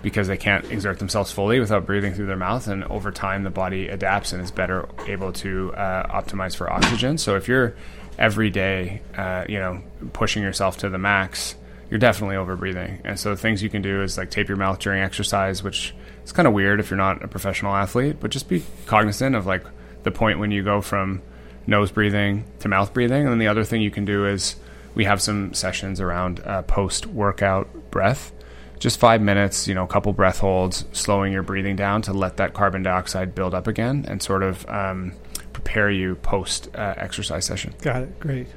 because 0.02 0.28
they 0.28 0.36
can't 0.36 0.70
exert 0.70 0.98
themselves 0.98 1.32
fully 1.32 1.60
without 1.60 1.86
breathing 1.86 2.14
through 2.14 2.26
their 2.26 2.36
mouth. 2.36 2.68
And 2.68 2.84
over 2.84 3.10
time, 3.10 3.42
the 3.42 3.50
body 3.50 3.88
adapts 3.88 4.32
and 4.32 4.42
is 4.42 4.50
better 4.50 4.88
able 5.06 5.32
to 5.34 5.74
uh, 5.74 6.22
optimize 6.22 6.56
for 6.56 6.72
oxygen. 6.72 7.18
So 7.18 7.36
if 7.36 7.48
you're 7.48 7.74
every 8.18 8.50
day, 8.50 9.02
uh, 9.16 9.44
you 9.48 9.58
know, 9.58 9.82
pushing 10.12 10.42
yourself 10.42 10.78
to 10.78 10.88
the 10.88 10.98
max, 10.98 11.56
you're 11.90 11.98
definitely 11.98 12.36
over 12.36 12.56
breathing. 12.56 13.00
And 13.04 13.18
so 13.18 13.36
things 13.36 13.62
you 13.62 13.70
can 13.70 13.82
do 13.82 14.02
is 14.02 14.18
like 14.18 14.30
tape 14.30 14.48
your 14.48 14.56
mouth 14.56 14.78
during 14.78 15.02
exercise, 15.02 15.62
which 15.62 15.94
is 16.24 16.32
kind 16.32 16.48
of 16.48 16.54
weird 16.54 16.80
if 16.80 16.90
you're 16.90 16.96
not 16.96 17.22
a 17.22 17.28
professional 17.28 17.74
athlete, 17.74 18.16
but 18.20 18.30
just 18.30 18.48
be 18.48 18.64
cognizant 18.86 19.36
of 19.36 19.46
like 19.46 19.64
the 20.02 20.10
point 20.10 20.38
when 20.38 20.50
you 20.50 20.62
go 20.62 20.80
from 20.80 21.22
nose 21.66 21.90
breathing 21.90 22.44
to 22.60 22.68
mouth 22.68 22.92
breathing. 22.92 23.22
And 23.22 23.28
then 23.28 23.38
the 23.38 23.48
other 23.48 23.64
thing 23.64 23.82
you 23.82 23.90
can 23.90 24.04
do 24.04 24.26
is 24.26 24.56
we 24.94 25.04
have 25.04 25.20
some 25.20 25.52
sessions 25.52 26.00
around 26.00 26.40
uh, 26.40 26.62
post 26.62 27.06
workout 27.06 27.90
breath 27.90 28.32
just 28.78 28.98
five 28.98 29.20
minutes, 29.22 29.66
you 29.66 29.74
know, 29.74 29.84
a 29.84 29.88
couple 29.88 30.12
breath 30.12 30.38
holds, 30.38 30.84
slowing 30.92 31.32
your 31.32 31.42
breathing 31.42 31.76
down 31.76 32.02
to 32.02 32.12
let 32.12 32.36
that 32.36 32.54
carbon 32.54 32.82
dioxide 32.82 33.34
build 33.34 33.54
up 33.54 33.66
again 33.66 34.04
and 34.08 34.22
sort 34.22 34.42
of 34.42 34.68
um, 34.68 35.12
prepare 35.52 35.90
you 35.90 36.16
post 36.16 36.68
uh, 36.74 36.94
exercise 36.96 37.44
session. 37.44 37.74
Got 37.80 38.02
it. 38.02 38.20
Great. 38.20 38.48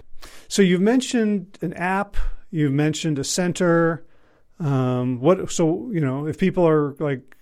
So 0.47 0.61
you've 0.61 0.81
mentioned 0.81 1.57
an 1.61 1.73
app, 1.73 2.17
you've 2.51 2.73
mentioned 2.73 3.19
a 3.19 3.23
center. 3.23 4.05
Um, 4.59 5.21
what? 5.21 5.51
So 5.51 5.89
you 5.91 6.01
know, 6.01 6.27
if 6.27 6.37
people 6.37 6.67
are 6.67 6.95
like 6.99 7.37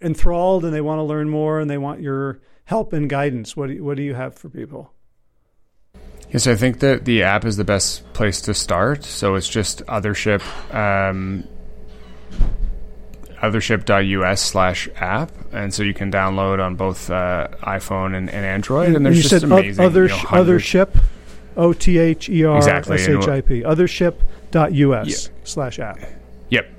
enthralled 0.00 0.64
and 0.64 0.74
they 0.74 0.80
want 0.80 0.98
to 0.98 1.04
learn 1.04 1.28
more 1.28 1.60
and 1.60 1.70
they 1.70 1.78
want 1.78 2.00
your 2.00 2.40
help 2.64 2.92
and 2.92 3.08
guidance, 3.08 3.56
what 3.56 3.68
do 3.68 3.74
you, 3.74 3.84
what 3.84 3.96
do 3.96 4.02
you 4.02 4.14
have 4.14 4.34
for 4.34 4.48
people? 4.48 4.92
Yes, 6.30 6.46
I 6.46 6.54
think 6.54 6.78
that 6.80 7.04
the 7.04 7.24
app 7.24 7.44
is 7.44 7.56
the 7.56 7.64
best 7.64 8.10
place 8.12 8.40
to 8.42 8.54
start. 8.54 9.04
So 9.04 9.34
it's 9.34 9.48
just 9.48 9.84
Othership. 9.86 10.42
Um, 10.72 11.44
othership.us 13.40 14.40
slash 14.40 14.88
app. 14.96 15.32
And 15.52 15.72
so 15.72 15.82
you 15.82 15.94
can 15.94 16.12
download 16.12 16.64
on 16.64 16.76
both 16.76 17.10
uh, 17.10 17.48
iphone 17.62 18.16
and, 18.16 18.30
and, 18.30 18.44
android. 18.44 18.94
And 18.94 19.04
there's 19.04 19.16
you 19.16 19.28
just 19.28 19.44
amazing 19.44 19.84
other, 19.84 20.04
you 20.04 20.08
know, 20.08 20.16
othership 20.16 21.02
o-t-h-e-r-s-h-i-p 21.56 23.62
othership.us 23.62 25.08
yeah. 25.08 25.32
slash 25.44 25.78
app. 25.78 25.98
Yep. 26.50 26.70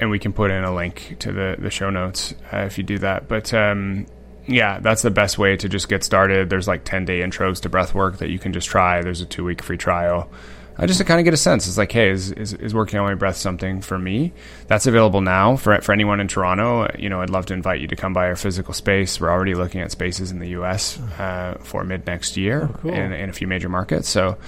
And 0.00 0.10
we 0.10 0.18
can 0.18 0.32
put 0.32 0.50
in 0.50 0.64
a 0.64 0.74
link 0.74 1.16
to 1.20 1.32
the, 1.32 1.56
the 1.58 1.70
show 1.70 1.90
notes 1.90 2.34
uh, 2.52 2.58
if 2.58 2.78
you 2.78 2.84
do 2.84 2.98
that. 2.98 3.28
But 3.28 3.54
um, 3.54 4.06
yeah 4.46 4.80
that's 4.80 5.02
the 5.02 5.10
best 5.10 5.38
way 5.38 5.56
to 5.56 5.68
just 5.68 5.88
get 5.88 6.02
started. 6.02 6.50
There's 6.50 6.66
like 6.66 6.84
10 6.84 7.04
day 7.04 7.20
intros 7.20 7.60
to 7.62 7.68
breath 7.68 7.94
work 7.94 8.18
that 8.18 8.30
you 8.30 8.38
can 8.38 8.52
just 8.52 8.68
try. 8.68 9.02
There's 9.02 9.20
a 9.20 9.26
two 9.26 9.44
week 9.44 9.62
free 9.62 9.76
trial 9.76 10.30
uh, 10.80 10.86
just 10.86 10.98
to 10.98 11.04
kind 11.04 11.20
of 11.20 11.24
get 11.24 11.34
a 11.34 11.36
sense. 11.36 11.68
It's 11.68 11.78
like, 11.78 11.92
hey, 11.92 12.10
is, 12.10 12.32
is, 12.32 12.54
is 12.54 12.74
working 12.74 12.98
on 12.98 13.06
my 13.06 13.14
breath 13.14 13.36
something 13.36 13.80
for 13.82 13.98
me? 13.98 14.32
That's 14.66 14.86
available 14.86 15.20
now 15.20 15.56
for 15.56 15.80
for 15.82 15.92
anyone 15.92 16.20
in 16.20 16.28
Toronto. 16.28 16.88
You 16.98 17.08
know, 17.08 17.20
I'd 17.20 17.30
love 17.30 17.46
to 17.46 17.54
invite 17.54 17.80
you 17.80 17.86
to 17.88 17.96
come 17.96 18.12
by 18.12 18.26
our 18.26 18.36
physical 18.36 18.74
space. 18.74 19.20
We're 19.20 19.30
already 19.30 19.54
looking 19.54 19.80
at 19.80 19.90
spaces 19.90 20.30
in 20.30 20.38
the 20.38 20.48
U.S. 20.50 20.98
Uh, 21.18 21.58
for 21.62 21.84
mid 21.84 22.06
next 22.06 22.36
year 22.36 22.68
Oh, 22.72 22.78
cool. 22.80 22.92
in, 22.92 23.12
in 23.12 23.28
a 23.30 23.32
few 23.32 23.46
major 23.46 23.68
markets. 23.68 24.08
So 24.08 24.38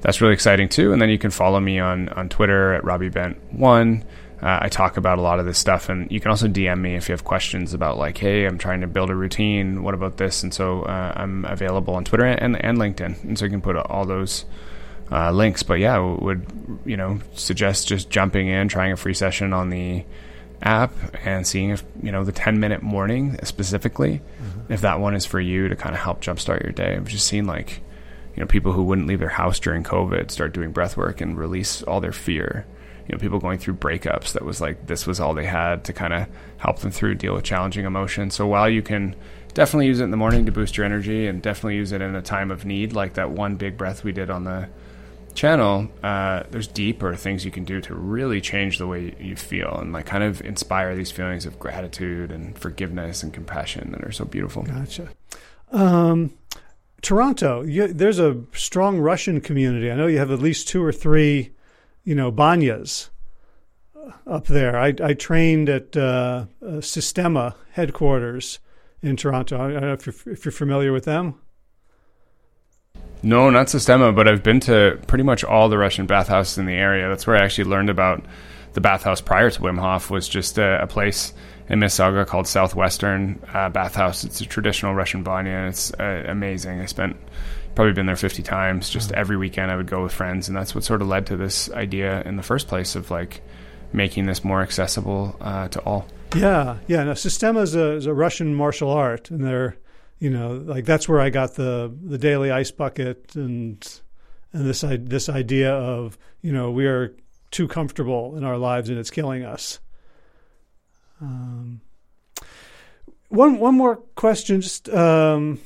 that's 0.00 0.20
really 0.20 0.32
exciting 0.34 0.68
too. 0.68 0.92
And 0.92 1.02
then 1.02 1.10
you 1.10 1.18
can 1.18 1.30
follow 1.30 1.60
me 1.60 1.78
on 1.78 2.08
on 2.10 2.28
Twitter 2.28 2.72
at 2.74 2.84
Robbie 2.84 3.08
Bent 3.10 3.36
One. 3.52 4.04
Uh, 4.42 4.58
I 4.62 4.68
talk 4.70 4.96
about 4.96 5.18
a 5.18 5.20
lot 5.20 5.38
of 5.38 5.44
this 5.44 5.58
stuff, 5.58 5.90
and 5.90 6.10
you 6.10 6.18
can 6.18 6.30
also 6.30 6.48
DM 6.48 6.80
me 6.80 6.94
if 6.94 7.10
you 7.10 7.12
have 7.12 7.24
questions 7.24 7.74
about 7.74 7.98
like, 7.98 8.16
hey, 8.16 8.46
I'm 8.46 8.56
trying 8.56 8.80
to 8.80 8.86
build 8.86 9.10
a 9.10 9.14
routine. 9.14 9.82
What 9.82 9.92
about 9.92 10.16
this? 10.16 10.42
And 10.42 10.54
so 10.54 10.80
uh, 10.84 11.12
I'm 11.14 11.44
available 11.44 11.94
on 11.94 12.04
Twitter 12.04 12.24
and, 12.24 12.56
and 12.64 12.78
LinkedIn, 12.78 13.22
and 13.22 13.38
so 13.38 13.44
you 13.44 13.50
can 13.50 13.60
put 13.60 13.76
all 13.76 14.06
those 14.06 14.46
uh, 15.10 15.30
links. 15.32 15.62
But 15.62 15.74
yeah, 15.74 15.98
would 15.98 16.46
you 16.84 16.96
know 16.96 17.20
suggest 17.34 17.88
just 17.88 18.10
jumping 18.10 18.48
in, 18.48 18.68
trying 18.68 18.92
a 18.92 18.96
free 18.96 19.14
session 19.14 19.52
on 19.52 19.70
the 19.70 20.04
app, 20.62 20.92
and 21.24 21.46
seeing 21.46 21.70
if 21.70 21.82
you 22.02 22.12
know 22.12 22.24
the 22.24 22.32
10 22.32 22.60
minute 22.60 22.82
morning 22.82 23.38
specifically, 23.42 24.20
if 24.68 24.82
that 24.82 25.00
one 25.00 25.14
is 25.14 25.26
for 25.26 25.40
you 25.40 25.68
to 25.68 25.76
kind 25.76 25.94
of 25.94 26.00
help 26.00 26.20
jumpstart 26.20 26.62
your 26.62 26.72
day. 26.72 26.94
I've 26.94 27.08
just 27.08 27.26
seen 27.26 27.46
like 27.46 27.80
you 28.36 28.40
know 28.40 28.46
people 28.46 28.72
who 28.72 28.82
wouldn't 28.82 29.06
leave 29.06 29.20
their 29.20 29.28
house 29.28 29.58
during 29.58 29.82
COVID 29.82 30.30
start 30.30 30.52
doing 30.52 30.72
breath 30.72 30.96
work 30.96 31.20
and 31.20 31.36
release 31.38 31.82
all 31.82 32.00
their 32.00 32.12
fear. 32.12 32.66
You 33.08 33.16
know, 33.16 33.18
people 33.18 33.40
going 33.40 33.58
through 33.58 33.74
breakups 33.74 34.34
that 34.34 34.44
was 34.44 34.60
like 34.60 34.86
this 34.86 35.04
was 35.04 35.18
all 35.18 35.34
they 35.34 35.46
had 35.46 35.84
to 35.84 35.92
kind 35.92 36.12
of 36.12 36.28
help 36.58 36.78
them 36.78 36.92
through 36.92 37.16
deal 37.16 37.34
with 37.34 37.42
challenging 37.42 37.84
emotions. 37.84 38.34
So 38.36 38.46
while 38.46 38.68
you 38.68 38.82
can 38.82 39.16
definitely 39.52 39.86
use 39.86 39.98
it 39.98 40.04
in 40.04 40.12
the 40.12 40.16
morning 40.16 40.46
to 40.46 40.52
boost 40.52 40.76
your 40.76 40.86
energy 40.86 41.26
and 41.26 41.42
definitely 41.42 41.74
use 41.74 41.90
it 41.90 42.00
in 42.00 42.14
a 42.14 42.22
time 42.22 42.52
of 42.52 42.64
need, 42.64 42.92
like 42.92 43.14
that 43.14 43.30
one 43.30 43.56
big 43.56 43.76
breath 43.76 44.04
we 44.04 44.12
did 44.12 44.30
on 44.30 44.44
the 44.44 44.68
channel, 45.40 45.88
uh, 46.02 46.42
there's 46.50 46.66
deeper 46.66 47.16
things 47.16 47.46
you 47.46 47.50
can 47.50 47.64
do 47.64 47.80
to 47.80 47.94
really 47.94 48.42
change 48.42 48.76
the 48.76 48.86
way 48.86 49.14
you 49.18 49.34
feel 49.34 49.74
and 49.78 49.90
like 49.90 50.04
kind 50.04 50.22
of 50.22 50.42
inspire 50.42 50.94
these 50.94 51.10
feelings 51.10 51.46
of 51.46 51.58
gratitude 51.58 52.30
and 52.30 52.58
forgiveness 52.58 53.22
and 53.22 53.32
compassion 53.32 53.90
that 53.92 54.04
are 54.04 54.12
so 54.12 54.26
beautiful. 54.26 54.64
Gotcha. 54.64 55.08
Um, 55.72 56.34
Toronto, 57.00 57.62
you, 57.62 57.88
there's 57.88 58.18
a 58.18 58.36
strong 58.52 58.98
Russian 58.98 59.40
community. 59.40 59.90
I 59.90 59.94
know 59.94 60.08
you 60.08 60.18
have 60.18 60.30
at 60.30 60.40
least 60.40 60.68
two 60.68 60.84
or 60.84 60.92
three, 60.92 61.52
you 62.04 62.14
know, 62.14 62.30
banyas 62.30 63.08
uh, 63.96 64.10
up 64.26 64.46
there. 64.46 64.76
I, 64.78 64.92
I 65.02 65.14
trained 65.14 65.70
at 65.70 65.96
uh, 65.96 66.44
uh, 66.62 66.82
Systema 66.82 67.56
headquarters 67.72 68.58
in 69.00 69.16
Toronto. 69.16 69.56
I 69.58 69.72
don't 69.72 69.80
know 69.80 69.92
if 69.94 70.04
you're, 70.04 70.34
if 70.34 70.44
you're 70.44 70.52
familiar 70.52 70.92
with 70.92 71.06
them. 71.06 71.40
No, 73.22 73.50
not 73.50 73.68
Systema, 73.68 74.12
but 74.12 74.26
I've 74.28 74.42
been 74.42 74.60
to 74.60 74.98
pretty 75.06 75.24
much 75.24 75.44
all 75.44 75.68
the 75.68 75.78
Russian 75.78 76.06
bathhouses 76.06 76.58
in 76.58 76.66
the 76.66 76.74
area. 76.74 77.08
That's 77.08 77.26
where 77.26 77.36
I 77.36 77.44
actually 77.44 77.64
learned 77.64 77.90
about 77.90 78.24
the 78.72 78.80
bathhouse 78.80 79.20
prior 79.20 79.50
to 79.50 79.60
Wim 79.60 79.78
Hof 79.78 80.10
was 80.10 80.28
just 80.28 80.56
a, 80.58 80.82
a 80.82 80.86
place 80.86 81.32
in 81.68 81.80
Mississauga 81.80 82.26
called 82.26 82.46
Southwestern 82.46 83.40
uh, 83.52 83.68
Bathhouse. 83.68 84.24
It's 84.24 84.40
a 84.40 84.46
traditional 84.46 84.94
Russian 84.94 85.22
banya. 85.22 85.66
It's 85.68 85.92
uh, 85.94 86.24
amazing. 86.26 86.80
I 86.80 86.86
spent 86.86 87.16
probably 87.74 87.92
been 87.92 88.06
there 88.06 88.16
50 88.16 88.42
times. 88.42 88.90
Just 88.90 89.12
every 89.12 89.36
weekend 89.36 89.70
I 89.70 89.76
would 89.76 89.86
go 89.86 90.02
with 90.02 90.12
friends, 90.12 90.48
and 90.48 90.56
that's 90.56 90.74
what 90.74 90.84
sort 90.84 91.02
of 91.02 91.08
led 91.08 91.26
to 91.26 91.36
this 91.36 91.70
idea 91.72 92.22
in 92.22 92.36
the 92.36 92.42
first 92.42 92.68
place 92.68 92.96
of 92.96 93.10
like 93.10 93.42
making 93.92 94.26
this 94.26 94.44
more 94.44 94.62
accessible 94.62 95.36
uh, 95.40 95.68
to 95.68 95.80
all. 95.80 96.06
Yeah, 96.34 96.78
yeah. 96.86 97.04
No, 97.04 97.14
Systema 97.14 97.60
is 97.60 97.74
a, 97.74 97.92
is 97.92 98.06
a 98.06 98.14
Russian 98.14 98.54
martial 98.54 98.90
art, 98.90 99.30
and 99.30 99.44
they're, 99.44 99.76
you 100.20 100.28
know, 100.30 100.52
like 100.52 100.84
that's 100.84 101.08
where 101.08 101.18
I 101.18 101.30
got 101.30 101.54
the 101.54 101.92
the 102.02 102.18
daily 102.18 102.50
ice 102.50 102.70
bucket 102.70 103.34
and 103.34 104.00
and 104.52 104.66
this 104.66 104.82
this 104.82 105.28
idea 105.28 105.72
of 105.72 106.16
you 106.42 106.52
know 106.52 106.70
we 106.70 106.86
are 106.86 107.16
too 107.50 107.66
comfortable 107.66 108.36
in 108.36 108.44
our 108.44 108.58
lives 108.58 108.88
and 108.90 108.98
it's 108.98 109.10
killing 109.10 109.44
us. 109.44 109.80
Um, 111.20 111.80
one 113.28 113.58
one 113.58 113.74
more 113.74 113.96
question, 114.14 114.60
just 114.60 114.90
um, 114.90 115.58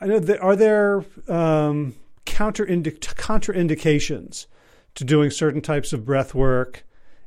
I 0.00 0.06
know 0.06 0.18
that 0.18 0.40
are 0.40 0.56
there 0.56 1.04
um, 1.28 1.94
counter 2.24 2.66
contraindications 2.66 4.46
to 4.96 5.04
doing 5.04 5.30
certain 5.30 5.60
types 5.60 5.92
of 5.92 6.04
breath 6.04 6.34
work 6.34 6.84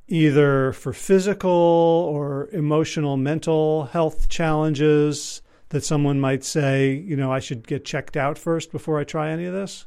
either 0.07 0.73
for 0.73 0.93
physical 0.93 1.49
or 1.49 2.49
emotional 2.51 3.17
mental 3.17 3.85
health 3.85 4.29
challenges 4.29 5.41
that 5.69 5.83
someone 5.83 6.19
might 6.19 6.43
say, 6.43 6.93
you 6.93 7.15
know, 7.15 7.31
I 7.31 7.39
should 7.39 7.67
get 7.67 7.85
checked 7.85 8.15
out 8.15 8.37
first 8.37 8.71
before 8.71 8.99
I 8.99 9.03
try 9.03 9.31
any 9.31 9.45
of 9.45 9.53
this? 9.53 9.85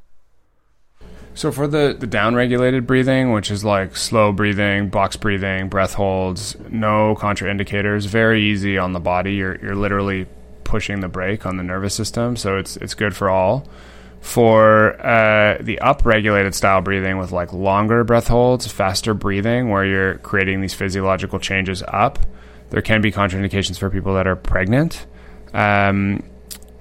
So 1.35 1.53
for 1.53 1.69
the 1.69 1.97
the 1.97 2.07
down-regulated 2.07 2.85
breathing, 2.87 3.33
which 3.33 3.51
is 3.51 3.65
like 3.65 3.97
slow 3.97 4.33
breathing, 4.33 4.89
box 4.89 5.17
breathing, 5.17 5.69
breath 5.69 5.95
holds, 5.95 6.57
no 6.69 7.15
contraindicators, 7.15 8.07
very 8.07 8.43
easy 8.43 8.77
on 8.77 8.93
the 8.93 8.99
body. 8.99 9.35
You're 9.35 9.57
you're 9.63 9.77
literally 9.77 10.27
pushing 10.65 10.99
the 11.01 11.09
brake 11.09 11.47
on 11.47 11.57
the 11.57 11.63
nervous 11.63 11.95
system, 11.95 12.37
so 12.37 12.57
it's 12.57 12.77
it's 12.79 12.95
good 12.95 13.15
for 13.15 13.31
all. 13.31 13.69
For 14.21 15.01
uh, 15.01 15.59
the 15.61 15.79
up-regulated 15.79 16.57
style 16.57 16.81
breathing 16.81 17.19
with 17.19 17.31
like 17.31 17.53
longer 17.53 18.03
breath 18.03 18.27
holds, 18.27 18.67
faster 18.67 19.15
breathing, 19.15 19.71
where 19.71 19.85
you're 19.85 20.15
creating 20.19 20.61
these 20.61 20.75
physiological 20.75 21.39
changes 21.39 21.85
up, 21.87 22.19
there 22.71 22.83
can 22.83 23.01
be 23.01 23.13
contraindications 23.13 23.79
for 23.79 23.91
people 23.91 24.15
that 24.15 24.27
are 24.27 24.35
pregnant. 24.35 25.07
Um, 25.53 26.23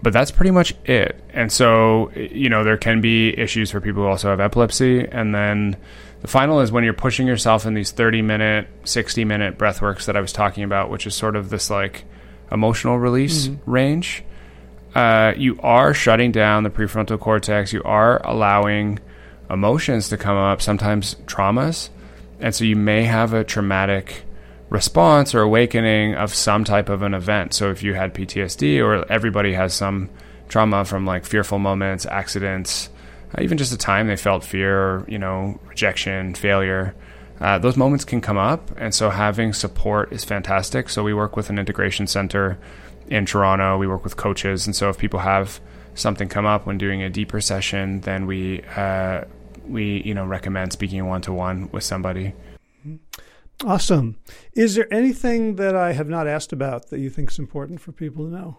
but 0.02 0.14
that's 0.14 0.32
pretty 0.32 0.52
much 0.52 0.74
it. 0.86 1.20
And 1.32 1.52
so, 1.52 2.12
you 2.12 2.50
know, 2.50 2.64
there 2.64 2.78
can 2.78 3.02
be 3.02 3.38
issues 3.38 3.72
for 3.72 3.82
people 3.82 4.04
who 4.04 4.10
also 4.10 4.30
have 4.30 4.40
epilepsy. 4.40 5.08
And 5.08 5.34
then 5.34 5.78
the 6.22 6.28
final 6.28 6.62
is 6.62 6.72
when 6.72 6.84
you're 6.84 6.94
pushing 6.94 7.28
yourself 7.28 7.66
in 7.66 7.74
these 7.74 7.92
30 7.92 8.22
minute, 8.22 8.68
60 8.84 9.26
minute 9.26 9.58
breath 9.58 9.82
works 9.82 10.06
that 10.06 10.16
I 10.16 10.22
was 10.22 10.32
talking 10.32 10.64
about, 10.64 10.90
which 10.90 11.08
is 11.08 11.16
sort 11.16 11.36
of 11.36 11.50
this 11.50 11.70
like 11.70 12.06
emotional 12.52 13.00
release 13.00 13.50
range. 13.66 14.24
Uh, 14.96 15.34
you 15.36 15.60
are 15.62 15.94
shutting 15.94 16.32
down 16.32 16.64
the 16.64 16.70
prefrontal 16.70 17.20
cortex. 17.20 17.74
You 17.74 17.84
are 17.84 18.22
allowing 18.26 19.00
emotions 19.50 20.10
to 20.10 20.18
come 20.18 20.38
up, 20.38 20.62
sometimes 20.62 21.16
traumas. 21.26 21.90
And 22.40 22.54
so 22.54 22.64
you 22.64 22.76
may 22.76 23.04
have 23.04 23.34
a 23.34 23.44
traumatic 23.44 24.24
response 24.70 25.34
or 25.34 25.42
awakening 25.42 26.16
of 26.16 26.34
some 26.34 26.64
type 26.64 26.90
of 26.90 27.02
an 27.02 27.14
event. 27.14 27.54
So 27.54 27.72
if 27.72 27.84
you 27.84 27.94
had 27.94 28.14
PTSD, 28.14 28.84
or 28.84 29.10
everybody 29.12 29.54
has 29.54 29.74
some 29.74 30.10
trauma 30.50 30.86
from 30.86 31.06
like 31.06 31.26
fearful 31.26 31.60
moments, 31.60 32.06
accidents, 32.06 32.90
uh, 33.38 33.42
even 33.42 33.58
just 33.58 33.74
a 33.74 33.78
time 33.78 34.08
they 34.08 34.16
felt 34.16 34.44
fear, 34.44 35.06
you 35.08 35.20
know, 35.20 35.60
rejection, 35.68 36.34
failure. 36.34 36.96
Uh, 37.40 37.58
those 37.60 37.78
moments 37.78 38.04
can 38.04 38.20
come 38.20 38.38
up, 38.38 38.72
and 38.78 38.96
so 38.96 39.10
having 39.10 39.54
support 39.54 40.12
is 40.12 40.24
fantastic. 40.24 40.90
So 40.90 41.04
we 41.04 41.14
work 41.14 41.36
with 41.36 41.50
an 41.50 41.60
integration 41.60 42.08
center 42.08 42.58
in 43.10 43.26
Toronto. 43.26 43.78
We 43.78 43.88
work 43.88 44.04
with 44.04 44.18
coaches, 44.18 44.66
and 44.66 44.76
so 44.76 44.90
if 44.90 44.98
people 44.98 45.20
have 45.20 45.60
something 45.94 46.30
come 46.30 46.46
up 46.46 46.66
when 46.66 46.78
doing 46.78 47.04
a 47.04 47.10
deeper 47.10 47.40
session, 47.42 48.02
then 48.02 48.26
we 48.26 48.64
uh, 48.76 49.24
we 49.68 50.02
you 50.04 50.14
know 50.14 50.26
recommend 50.26 50.74
speaking 50.74 51.06
one 51.06 51.22
to 51.22 51.34
one 51.34 51.70
with 51.72 51.84
somebody. 51.84 52.34
Awesome. 53.66 54.18
Is 54.54 54.76
there 54.76 54.92
anything 54.94 55.56
that 55.56 55.76
I 55.76 55.94
have 55.94 56.08
not 56.08 56.28
asked 56.28 56.54
about 56.54 56.90
that 56.90 57.00
you 57.00 57.10
think 57.10 57.32
is 57.32 57.40
important 57.40 57.82
for 57.82 57.92
people 57.92 58.26
to 58.26 58.32
know? 58.32 58.58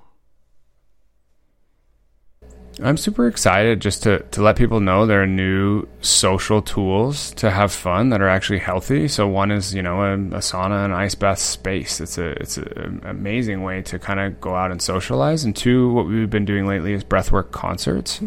I'm 2.81 2.97
super 2.97 3.27
excited 3.27 3.81
just 3.81 4.05
to, 4.05 4.21
to 4.21 4.43
let 4.43 4.57
people 4.57 4.79
know 4.79 5.05
there 5.05 5.23
are 5.23 5.27
new 5.27 5.89
social 6.01 6.63
tools 6.63 7.33
to 7.33 7.51
have 7.51 7.73
fun 7.73 8.11
that 8.11 8.21
are 8.21 8.29
actually 8.29 8.61
healthy. 8.61 9.09
So 9.09 9.27
one 9.27 9.51
is 9.51 9.75
you 9.75 9.83
know 9.83 10.03
a, 10.03 10.15
a 10.15 10.41
sauna 10.41 10.85
and 10.85 10.95
ice 10.95 11.17
bath 11.17 11.41
space. 11.41 12.01
It's 12.01 12.19
a 12.19 12.31
it's 12.41 12.57
an 12.57 13.03
amazing 13.05 13.63
way 13.63 13.83
to 13.83 13.99
kind 13.99 14.21
of 14.21 14.41
go 14.41 14.55
out 14.55 14.71
and 14.71 14.81
socialize. 14.81 15.45
And 15.45 15.57
two, 15.57 15.93
what 15.93 16.07
we've 16.07 16.31
been 16.31 16.45
doing 16.45 16.67
lately 16.67 16.93
is 16.93 17.03
breathwork 17.03 17.51
concerts. 17.51 18.21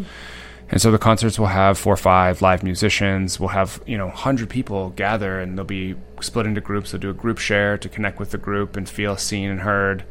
And 0.72 0.80
so 0.80 0.90
the 0.90 0.98
concerts 0.98 1.38
will 1.38 1.48
have 1.48 1.76
four 1.76 1.92
or 1.92 1.98
five 1.98 2.40
live 2.40 2.62
musicians. 2.62 3.38
We'll 3.38 3.50
have, 3.50 3.82
you 3.86 3.98
know, 3.98 4.06
100 4.06 4.48
people 4.48 4.88
gather 4.90 5.38
and 5.38 5.56
they'll 5.56 5.66
be 5.66 5.96
split 6.22 6.46
into 6.46 6.62
groups. 6.62 6.90
They'll 6.90 7.00
do 7.00 7.10
a 7.10 7.14
group 7.14 7.36
share 7.36 7.76
to 7.76 7.90
connect 7.90 8.18
with 8.18 8.30
the 8.30 8.38
group 8.38 8.74
and 8.74 8.88
feel 8.88 9.18
seen 9.18 9.50
and 9.50 9.60
heard. 9.60 10.02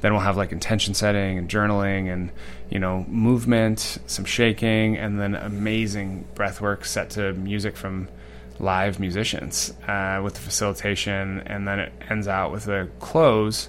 Then 0.00 0.12
we'll 0.12 0.22
have 0.22 0.36
like 0.36 0.50
intention 0.50 0.94
setting 0.94 1.38
and 1.38 1.48
journaling 1.48 2.12
and, 2.12 2.32
you 2.70 2.80
know, 2.80 3.04
movement, 3.06 3.98
some 4.06 4.24
shaking, 4.24 4.96
and 4.96 5.20
then 5.20 5.36
amazing 5.36 6.26
breath 6.34 6.60
work 6.60 6.84
set 6.86 7.10
to 7.10 7.32
music 7.34 7.76
from 7.76 8.08
live 8.58 8.98
musicians 8.98 9.72
uh, 9.86 10.20
with 10.24 10.34
the 10.34 10.40
facilitation. 10.40 11.40
And 11.46 11.68
then 11.68 11.78
it 11.78 11.92
ends 12.08 12.26
out 12.26 12.50
with 12.50 12.66
a 12.66 12.88
close. 12.98 13.68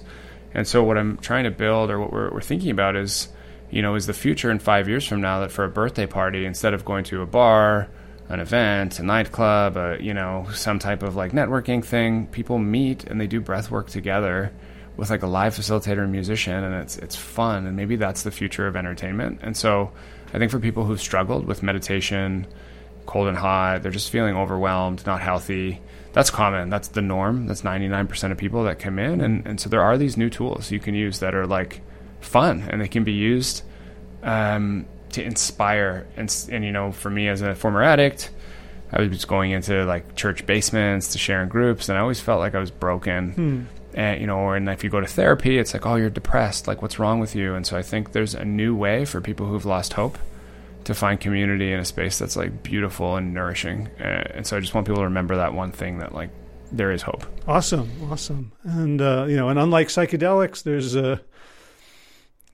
And 0.54 0.66
so 0.66 0.82
what 0.82 0.98
I'm 0.98 1.18
trying 1.18 1.44
to 1.44 1.52
build 1.52 1.88
or 1.88 2.00
what 2.00 2.12
we're, 2.12 2.32
we're 2.32 2.40
thinking 2.40 2.72
about 2.72 2.96
is, 2.96 3.28
you 3.72 3.82
know, 3.82 3.96
is 3.96 4.06
the 4.06 4.12
future 4.12 4.50
in 4.50 4.60
five 4.60 4.88
years 4.88 5.04
from 5.06 5.20
now 5.20 5.40
that 5.40 5.50
for 5.50 5.64
a 5.64 5.68
birthday 5.68 6.06
party, 6.06 6.44
instead 6.46 6.74
of 6.74 6.84
going 6.84 7.02
to 7.04 7.22
a 7.22 7.26
bar, 7.26 7.88
an 8.28 8.38
event, 8.38 9.00
a 9.00 9.02
nightclub, 9.02 9.76
a, 9.76 9.96
you 10.00 10.14
know, 10.14 10.46
some 10.52 10.78
type 10.78 11.02
of 11.02 11.16
like 11.16 11.32
networking 11.32 11.84
thing, 11.84 12.28
people 12.28 12.58
meet 12.58 13.04
and 13.04 13.20
they 13.20 13.26
do 13.26 13.40
breath 13.40 13.70
work 13.70 13.88
together 13.88 14.52
with 14.96 15.10
like 15.10 15.22
a 15.22 15.26
live 15.26 15.54
facilitator 15.56 16.02
and 16.02 16.12
musician 16.12 16.62
and 16.62 16.74
it's 16.74 16.98
it's 16.98 17.16
fun 17.16 17.66
and 17.66 17.74
maybe 17.74 17.96
that's 17.96 18.22
the 18.22 18.30
future 18.30 18.66
of 18.66 18.76
entertainment. 18.76 19.40
And 19.42 19.56
so 19.56 19.90
I 20.32 20.38
think 20.38 20.50
for 20.50 20.60
people 20.60 20.84
who've 20.84 21.00
struggled 21.00 21.46
with 21.46 21.62
meditation 21.62 22.46
cold 23.06 23.28
and 23.28 23.36
hot. 23.36 23.82
They're 23.82 23.90
just 23.90 24.10
feeling 24.10 24.36
overwhelmed, 24.36 25.04
not 25.06 25.20
healthy. 25.20 25.80
That's 26.12 26.30
common. 26.30 26.70
That's 26.70 26.88
the 26.88 27.02
norm. 27.02 27.46
That's 27.46 27.62
99% 27.62 28.30
of 28.30 28.38
people 28.38 28.64
that 28.64 28.78
come 28.78 28.98
in. 28.98 29.20
And, 29.20 29.46
and 29.46 29.60
so 29.60 29.68
there 29.68 29.82
are 29.82 29.96
these 29.98 30.16
new 30.16 30.30
tools 30.30 30.70
you 30.70 30.80
can 30.80 30.94
use 30.94 31.18
that 31.20 31.34
are 31.34 31.46
like 31.46 31.80
fun 32.22 32.64
and 32.70 32.80
they 32.80 32.88
can 32.88 33.04
be 33.04 33.12
used 33.12 33.62
um, 34.22 34.86
to 35.10 35.22
inspire. 35.22 36.06
And, 36.16 36.34
and, 36.50 36.64
you 36.64 36.72
know, 36.72 36.92
for 36.92 37.10
me 37.10 37.28
as 37.28 37.42
a 37.42 37.54
former 37.54 37.82
addict, 37.82 38.30
I 38.92 39.00
was 39.00 39.10
just 39.10 39.28
going 39.28 39.52
into 39.52 39.84
like 39.84 40.16
church 40.16 40.44
basements 40.44 41.12
to 41.12 41.18
share 41.18 41.42
in 41.42 41.48
groups, 41.48 41.88
and 41.88 41.96
I 41.96 42.02
always 42.02 42.20
felt 42.20 42.40
like 42.40 42.54
I 42.54 42.58
was 42.58 42.70
broken. 42.70 43.32
Hmm. 43.32 43.62
And 43.94 44.20
you 44.20 44.26
know, 44.26 44.38
or 44.38 44.56
and 44.56 44.68
if 44.68 44.84
you 44.84 44.90
go 44.90 45.00
to 45.00 45.06
therapy, 45.06 45.58
it's 45.58 45.74
like, 45.74 45.86
oh, 45.86 45.96
you're 45.96 46.10
depressed. 46.10 46.66
Like, 46.66 46.82
what's 46.82 46.98
wrong 46.98 47.18
with 47.20 47.34
you? 47.34 47.54
And 47.54 47.66
so 47.66 47.76
I 47.76 47.82
think 47.82 48.12
there's 48.12 48.34
a 48.34 48.44
new 48.44 48.74
way 48.74 49.04
for 49.04 49.20
people 49.20 49.46
who've 49.46 49.64
lost 49.64 49.94
hope 49.94 50.18
to 50.84 50.94
find 50.94 51.20
community 51.20 51.72
in 51.72 51.78
a 51.78 51.84
space 51.84 52.18
that's 52.18 52.36
like 52.36 52.62
beautiful 52.62 53.16
and 53.16 53.32
nourishing. 53.32 53.88
Uh, 54.00 54.24
and 54.34 54.46
so 54.46 54.56
I 54.56 54.60
just 54.60 54.74
want 54.74 54.86
people 54.86 55.00
to 55.00 55.04
remember 55.04 55.36
that 55.36 55.54
one 55.54 55.72
thing 55.72 55.98
that 55.98 56.14
like 56.14 56.30
there 56.70 56.90
is 56.90 57.02
hope. 57.02 57.24
Awesome, 57.46 57.90
awesome. 58.10 58.52
And 58.64 59.00
uh, 59.00 59.26
you 59.28 59.36
know, 59.36 59.48
and 59.48 59.58
unlike 59.58 59.88
psychedelics, 59.88 60.62
there's 60.62 60.94
a 60.94 61.20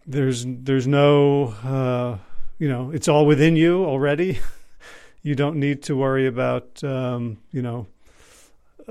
there's 0.08 0.44
there's 0.46 0.86
no 0.86 1.54
uh, 1.62 2.18
you 2.58 2.68
know, 2.68 2.90
it's 2.90 3.08
all 3.08 3.26
within 3.26 3.56
you 3.56 3.84
already. 3.84 4.40
you 5.22 5.34
don't 5.34 5.56
need 5.56 5.82
to 5.84 5.96
worry 5.96 6.26
about 6.26 6.82
um, 6.82 7.38
you 7.52 7.62
know 7.62 7.86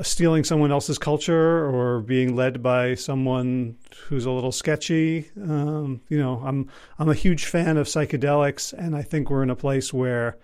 stealing 0.03 0.43
someone 0.43 0.72
else's 0.72 0.99
culture 0.99 1.65
or 1.65 2.01
being 2.01 2.36
led 2.36 2.61
by 2.61 2.93
someone 2.93 3.76
who's 4.07 4.26
a 4.26 4.32
little 4.32 4.51
sketchy. 4.51 5.30
Um, 5.41 6.01
you 6.07 6.20
know, 6.20 6.41
I'm 6.45 6.70
I'm 6.99 7.09
a 7.09 7.15
huge 7.15 7.45
fan 7.45 7.78
of 7.78 7.88
psychedelics, 7.88 8.74
and 8.74 8.95
I 8.95 9.01
think 9.01 9.30
we're 9.30 9.43
in 9.43 9.49
a 9.49 9.55
place 9.55 9.93
where 9.93 10.38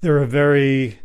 they're 0.00 0.22
a 0.22 0.26
very 0.26 0.98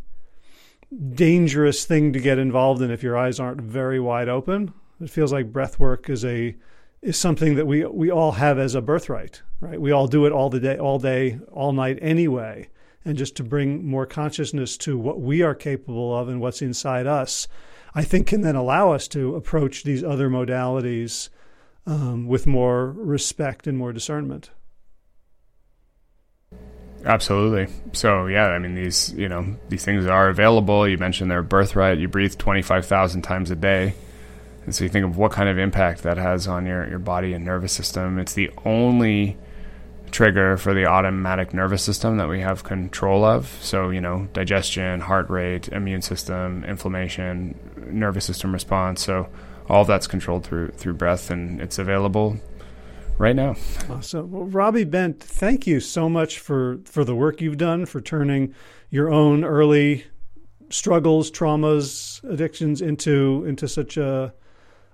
dangerous 1.14 1.86
thing 1.86 2.12
to 2.14 2.20
get 2.20 2.38
involved 2.38 2.82
in 2.82 2.92
if 2.92 3.04
your 3.04 3.18
eyes 3.18 3.40
aren't 3.40 3.62
very 3.62 4.00
wide 4.00 4.30
open. 4.30 4.74
It 5.00 5.10
feels 5.10 5.32
like 5.32 5.52
breath 5.52 5.80
work 5.80 6.10
is 6.10 6.24
a 6.26 6.56
is 7.02 7.18
something 7.18 7.56
that 7.56 7.66
we 7.66 7.86
we 7.86 8.12
all 8.12 8.34
have 8.34 8.60
as 8.60 8.76
a 8.76 8.82
birthright, 8.82 9.42
right? 9.60 9.80
We 9.80 9.92
all 9.92 10.08
do 10.08 10.26
it 10.26 10.32
all 10.32 10.50
the 10.50 10.60
day, 10.60 10.78
all 10.78 11.00
day, 11.00 11.40
all 11.52 11.74
night 11.74 12.00
anyway. 12.02 12.70
And 13.04 13.18
just 13.18 13.36
to 13.38 13.44
bring 13.44 13.84
more 13.84 14.06
consciousness 14.06 14.78
to 14.78 14.96
what 14.98 15.20
we 15.20 15.42
are 15.42 15.56
capable 15.56 16.16
of 16.16 16.30
and 16.30 16.40
what's 16.40 16.62
inside 16.62 17.08
us 17.08 17.48
I 17.94 18.04
think 18.04 18.28
can 18.28 18.42
then 18.42 18.56
allow 18.56 18.92
us 18.92 19.08
to 19.10 19.36
approach 19.36 19.84
these 19.84 20.04
other 20.04 20.30
modalities 20.30 21.30
um, 21.86 22.28
with 22.28 22.48
more 22.48 22.92
respect 22.92 23.68
and 23.68 23.78
more 23.78 23.92
discernment. 23.92 24.52
Absolutely. 27.04 27.68
So 27.94 28.28
yeah, 28.28 28.48
I 28.48 28.60
mean 28.60 28.76
these 28.76 29.12
you 29.14 29.28
know 29.28 29.58
these 29.70 29.84
things 29.84 30.06
are 30.06 30.30
available. 30.30 30.88
You 30.88 31.00
mentioned 31.00 31.32
their 31.32 31.42
birthright. 31.42 31.98
You 31.98 32.08
breathe 32.08 32.38
twenty 32.38 32.62
five 32.62 32.86
thousand 32.86 33.24
times 33.24 33.50
a 33.50 33.56
day, 33.56 33.96
and 34.66 34.76
so 34.76 34.84
you 34.84 34.90
think 34.90 35.06
of 35.06 35.18
what 35.18 35.32
kind 35.32 35.50
of 35.50 35.58
impact 35.58 36.04
that 36.04 36.18
has 36.18 36.48
on 36.48 36.66
your 36.66 36.88
your 36.88 37.00
body 37.00 37.34
and 37.34 37.44
nervous 37.44 37.74
system. 37.74 38.20
It's 38.20 38.34
the 38.34 38.52
only 38.66 39.38
trigger 40.12 40.58
for 40.58 40.74
the 40.74 40.86
automatic 40.86 41.54
nervous 41.54 41.84
system 41.84 42.18
that 42.18 42.28
we 42.28 42.42
have 42.42 42.64
control 42.64 43.24
of. 43.24 43.48
So, 43.62 43.90
you 43.90 44.02
know, 44.02 44.28
digestion, 44.34 45.00
heart 45.00 45.30
rate, 45.30 45.70
immune 45.70 46.02
system, 46.02 46.64
inflammation, 46.66 47.58
nervous 47.90 48.26
system 48.26 48.52
response. 48.52 49.04
So, 49.04 49.30
all 49.70 49.86
that's 49.86 50.08
controlled 50.08 50.46
through 50.46 50.70
through 50.72 50.94
breath 50.94 51.30
and 51.30 51.62
it's 51.62 51.80
available 51.80 52.38
right 53.18 53.36
now. 53.36 53.56
Awesome. 53.90 54.32
Well, 54.32 54.46
Robbie 54.46 54.84
Bent, 54.84 55.22
thank 55.22 55.66
you 55.66 55.80
so 55.80 56.10
much 56.10 56.40
for 56.40 56.80
for 56.86 57.04
the 57.04 57.16
work 57.16 57.42
you've 57.42 57.58
done 57.58 57.86
for 57.86 58.02
turning 58.02 58.54
your 58.90 59.10
own 59.10 59.44
early 59.44 60.06
struggles, 60.70 61.32
traumas, 61.32 62.24
addictions 62.30 62.82
into 62.82 63.46
into 63.48 63.68
such 63.68 63.98
a 63.98 64.34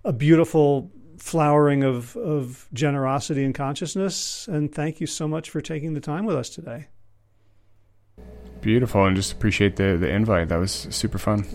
a 0.07 0.13
beautiful 0.13 0.89
flowering 1.17 1.83
of, 1.83 2.15
of 2.15 2.67
generosity 2.73 3.43
and 3.43 3.53
consciousness. 3.53 4.47
And 4.47 4.73
thank 4.73 5.01
you 5.01 5.07
so 5.07 5.27
much 5.27 5.49
for 5.49 5.59
taking 5.59 5.93
the 5.93 5.99
time 5.99 6.25
with 6.25 6.37
us 6.37 6.49
today. 6.49 6.87
Beautiful. 8.61 9.05
And 9.05 9.15
just 9.15 9.33
appreciate 9.33 9.75
the, 9.75 9.97
the 9.97 10.09
invite. 10.09 10.47
That 10.47 10.57
was 10.57 10.71
super 10.71 11.17
fun. 11.17 11.45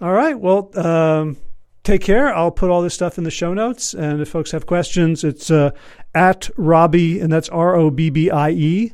All 0.00 0.12
right. 0.12 0.38
Well, 0.38 0.70
um, 0.78 1.38
take 1.84 2.02
care. 2.02 2.34
I'll 2.34 2.50
put 2.50 2.68
all 2.68 2.82
this 2.82 2.92
stuff 2.92 3.16
in 3.16 3.24
the 3.24 3.30
show 3.30 3.54
notes. 3.54 3.94
And 3.94 4.20
if 4.20 4.28
folks 4.28 4.50
have 4.50 4.66
questions, 4.66 5.24
it's 5.24 5.50
uh, 5.50 5.70
at 6.14 6.50
Robbie, 6.56 7.18
and 7.20 7.32
that's 7.32 7.48
R 7.48 7.74
O 7.74 7.90
B 7.90 8.10
B 8.10 8.30
I 8.30 8.50
E, 8.50 8.92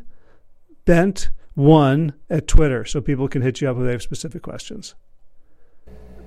Bent 0.85 1.31
one 1.55 2.15
at 2.31 2.47
Twitter. 2.47 2.85
So 2.85 3.01
people 3.01 3.27
can 3.27 3.43
hit 3.43 3.61
you 3.61 3.69
up 3.69 3.77
if 3.77 3.83
they 3.83 3.93
have 3.93 4.03
specific 4.03 4.43
questions. 4.43 4.95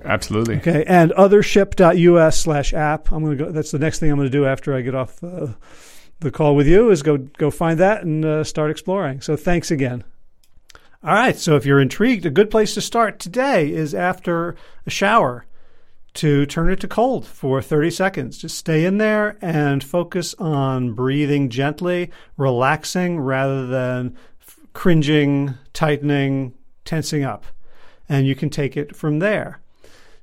Absolutely. 0.04 0.56
Okay, 0.56 0.84
and 0.86 1.10
othership.us 1.12 2.38
slash 2.38 2.72
app. 2.72 3.10
I'm 3.10 3.24
going 3.24 3.38
to 3.38 3.44
go. 3.44 3.50
That's 3.50 3.70
the 3.70 3.78
next 3.78 3.98
thing 3.98 4.10
I'm 4.10 4.16
going 4.16 4.30
to 4.30 4.38
do 4.38 4.46
after 4.46 4.74
I 4.74 4.80
get 4.80 4.94
off 4.94 5.22
uh, 5.22 5.48
the 6.20 6.30
call 6.30 6.54
with 6.56 6.66
you 6.66 6.90
is 6.90 7.02
go 7.02 7.18
go 7.18 7.50
find 7.50 7.78
that 7.80 8.02
and 8.02 8.24
uh, 8.24 8.44
start 8.44 8.70
exploring. 8.70 9.20
So 9.20 9.36
thanks 9.36 9.70
again. 9.70 10.04
All 11.02 11.14
right. 11.14 11.36
So 11.36 11.56
if 11.56 11.66
you're 11.66 11.80
intrigued, 11.80 12.26
a 12.26 12.30
good 12.30 12.50
place 12.50 12.74
to 12.74 12.80
start 12.80 13.18
today 13.18 13.72
is 13.72 13.94
after 13.94 14.56
a 14.86 14.90
shower 14.90 15.46
to 16.14 16.46
turn 16.46 16.70
it 16.70 16.80
to 16.80 16.88
cold 16.88 17.26
for 17.26 17.60
30 17.60 17.90
seconds. 17.90 18.38
Just 18.38 18.56
stay 18.56 18.86
in 18.86 18.98
there 18.98 19.36
and 19.42 19.84
focus 19.84 20.34
on 20.38 20.94
breathing 20.94 21.50
gently, 21.50 22.10
relaxing 22.38 23.20
rather 23.20 23.66
than 23.66 24.16
cringing, 24.72 25.54
tightening, 25.74 26.54
tensing 26.84 27.22
up. 27.22 27.44
And 28.08 28.26
you 28.26 28.34
can 28.34 28.50
take 28.50 28.76
it 28.76 28.96
from 28.96 29.18
there. 29.18 29.60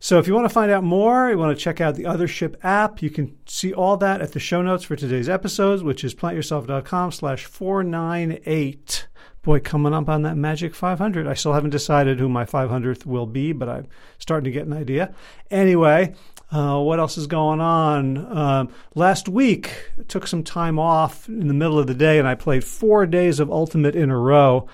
So 0.04 0.20
if 0.20 0.28
you 0.28 0.34
want 0.34 0.44
to 0.44 0.54
find 0.54 0.70
out 0.70 0.84
more, 0.84 1.30
you 1.30 1.38
want 1.38 1.58
to 1.58 1.64
check 1.64 1.80
out 1.80 1.96
the 1.96 2.04
Othership 2.04 2.56
app, 2.62 3.02
you 3.02 3.10
can 3.10 3.38
see 3.46 3.72
all 3.72 3.96
that 3.96 4.20
at 4.20 4.34
the 4.34 4.40
show 4.40 4.62
notes 4.62 4.84
for 4.84 4.98
today's 4.98 5.30
episodes, 5.30 5.82
which 5.82 6.04
is 6.04 6.14
plantyourself.com 6.14 7.14
slash 7.14 7.46
498. 7.46 9.08
Boy, 9.44 9.62
coming 9.62 9.94
up 9.94 10.10
on 10.10 10.24
that 10.24 10.36
magic 10.36 10.76
500. 10.76 11.26
I 11.26 11.34
still 11.36 11.54
haven't 11.54 11.70
decided 11.70 12.20
who 12.20 12.28
my 12.28 12.44
500th 12.44 13.06
will 13.06 13.26
be, 13.26 13.54
but 13.54 13.70
I'm 13.70 13.88
starting 14.20 14.44
to 14.44 14.52
get 14.52 14.68
an 14.68 14.74
idea. 14.74 15.16
Anyway, 15.50 16.14
uh, 16.52 16.82
what 16.82 17.00
else 17.00 17.18
is 17.18 17.28
going 17.28 17.62
on? 17.62 18.18
Uh, 18.18 18.66
last 18.96 19.30
week, 19.30 19.90
I 19.98 20.04
took 20.04 20.28
some 20.28 20.44
time 20.44 20.80
off 20.80 21.30
in 21.30 21.48
the 21.48 21.54
middle 21.54 21.80
of 21.80 21.88
the 21.88 21.94
day, 21.94 22.20
and 22.20 22.28
I 22.28 22.36
played 22.36 22.66
four 22.66 23.06
days 23.06 23.40
of 23.40 23.50
Ultimate 23.50 23.96
in 23.96 24.10
a 24.10 24.18
row, 24.18 24.68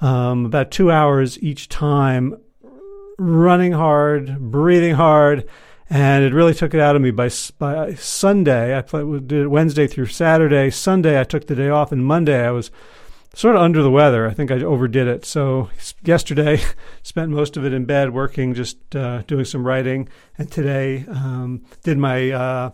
um, 0.00 0.44
about 0.44 0.72
two 0.72 0.90
hours 0.90 1.40
each 1.40 1.68
time 1.68 2.36
running 3.18 3.72
hard, 3.72 4.50
breathing 4.50 4.94
hard, 4.94 5.48
and 5.90 6.24
it 6.24 6.32
really 6.32 6.54
took 6.54 6.74
it 6.74 6.80
out 6.80 6.96
of 6.96 7.02
me 7.02 7.10
by 7.10 7.30
by 7.58 7.94
Sunday. 7.94 8.76
I 8.76 8.82
played, 8.82 9.28
did 9.28 9.48
Wednesday 9.48 9.86
through 9.86 10.06
Saturday. 10.06 10.70
Sunday 10.70 11.20
I 11.20 11.24
took 11.24 11.46
the 11.46 11.54
day 11.54 11.68
off, 11.68 11.92
and 11.92 12.04
Monday 12.04 12.46
I 12.46 12.50
was 12.50 12.70
sort 13.34 13.56
of 13.56 13.62
under 13.62 13.82
the 13.82 13.90
weather. 13.90 14.26
I 14.26 14.34
think 14.34 14.50
I 14.50 14.62
overdid 14.62 15.06
it. 15.06 15.24
So 15.24 15.70
yesterday 16.02 16.60
spent 17.02 17.30
most 17.30 17.56
of 17.56 17.64
it 17.64 17.72
in 17.72 17.84
bed 17.84 18.12
working, 18.12 18.54
just 18.54 18.96
uh, 18.96 19.22
doing 19.22 19.44
some 19.44 19.66
writing, 19.66 20.08
and 20.38 20.50
today 20.50 21.04
um, 21.08 21.62
did 21.82 21.98
my. 21.98 22.30
Uh, 22.30 22.70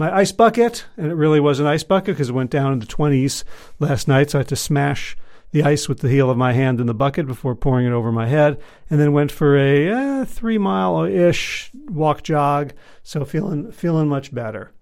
my 0.00 0.16
ice 0.16 0.30
bucket, 0.30 0.86
and 0.96 1.10
it 1.10 1.16
really 1.16 1.40
was 1.40 1.58
an 1.58 1.66
ice 1.66 1.82
bucket 1.82 2.14
because 2.14 2.28
it 2.28 2.32
went 2.32 2.52
down 2.52 2.72
in 2.72 2.78
the 2.78 2.86
20s 2.86 3.42
last 3.80 4.06
night, 4.06 4.30
so 4.30 4.38
I 4.38 4.40
had 4.42 4.48
to 4.48 4.54
smash 4.54 5.16
the 5.50 5.62
ice 5.62 5.88
with 5.88 6.00
the 6.00 6.08
heel 6.08 6.30
of 6.30 6.36
my 6.36 6.52
hand 6.52 6.80
in 6.80 6.86
the 6.86 6.94
bucket 6.94 7.26
before 7.26 7.54
pouring 7.54 7.86
it 7.86 7.92
over 7.92 8.12
my 8.12 8.26
head, 8.26 8.60
and 8.90 9.00
then 9.00 9.12
went 9.12 9.32
for 9.32 9.56
a 9.56 9.88
uh, 9.88 10.24
three 10.24 10.58
mile 10.58 11.04
ish 11.04 11.70
walk 11.88 12.22
jog. 12.22 12.72
So 13.02 13.24
feeling 13.24 13.72
feeling 13.72 14.08
much 14.08 14.34
better. 14.34 14.72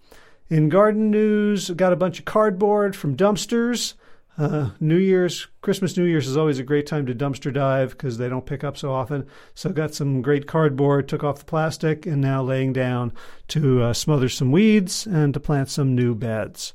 In 0.48 0.68
garden 0.68 1.10
news, 1.10 1.70
got 1.70 1.92
a 1.92 1.96
bunch 1.96 2.20
of 2.20 2.24
cardboard 2.24 2.94
from 2.94 3.16
dumpsters. 3.16 3.94
Uh, 4.38 4.70
New 4.80 4.98
Year's, 4.98 5.46
Christmas, 5.62 5.96
New 5.96 6.04
Year's 6.04 6.28
is 6.28 6.36
always 6.36 6.58
a 6.58 6.62
great 6.62 6.86
time 6.86 7.06
to 7.06 7.14
dumpster 7.14 7.52
dive 7.52 7.90
because 7.90 8.18
they 8.18 8.28
don't 8.28 8.44
pick 8.44 8.62
up 8.62 8.76
so 8.76 8.92
often. 8.92 9.26
So 9.54 9.70
got 9.70 9.94
some 9.94 10.20
great 10.20 10.46
cardboard, 10.46 11.08
took 11.08 11.24
off 11.24 11.38
the 11.38 11.46
plastic, 11.46 12.04
and 12.04 12.20
now 12.20 12.42
laying 12.42 12.74
down 12.74 13.12
to 13.48 13.82
uh, 13.82 13.92
smother 13.94 14.28
some 14.28 14.52
weeds 14.52 15.06
and 15.06 15.32
to 15.32 15.40
plant 15.40 15.70
some 15.70 15.94
new 15.94 16.14
beds. 16.14 16.74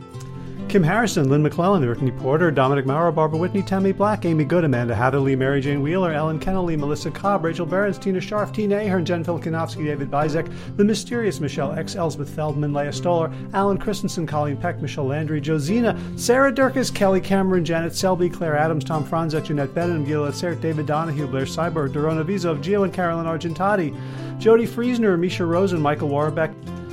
Kim 0.71 0.83
Harrison, 0.83 1.27
Lynn 1.27 1.43
McClellan, 1.43 1.83
Brittany 1.83 2.11
Porter, 2.11 2.49
Dominic 2.49 2.85
Maurer, 2.85 3.11
Barbara 3.11 3.37
Whitney, 3.37 3.61
Tammy 3.61 3.91
Black, 3.91 4.23
Amy 4.23 4.45
Good, 4.45 4.63
Amanda 4.63 4.95
Hatherley, 4.95 5.35
Mary 5.35 5.59
Jane 5.59 5.81
Wheeler, 5.81 6.13
Ellen 6.13 6.39
Kennelly, 6.39 6.79
Melissa 6.79 7.11
Cobb, 7.11 7.43
Rachel 7.43 7.65
Behrens, 7.65 7.97
Tina 7.97 8.21
Tina 8.21 8.77
Ahern, 8.77 9.03
Jen 9.03 9.21
Filkanovsky, 9.21 9.85
David 9.85 10.09
Bizek, 10.09 10.49
The 10.77 10.85
Mysterious 10.85 11.41
Michelle 11.41 11.73
X, 11.73 11.97
Elsbeth 11.97 12.29
Feldman, 12.29 12.71
Leah 12.71 12.93
Stoller, 12.93 13.33
Alan 13.53 13.77
Christensen, 13.77 14.25
Colleen 14.25 14.55
Peck, 14.55 14.81
Michelle 14.81 15.07
Landry, 15.07 15.41
Josina, 15.41 15.99
Sarah 16.15 16.53
Durkis, 16.53 16.95
Kelly 16.95 17.19
Cameron, 17.19 17.65
Janet 17.65 17.93
Selby, 17.93 18.29
Claire 18.29 18.55
Adams, 18.55 18.85
Tom 18.85 19.05
Franzek, 19.05 19.43
Jeanette 19.43 19.75
Bennett, 19.75 20.07
Gila 20.07 20.31
Sert, 20.31 20.61
David 20.61 20.85
Donahue, 20.85 21.27
Blair 21.27 21.43
Cyber, 21.43 21.89
Dorona 21.89 22.23
Vizov, 22.23 22.63
Gio 22.63 22.85
and 22.85 22.93
Carolyn 22.93 23.25
Argentati, 23.25 23.93
Jody 24.39 24.65
Friesner, 24.65 25.19
Misha 25.19 25.45
Rosen, 25.45 25.81
Michael 25.81 26.07
Warbeck, 26.07 26.53